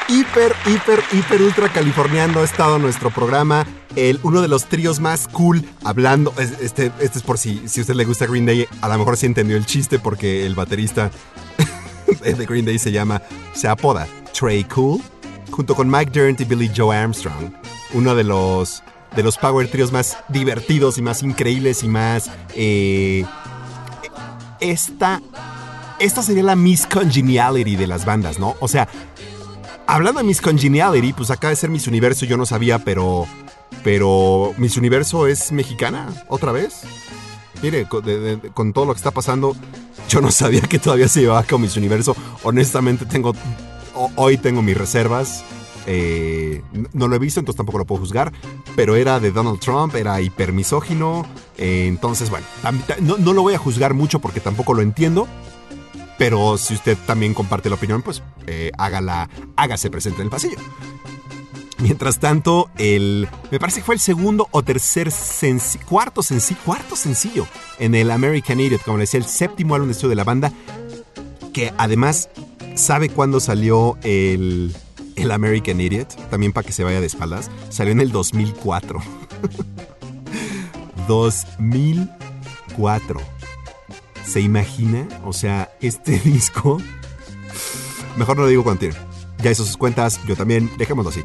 [0.07, 3.65] Hiper, hiper, hiper, ultra californiano ha estado nuestro programa.
[3.95, 6.33] El, uno de los tríos más cool hablando.
[6.37, 8.67] es- Este, este es por si, si a usted le gusta Green Day.
[8.81, 11.11] A lo mejor sí entendió el chiste porque el baterista
[12.23, 13.21] de Green Day se llama,
[13.53, 14.99] se apoda Trey Cool,
[15.51, 17.51] junto con Mike Dirnt y Billy Joe Armstrong.
[17.93, 18.81] Uno de los,
[19.15, 22.31] de los power tríos más divertidos y más increíbles y más.
[22.55, 23.25] eh,
[24.59, 25.21] esta,
[25.99, 28.55] esta sería la Miss Congeniality de las bandas, ¿no?
[28.59, 28.87] O sea,
[29.87, 33.25] hablando de Miss Congeniality, pues acaba de ser Miss Universo, yo no sabía, pero.
[33.83, 34.53] Pero.
[34.57, 36.81] Miss Universo es mexicana, otra vez.
[37.61, 37.87] Mire,
[38.53, 39.55] con, todo lo que está pasando,
[40.09, 42.15] yo no sabía que todavía se llevaba con Miss Universo.
[42.43, 43.33] Honestamente, tengo.
[43.95, 45.43] ho- hoy tengo mis reservas.
[45.91, 46.61] Eh,
[46.93, 48.31] no lo he visto, entonces tampoco lo puedo juzgar.
[48.75, 51.25] Pero era de Donald Trump, era hipermisógino.
[51.57, 52.45] eh, entonces, bueno,
[53.01, 55.27] no, no lo voy a juzgar mucho porque tampoco lo entiendo.
[56.19, 60.57] Pero si usted también comparte la opinión, pues eh, hágala, hágase presente en el pasillo.
[61.79, 63.27] Mientras tanto, el.
[63.51, 65.11] Me parece que fue el segundo o tercer.
[65.87, 66.59] Cuarto sencillo.
[66.65, 67.47] Cuarto sencillo.
[67.79, 70.51] En el American Idiot, como le decía, el séptimo álbum de estudio de la banda.
[71.53, 72.29] Que además,
[72.75, 74.75] ¿sabe cuándo salió el.
[75.19, 76.15] El American Idiot?
[76.29, 77.51] También para que se vaya de espaldas.
[77.69, 79.01] Salió en el 2004.
[81.07, 83.19] 2004.
[84.25, 85.07] ¿Se imagina?
[85.25, 86.79] O sea, este disco.
[88.17, 88.95] Mejor no le digo cuánto tiene.
[89.43, 91.23] Ya hizo sus cuentas, yo también, dejémoslo así.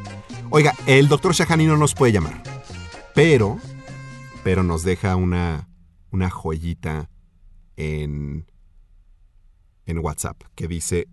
[0.51, 2.43] Oiga, el doctor Shahani no nos puede llamar.
[3.15, 3.59] Pero,
[4.43, 5.69] pero nos deja una,
[6.11, 7.11] una joyita
[7.77, 8.47] en,
[9.87, 11.09] en WhatsApp que dice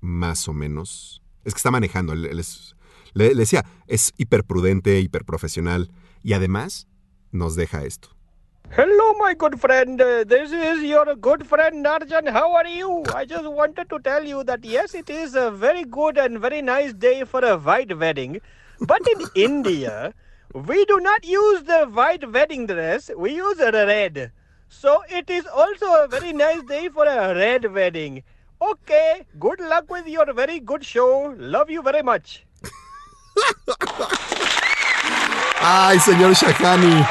[0.00, 1.22] más o menos.
[1.44, 2.12] Es que está manejando.
[2.12, 2.74] él- él es-
[3.14, 5.90] le, le decía, es hiperprudente, hiperprofesional.
[6.22, 6.86] Y además
[7.30, 8.08] nos deja esto.
[8.76, 9.98] Hello, my good friend.
[10.28, 12.28] This is your good friend Arjan.
[12.28, 13.02] How are you?
[13.16, 16.60] I just wanted to tell you that yes, it is a very good and very
[16.60, 18.40] nice day for a white wedding.
[18.80, 20.12] But in India,
[20.52, 24.32] we do not use the white wedding dress, we use a red.
[24.68, 28.22] So it is also a very nice day for a red wedding.
[28.60, 31.34] Okay, good luck with your very good show.
[31.38, 32.44] Love you very much.
[35.60, 37.04] Ay, señor Shahani.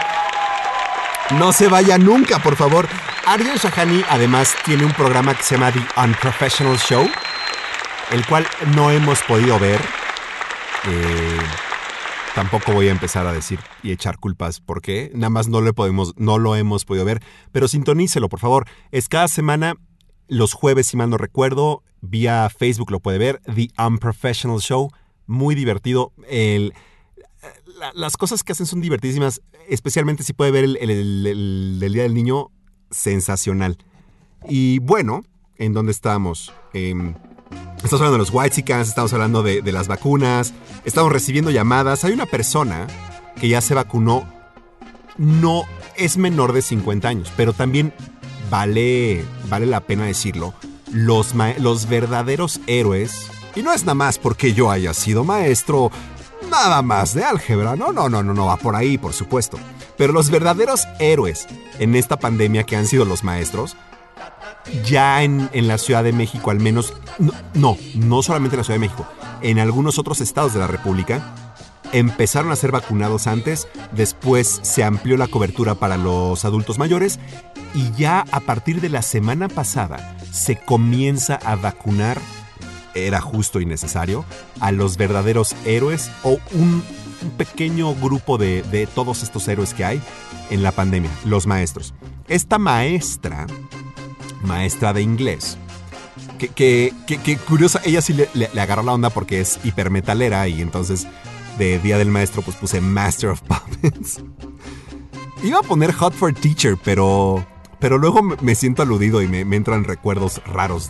[1.39, 2.87] No se vaya nunca, por favor.
[3.25, 7.09] Aryan Shahani además tiene un programa que se llama The Unprofessional Show,
[8.11, 9.79] el cual no hemos podido ver.
[10.85, 11.39] Eh,
[12.35, 16.13] tampoco voy a empezar a decir y echar culpas porque nada más no lo podemos,
[16.17, 17.21] no lo hemos podido ver.
[17.51, 18.65] Pero sintonícelo, por favor.
[18.91, 19.75] Es cada semana,
[20.27, 23.41] los jueves, si mal no recuerdo, vía Facebook lo puede ver.
[23.53, 24.91] The Unprofessional Show,
[25.25, 26.13] muy divertido.
[26.27, 26.73] El,
[27.79, 32.13] la- las cosas que hacen son divertidísimas, especialmente si puede ver el, el- Día del
[32.13, 32.51] Niño,
[32.91, 33.77] sensacional.
[34.49, 35.23] Y bueno,
[35.57, 36.53] ¿en dónde estamos?
[36.73, 37.15] Em,
[37.77, 40.53] estamos hablando de los Whitesicans, estamos hablando de las vacunas,
[40.85, 42.03] estamos recibiendo llamadas.
[42.03, 42.87] Hay una persona
[43.39, 44.27] que ya se vacunó,
[45.17, 45.63] no
[45.95, 47.93] es menor de 50 años, pero también
[48.49, 50.53] vale, vale la pena decirlo,
[50.91, 55.91] los, los verdaderos héroes, y no es nada más porque yo haya sido maestro,
[56.49, 59.57] nada más de álgebra, no, no, no, no, no va por ahí, por supuesto.
[59.97, 61.47] Pero los verdaderos héroes
[61.79, 63.75] en esta pandemia que han sido los maestros,
[64.85, 68.63] ya en, en la Ciudad de México al menos, no, no, no solamente en la
[68.63, 69.07] Ciudad de México,
[69.41, 71.46] en algunos otros estados de la República,
[71.91, 77.19] empezaron a ser vacunados antes, después se amplió la cobertura para los adultos mayores
[77.73, 82.17] y ya a partir de la semana pasada se comienza a vacunar,
[82.95, 84.25] era justo y necesario,
[84.59, 86.83] a los verdaderos héroes o un,
[87.37, 90.01] pequeño grupo de, de todos estos héroes que hay
[90.51, 91.93] en la pandemia, los maestros.
[92.27, 93.47] Esta maestra,
[94.43, 95.57] maestra de inglés,
[96.37, 100.47] que, que, que- curiosa, ella sí le, le- le agarró la onda porque es hipermetalera
[100.47, 101.07] y entonces
[101.57, 104.21] de Día del Maestro pues puse Master of Puppets.
[105.43, 107.45] Iba a poner Hot for Teacher, pero,
[107.79, 110.89] pero luego me, siento aludido y me, entran recuerdos raros.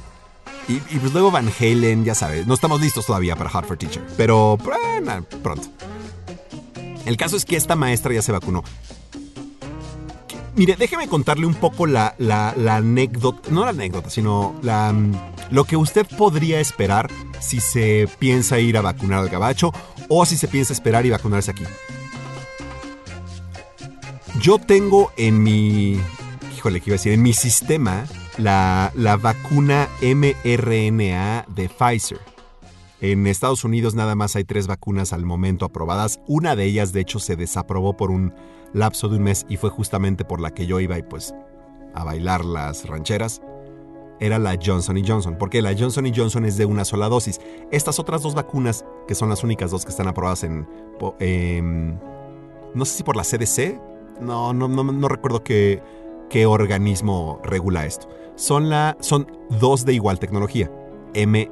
[0.69, 4.05] Y, pues luego Van Halen, ya sabes, no estamos listos todavía para Hot for Teacher,
[4.17, 5.67] pero bueno, pronto.
[7.05, 8.63] El caso es que esta maestra ya se vacunó.
[10.55, 15.11] Mire, déjeme contarle un poco la, la- la anécdota, no la anécdota, sino la, mm,
[15.51, 19.71] lo que usted podría esperar si se piensa ir a vacunar al gabacho
[20.07, 21.63] o si se piensa esperar y vacunarse aquí.
[24.41, 25.99] Yo tengo en mi,
[26.55, 27.13] híjole, ¿qué iba a decir?
[27.13, 28.05] En mi sistema
[28.37, 32.19] la, la vacuna mRNA de Pfizer.
[32.99, 36.19] En Estados Unidos nada más hay tres vacunas al momento aprobadas.
[36.27, 38.33] Una de ellas, de hecho, se desaprobó por un
[38.73, 41.33] lapso de un mes y fue justamente por la que yo iba y pues
[41.93, 43.41] a bailar las rancheras,
[44.19, 47.39] era la Johnson Johnson, porque la Johnson Johnson es de una sola dosis.
[47.71, 50.67] Estas otras dos vacunas, que son las únicas dos que están aprobadas en...
[51.19, 51.97] em,
[52.73, 53.79] no sé si por la CDC,
[54.21, 55.81] no, no, no, no recuerdo qué,
[56.29, 58.07] qué organismo regula esto.
[58.35, 60.71] Son, la, son dos de igual tecnología,
[61.15, 61.51] mRNA.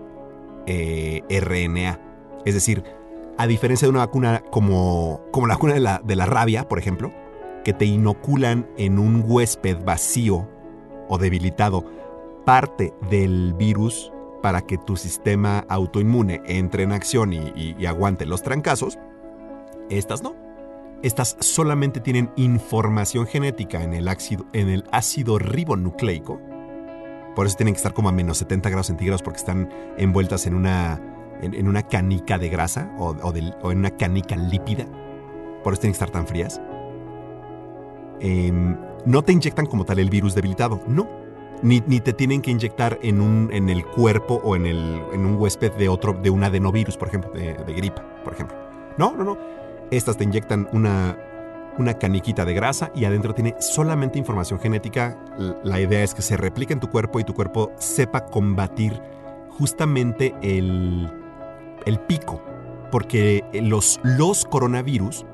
[2.46, 2.84] Es decir,
[3.38, 6.80] a diferencia de una vacuna como, como la vacuna de la, de la rabia, por
[6.80, 7.12] ejemplo,
[7.64, 10.48] que te inoculan en un huésped vacío
[11.08, 11.84] o debilitado
[12.46, 14.12] parte del virus
[14.42, 19.00] para que tu sistema autoinmune entre en acción y, aguante los trancazos,
[19.90, 20.36] estas no.
[21.02, 26.40] Estas solamente tienen información genética en el ácido, en el ácido ribonucleico.
[27.36, 30.56] Por eso tienen que estar como a menos 70 grados centígrados porque están envueltas en
[30.56, 31.02] una,
[31.42, 33.34] en, una canica de grasa o
[33.72, 34.86] en una canica lípida.
[35.64, 36.62] Por eso tienen que estar tan frías.
[38.20, 41.25] Em, no te inyectan como tal el virus debilitado, no.
[41.62, 45.26] Ni, ni te tienen que inyectar en, un, en el cuerpo o en, el, en
[45.26, 48.58] un huésped de otro, de un adenovirus, por ejemplo, de, gripa, por ejemplo.
[48.98, 49.38] No, no, no.
[49.92, 51.18] Estas te inyectan una,
[51.78, 55.18] una caniquita de grasa y adentro tiene solamente información genética.
[55.64, 59.02] La idea es que se replique en tu cuerpo y tu cuerpo sepa combatir
[59.50, 61.10] justamente el,
[61.86, 62.42] el pico.
[62.92, 65.26] Porque los, los coronavirus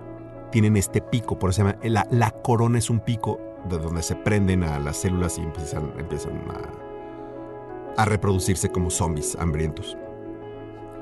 [0.51, 3.39] tienen este pico, por eso se llama, la, la corona es un pico
[3.69, 5.91] de donde se prenden a las células y empiezan,
[7.97, 9.97] a, reproducirse como zombies hambrientos.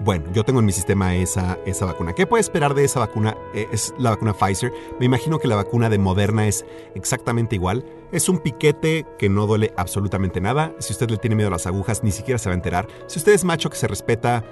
[0.02, 2.14] Bueno, yo tengo en mi sistema esa, esa vacuna.
[2.14, 3.36] ¿Qué puede esperar de esa vacuna?
[3.53, 4.72] Eh, Es la vacuna Pfizer.
[4.98, 6.65] Me imagino que la vacuna de Moderna es
[6.95, 7.84] exactamente igual.
[8.14, 10.73] Es un piquete que no duele absolutamente nada.
[10.80, 12.88] Si usted le tiene miedo a las agujas, ni siquiera se va a enterar.
[13.07, 14.44] Si usted es macho que se respeta,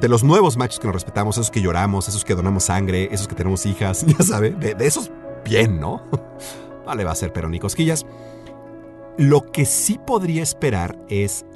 [0.00, 3.28] de los nuevos machos que nos respetamos, esos que lloramos, esos que donamos sangre, esos
[3.28, 5.10] que tenemos hijas, ya sabe, de esos
[5.44, 6.02] bien, ¿no?
[6.86, 8.06] No le va a hacer pero ni cosquillas.
[9.16, 11.46] Lo que sí podría esperar es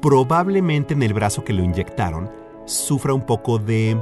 [0.00, 2.30] probablemente en el brazo que lo inyectaron
[2.64, 3.96] sufra un poco de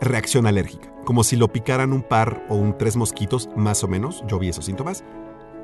[0.00, 4.24] reacción alérgica, como si lo picaran un par o un tres mosquitos, más o menos.
[4.26, 5.04] Yo vi esos síntomas.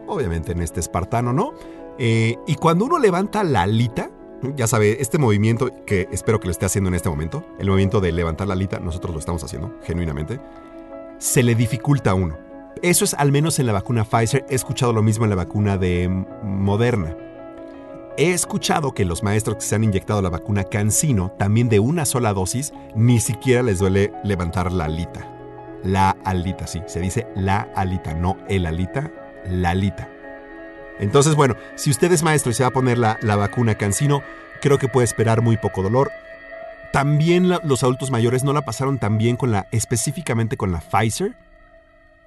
[0.07, 1.55] Obviamente en este espartano, ¿no?
[1.99, 4.11] Eh, y cuando uno levanta la alita,
[4.57, 8.01] ya sabe, este movimiento que espero que lo esté haciendo en este momento, el movimiento
[8.01, 10.41] de levantar la alita, nosotros lo estamos haciendo, genuinamente,
[11.19, 12.50] se le dificulta a uno.
[12.83, 14.47] Eso es al menos en la vacuna Pfizer.
[14.49, 16.09] He escuchado lo mismo en la vacuna de
[16.43, 17.17] Moderna.
[18.17, 22.05] He escuchado que los maestros que se han inyectado la vacuna Cancino, también de una
[22.05, 25.27] sola dosis, ni siquiera les duele levantar la alita.
[25.85, 29.11] La alita, sí, se dice la alita, no el alita,
[29.49, 30.09] la alita.
[30.99, 34.23] Entonces, bueno, si usted es maestro y se va a poner la, la vacuna Cancino,
[34.61, 36.11] creo que puede esperar muy poco dolor.
[36.93, 41.37] También los adultos mayores no la pasaron tan bien con la, específicamente con la Pfizer.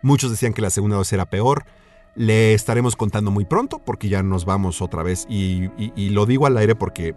[0.03, 1.65] Muchos decían que la segunda dosis era peor.
[2.15, 5.25] Le estaremos contando muy pronto porque ya nos vamos otra vez.
[5.29, 5.69] Y,
[6.09, 7.15] lo digo al aire porque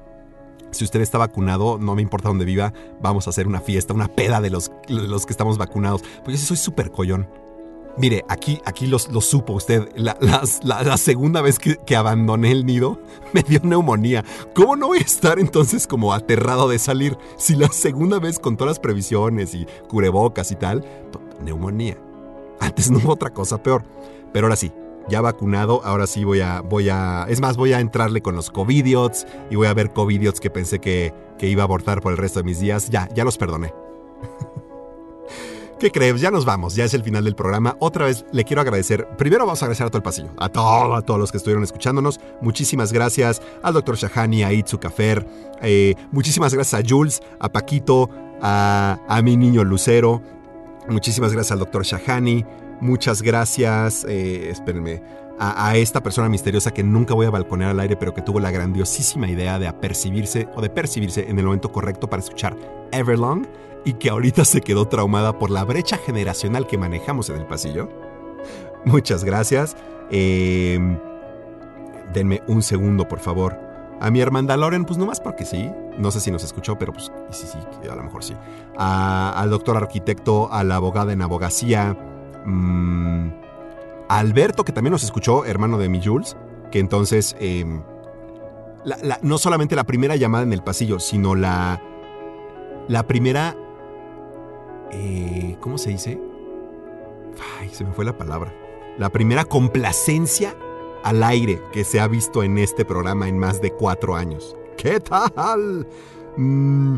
[0.70, 2.72] si usted está vacunado, no me importa dónde viva,
[3.02, 6.02] vamos a hacer una fiesta, una peda de los, los que estamos vacunados.
[6.24, 7.28] Pues yo sí soy súper collón.
[7.98, 9.88] Mire, aquí, aquí lo, lo supo usted.
[9.96, 13.00] La, la- segunda vez que, que abandoné el nido
[13.32, 14.24] me dio neumonía.
[14.54, 17.18] ¿Cómo no voy a estar entonces como aterrado de salir?
[17.36, 20.84] Si la segunda vez con todas las previsiones y cubrebocas y tal,
[21.42, 21.96] neumonía.
[22.76, 23.84] Antes no otra cosa peor.
[24.32, 24.70] Pero ahora sí,
[25.08, 28.50] ya vacunado, ahora sí voy a, voy a, es más, voy a entrarle con los
[28.50, 32.18] covidiots y voy a ver covidiots que pensé que, que iba a abortar por el
[32.18, 32.90] resto de mis días.
[32.90, 33.72] Ya, ya los perdoné.
[35.78, 36.22] ¿Qué crees?
[36.22, 37.76] Ya nos vamos, ya es el final del programa.
[37.80, 39.06] Otra vez le quiero agradecer.
[39.18, 41.62] Primero vamos a agradecer a todo el pasillo, a, todo, a todos los que estuvieron
[41.64, 42.18] escuchándonos.
[42.40, 45.26] Muchísimas gracias al doctor Shahani, a Itzu Cafer.
[45.60, 48.08] eh, muchísimas gracias a Jules, a Paquito,
[48.40, 50.22] a, a mi niño Lucero.
[50.88, 52.44] Muchísimas gracias al doctor Shahani.
[52.80, 55.02] Muchas gracias, eh, espérenme,
[55.38, 58.50] a, esta persona misteriosa que nunca voy a balconear al aire, pero que tuvo la
[58.50, 62.56] grandiosísima idea de apercibirse o de percibirse en el momento correcto para escuchar
[62.92, 63.46] Everlong
[63.84, 67.88] y que ahorita se quedó traumada por la brecha generacional que manejamos en el pasillo.
[68.84, 69.76] Muchas gracias.
[70.10, 70.78] Eh,
[72.12, 73.58] denme un segundo, por favor.
[74.00, 75.70] A mi hermana Loren, pues nomás porque sí.
[75.98, 77.58] No sé si nos escuchó, pero pues sí, sí,
[77.88, 78.34] a lo mejor sí.
[78.76, 81.96] Al doctor arquitecto, a la abogada en abogacía.
[82.46, 83.28] Mm,
[84.08, 86.36] a Alberto, que también nos escuchó, hermano de mi Jules.
[86.70, 87.36] Que entonces,
[88.84, 91.80] la- no solamente la primera llamada en el pasillo, sino la,
[92.88, 93.54] la primera...
[94.92, 96.20] eh, ¿Cómo se dice?
[97.60, 98.52] Ay, se me fue la palabra.
[98.98, 100.54] La primera complacencia
[101.04, 104.56] al aire que se ha visto en este programa en más de cuatro años.
[104.76, 105.86] ¿Qué tal?
[106.36, 106.96] Mm,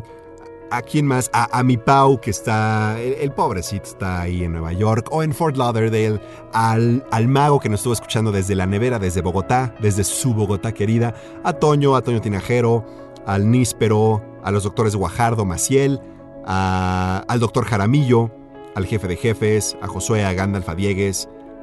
[0.70, 1.30] ¿A quién más?
[1.32, 3.00] A, a mi Pau, que está.
[3.00, 6.20] El, pobrecito está ahí en Nueva York o en Fort Lauderdale.
[6.52, 10.72] Al, al mago que nos estuvo escuchando desde la nevera, desde Bogotá, desde su Bogotá
[10.72, 11.14] querida.
[11.42, 12.84] A Toño, a Toño Tinajero,
[13.24, 16.00] al Níspero, a los doctores Guajardo, Maciel,
[16.44, 18.30] a- al doctor Jaramillo,
[18.74, 20.68] al jefe de jefes, a Josué, a Gandalf,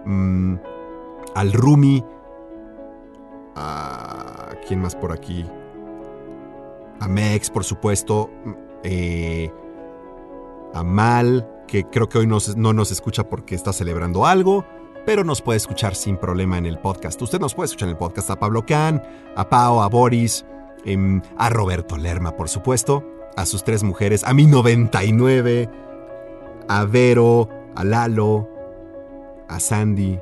[0.05, 0.55] mm,
[1.35, 2.03] al Rumi.
[3.55, 4.49] A.
[4.67, 5.45] ¿Quién más por aquí?
[6.99, 8.29] A Mex, por supuesto.
[8.85, 9.51] Eh,
[10.73, 14.63] a Mal, que creo que hoy no nos escucha porque está celebrando algo,
[15.05, 17.19] pero nos puede escuchar sin problema en el podcast.
[17.21, 19.01] Usted nos puede escuchar en el podcast a Pablo Can,
[19.35, 20.45] a Pao, a Boris,
[20.85, 23.03] em, a Roberto Lerma, por supuesto,
[23.35, 25.69] a sus tres mujeres, a mi 99,
[26.67, 28.47] a Vero, a Lalo,
[29.47, 30.19] a Sandy,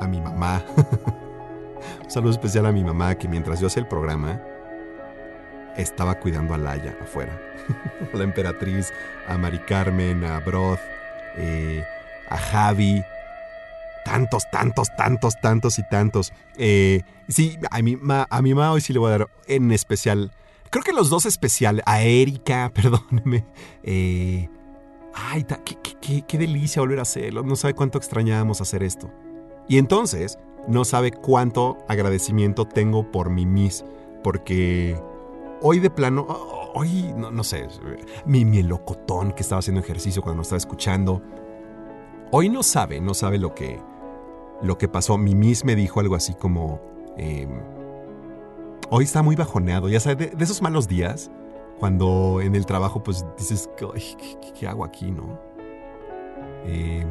[0.00, 0.62] a mi mamá.
[2.04, 4.42] Un saludo especial a mi mamá que mientras yo hacía el programa
[5.78, 7.40] estaba cuidando a Laia afuera.
[8.12, 8.92] la emperatriz,
[9.26, 10.80] a Mari Carmen, a Broth,
[11.36, 11.84] eh,
[12.28, 13.02] a Javi.
[14.04, 16.32] Tantos, tantos, tantos, tantos y tantos.
[16.56, 20.32] Eh, sí, a mi, ma, a mi hoy sí le voy a dar en especial.
[20.70, 21.82] Creo que los dos especiales.
[21.86, 23.44] A Erika, perdóneme.
[23.82, 24.48] Eh,
[25.14, 27.42] ay, qué, qué- qué- qué delicia volver a hacerlo.
[27.42, 29.10] No sabe cuánto extrañábamos hacer esto.
[29.68, 33.84] Y entonces, no sabe cuánto agradecimiento tengo por mi Miss.
[34.24, 34.98] Porque
[35.60, 36.26] hoy de plano,
[36.74, 37.66] hoy, no, no sé,
[38.26, 41.22] mi mielocotón que estaba haciendo ejercicio cuando nos estaba escuchando.
[42.30, 43.80] Hoy no sabe, no sabe lo que,
[44.62, 45.16] lo que pasó.
[45.18, 46.80] Mi Miss me dijo algo así como,
[47.16, 47.48] em,
[48.90, 51.30] hoy está muy bajoneado, ya sabes, de, esos malos días,
[51.78, 55.38] cuando en el trabajo pues dices, "Ay, ¿qué, qué- qué hago aquí, no?
[56.66, 57.08] Em,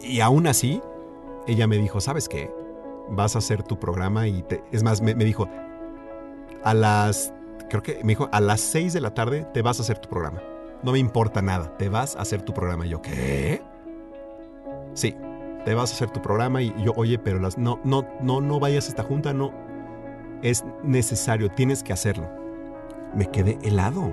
[0.00, 0.80] y aún así,
[1.46, 2.50] ella me dijo, ¿sabes qué?
[3.14, 4.64] Vas a hacer tu programa y te...
[4.72, 5.48] Es más, me, dijo,
[6.64, 7.32] a las...
[7.68, 10.08] Creo que me dijo, a las 6 de la tarde te vas a hacer tu
[10.08, 10.42] programa.
[10.82, 12.86] No me importa nada, te vas a hacer tu programa.
[12.86, 13.62] Y yo, ¿qué?
[14.94, 15.14] Sí,
[15.64, 18.86] te vas a hacer tu programa y yo, oye, pero no, no, no, no vayas
[18.86, 19.52] a esta junta, no.
[20.42, 22.28] Es necesario, tienes que hacerlo.
[23.14, 24.12] Me quedé helado.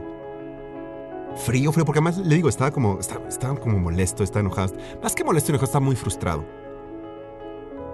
[1.35, 4.73] Frío, frío, porque además le digo, estaba como, estaba, estaba como molesto, estaba enojado.
[5.01, 6.43] Más que molesto enojado, estaba muy frustrado.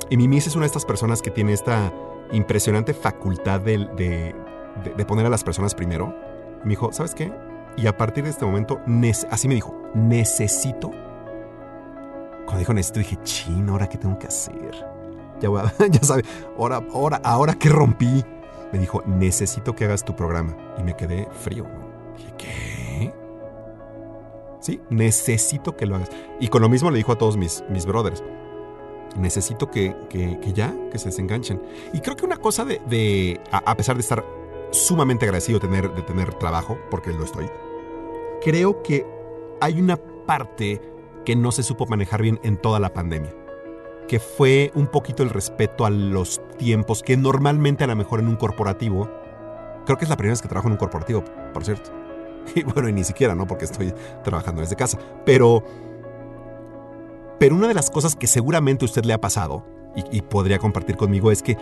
[0.10, 1.92] Y mi Miss es una de estas personas que tiene esta
[2.32, 4.36] impresionante facultad de, de,
[4.84, 6.14] de- de poner a las personas primero.
[6.64, 7.32] Me dijo, ¿sabes qué?
[7.78, 8.80] Y a partir de este momento,
[9.30, 10.92] así me dijo, necesito.
[12.46, 14.72] Cuando dijo necesito, dije, chin, ¿ahora qué tengo que hacer?
[15.42, 16.24] Ya, voy a- ya sabe,
[16.58, 18.24] ahora, ahora, ahora que rompí.
[18.72, 20.56] Me dijo, necesito que hagas tu programa.
[20.78, 21.66] Y me quedé frío.
[22.18, 23.14] Dije, ¿qué?
[24.60, 26.10] Sí, necesito que lo hagas.
[26.40, 28.24] Y con lo mismo le dijo a todos mis, mis brothers.
[29.16, 31.62] Necesito que, que- que ya, que se desenganchen.
[31.94, 34.26] Y creo que una cosa de, de- a, a pesar de estar
[34.72, 37.50] sumamente agradecido de tener, de tener trabajo, porque lo estoy,
[38.44, 39.06] creo que
[39.62, 40.82] hay una parte
[41.24, 43.34] que no se supo manejar bien en toda la pandemia.
[44.08, 48.28] Que fue un poquito el respeto a los tiempos que normalmente a lo mejor en
[48.28, 49.10] un corporativo,
[49.86, 51.24] creo que es la primera vez que trabajo en un corporativo,
[51.54, 51.92] por cierto.
[52.54, 53.48] Y bueno, y ni siquiera, ¿no?
[53.48, 53.92] Porque estoy
[54.24, 55.00] trabajando desde casa.
[55.26, 55.64] Pero
[57.40, 59.64] pero una de las cosas que seguramente a usted le ha pasado
[60.12, 61.58] y, podría compartir conmigo es que,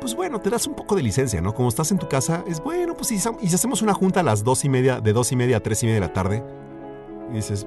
[0.00, 1.54] pues bueno, te das un poco de licencia, ¿no?
[1.54, 4.42] Como estás en tu casa, es bueno, pues y, si hacemos una junta a las
[4.42, 6.42] dos y media, de dos y media a tres y media de la tarde,
[7.30, 7.66] y dices,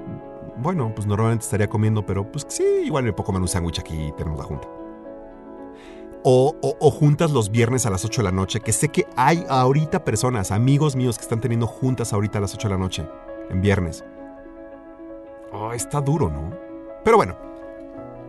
[0.56, 4.08] bueno, pues normalmente estaría comiendo, pero pues sí, igual me puedo comer un sándwich aquí
[4.08, 4.68] y tenemos la junta.
[6.24, 10.04] O juntas los viernes a las 8 de la noche, que sé que hay ahorita
[10.04, 13.08] personas, amigos míos que están teniendo juntas ahorita a las 8 de la noche,
[13.50, 14.04] en viernes.
[15.52, 16.71] Oh, está duro, ¿no?
[17.04, 17.36] Pero bueno,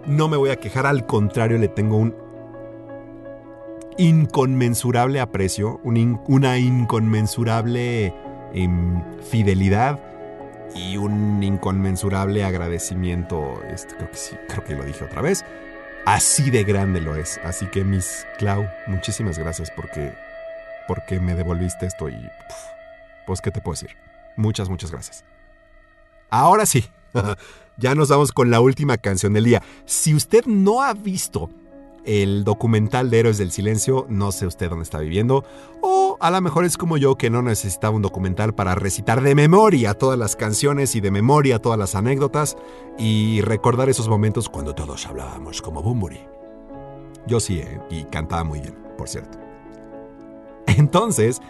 [0.06, 2.16] no me voy a quejar, al contrario, le tengo un
[3.98, 8.14] inconmensurable aprecio, una inconmensurable
[8.54, 10.00] em, fidelidad
[10.76, 13.62] y un inconmensurable agradecimiento.
[13.70, 15.46] Este, creo que sí, creo que lo dije otra vez.
[16.06, 17.40] Así de grande lo es.
[17.44, 20.14] Así que, Miss Clau, muchísimas gracias porque,
[20.88, 22.30] porque me devolviste esto y,
[23.26, 23.96] pues, ¿qué te puedo decir?
[24.36, 25.24] Muchas, muchas gracias.
[26.30, 26.86] Ahora sí,
[27.78, 29.62] ya nos vamos con la última canción del día.
[29.86, 31.50] Si usted no ha visto
[32.06, 35.44] el documental de Héroes del Silencio, no sé usted dónde está viviendo,
[35.82, 39.36] o a lo mejor es como yo que no necesitaba un documental para recitar de
[39.36, 42.58] memoria todas las canciones y de memoria todas las anécdotas
[42.98, 46.20] y recordar esos momentos cuando todos hablábamos como Bumburi.
[47.26, 47.80] Yo sí, ¿eh?
[47.90, 49.38] y cantaba muy bien, por cierto.
[50.68, 51.42] Entonces,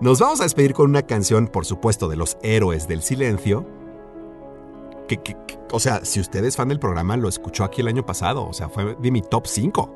[0.00, 3.66] nos vamos a despedir con una canción, por supuesto, de los Héroes del Silencio,
[5.16, 5.36] que,
[5.72, 8.46] o sea, si usted es fan del programa, lo escuchó aquí el año pasado.
[8.46, 9.94] O sea, fue de mi top 5.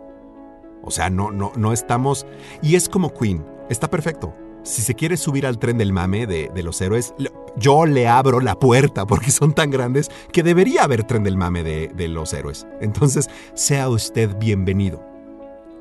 [0.82, 2.26] O sea, no, no, no estamos.
[2.60, 3.44] Y es como Queen.
[3.68, 4.34] Está perfecto.
[4.64, 7.14] si se quiere subir al tren del mame de, los héroes,
[7.56, 11.62] yo le abro la puerta porque son tan grandes que debería haber tren del mame
[11.62, 12.66] de, de los héroes.
[12.80, 15.02] Entonces, sea usted bienvenido.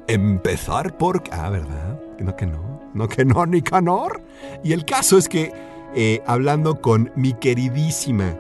[0.08, 1.24] Empezar por...
[1.32, 2.02] Ah, ¿verdad?
[2.20, 2.82] No que no.
[2.94, 4.22] No que no, Nicanor.
[4.64, 5.54] Y el caso es que,
[5.96, 8.36] eh, hablando con mi queridísima,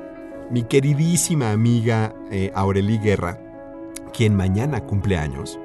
[0.52, 3.40] mi queridísima amiga eh, Aureli Guerra,
[4.14, 5.58] quien mañana cumple años,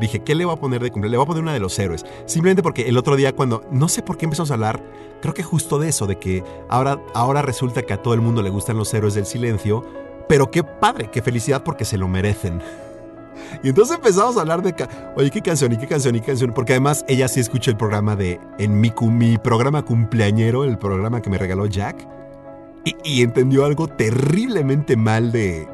[0.00, 1.12] dije, ¿qué le voy a poner de cumpleaños?
[1.12, 2.04] Le voy a poner una de los héroes.
[2.26, 4.82] Simplemente porque el otro día cuando, no sé por qué empezamos a hablar,
[5.22, 8.42] creo que justo de eso, de que ahora, ahora resulta que a todo el mundo
[8.42, 9.82] le gustan los héroes del silencio,
[10.28, 12.60] pero qué padre, qué felicidad porque se lo merecen.
[13.64, 14.72] Y entonces empezamos a hablar de,
[15.16, 17.76] oye, qué canción y qué canción y qué canción, porque además ella sí escucha el
[17.76, 22.06] programa de, en mi, mi programa cumpleañero, el programa que me regaló Jack,
[22.84, 25.66] y, entendió algo terriblemente mal de,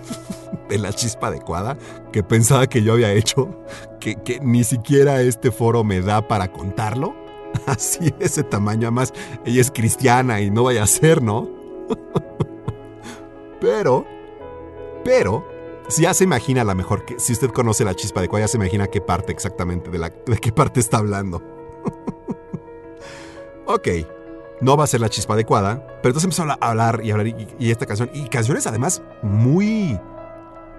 [0.68, 1.78] de la chispa adecuada
[2.12, 3.64] que pensaba que yo había hecho,
[4.00, 7.14] que, que ni siquiera este foro me da para contarlo.
[7.66, 9.12] Así de ese tamaño, además
[9.44, 11.48] ella es cristiana y no vaya a ser, ¿no?
[13.60, 14.04] Pero,
[15.04, 15.46] pero,
[15.86, 18.48] si ya se imagina a lo mejor que si usted conoce la chispa adecuada, ya
[18.48, 21.40] se imagina qué parte exactamente de, la, de qué parte está hablando.
[23.66, 23.88] ok,
[24.62, 27.70] no va a ser la chispa adecuada, pero entonces empezó a hablar y hablar y,
[27.70, 29.98] esta canción, y canciones además muy,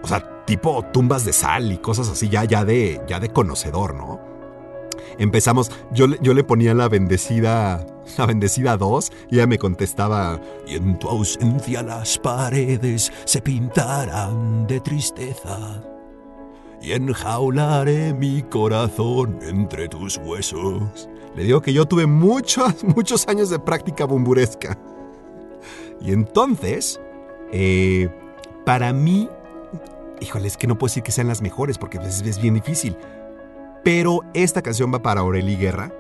[0.02, 3.94] o sea, tipo tumbas de sal y cosas así, ya, ya, de, ya de conocedor,
[3.94, 4.20] ¿no?
[5.20, 7.86] Empezamos, yo, yo le ponía la bendecida,
[8.18, 14.66] la bendecida 2 y ella me contestaba, y en tu ausencia las paredes se pintarán
[14.66, 15.84] de tristeza.
[16.82, 21.10] Y enjaularé mi corazón entre tus huesos.
[21.36, 24.78] Le digo que yo tuve muchos, muchos años de práctica bumburesca.
[26.02, 27.00] Y entonces,
[27.52, 28.10] eh,
[28.66, 29.30] para mí,
[30.20, 32.98] híjole, es que no puedo decir que sean las mejores porque es, es bien difícil.
[33.84, 35.92] Pero esta canción va para Aureli Guerra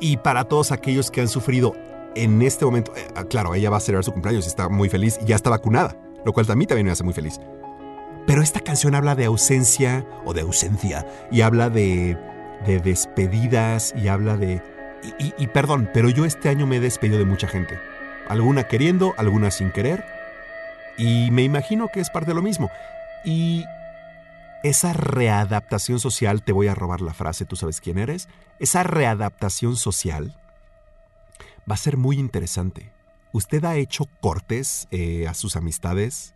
[0.00, 1.74] y para todos aquellos que han sufrido
[2.14, 2.92] en este momento.
[2.96, 5.36] eh, ah, claro, ella va a celebrar su cumpleaños y está muy feliz y ya
[5.36, 7.40] está vacunada, lo cual a mí también me hace muy feliz.
[8.26, 12.16] Pero esta canción habla de ausencia o de ausencia y habla de,
[12.66, 14.62] de despedidas y habla de...
[15.18, 17.78] Y, perdón, pero yo este año me he despedido de mucha gente.
[18.28, 20.04] Alguna queriendo, alguna sin querer.
[20.96, 22.70] Y me imagino que es parte de lo mismo.
[23.24, 23.64] Y
[24.62, 28.28] esa readaptación social, te voy a robar la frase, tú sabes quién eres,
[28.60, 30.38] esa readaptación social
[31.68, 32.92] va a ser muy interesante.
[33.32, 36.34] ¿Usted ha hecho cortes eh, a sus amistades?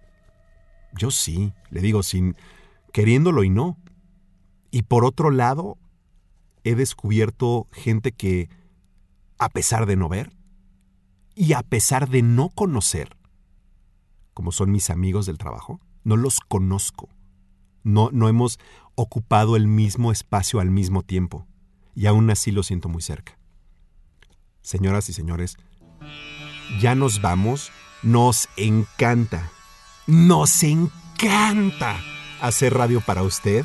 [0.92, 2.36] Yo sí, le digo, sin
[2.92, 3.76] queriéndolo y no.
[4.70, 5.78] Y por otro lado,
[6.66, 8.50] he descubierto gente que,
[9.38, 10.32] a pesar de no ver,
[11.36, 13.16] y a pesar de no conocer,
[14.34, 17.08] como son mis amigos del trabajo, no los conozco.
[17.84, 18.58] No, no hemos
[18.96, 21.46] ocupado el mismo espacio al mismo tiempo.
[21.94, 23.38] Y aún así lo siento muy cerca.
[24.60, 25.56] Señoras y señores,
[26.80, 27.70] ya nos vamos.
[28.02, 29.52] Nos encanta.
[30.08, 32.00] Nos encanta
[32.40, 33.64] hacer radio para usted.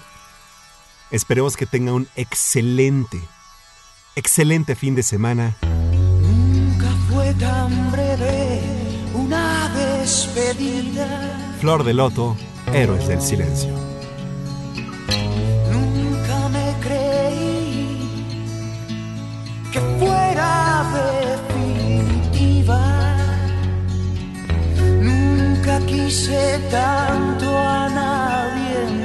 [1.11, 3.19] Esperemos que tenga un excelente,
[4.15, 5.57] excelente fin de semana.
[6.21, 8.61] Nunca fue tan breve
[9.13, 11.07] una despedida.
[11.59, 12.37] Flor de Loto,
[12.73, 13.73] Héroes del Silencio.
[15.69, 17.97] Nunca me creí
[19.73, 20.85] que fuera
[21.49, 23.17] definitiva.
[25.01, 29.00] Nunca quise tanto a nadie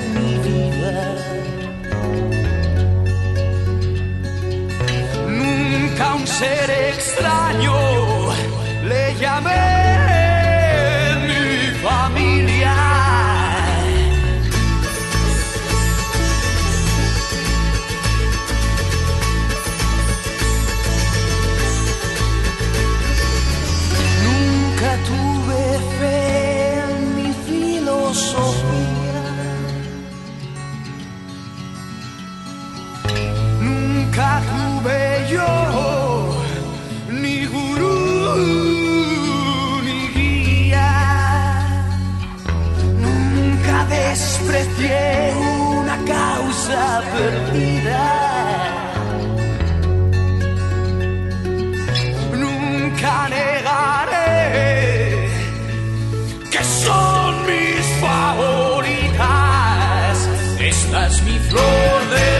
[6.38, 7.74] ser extraño.
[8.84, 9.75] Le llamé
[44.16, 45.34] desprecié
[45.78, 48.06] una causa perdida.
[52.42, 54.48] Nunca negaré
[56.50, 59.18] que son mis favoritas.
[60.60, 62.35] Esta es mi flor de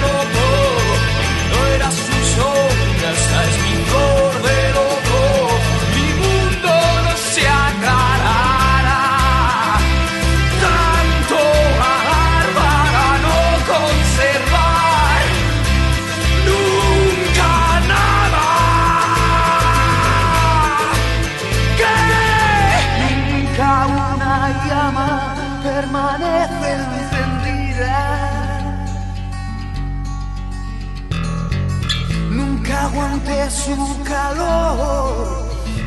[33.66, 35.14] su calor,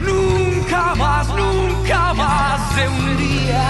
[0.01, 3.67] nunca más, nunca más de un día.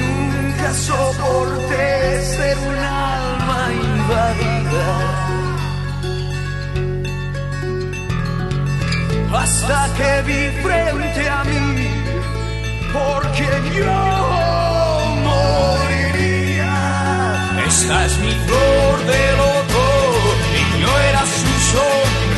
[0.00, 3.60] Nunca soporté ser un alma
[3.92, 4.88] invadida.
[9.40, 11.88] Hasta que vi frente a mí,
[12.94, 13.48] porque
[13.78, 14.00] yo
[15.28, 16.74] moriría.
[17.66, 19.63] Esta es mi flor de los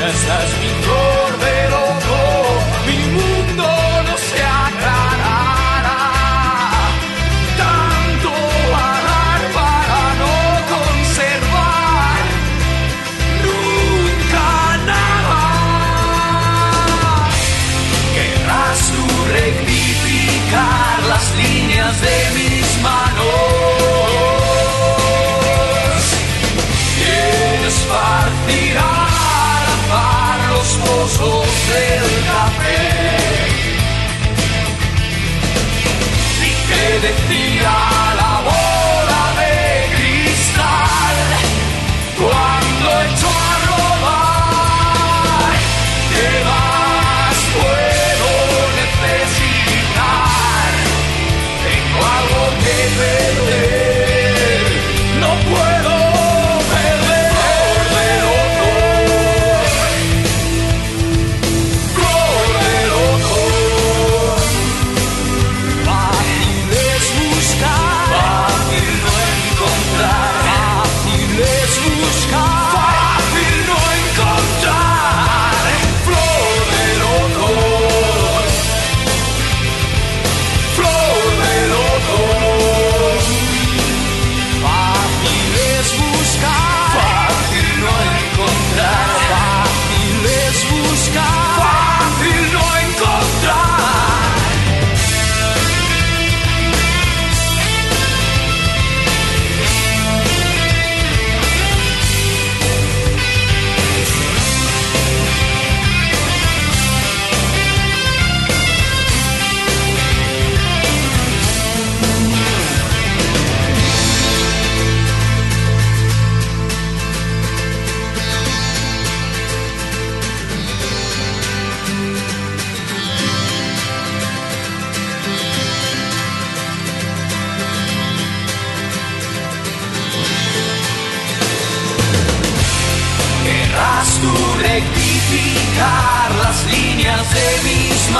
[0.08, 1.25] as we go.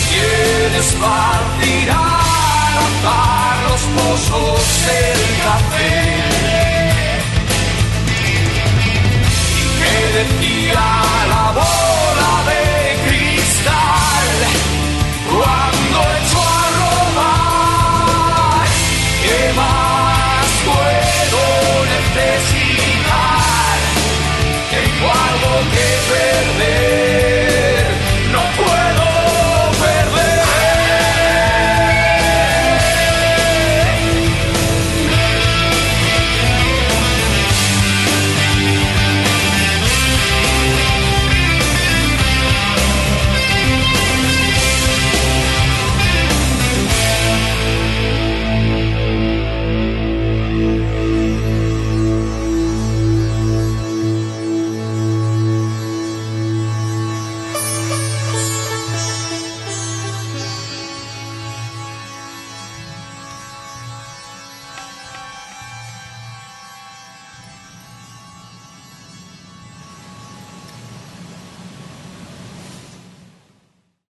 [0.08, 5.94] Quienes partirán a par los pozos del café.
[9.58, 10.86] ¿Y qué decía
[11.32, 11.99] la voz?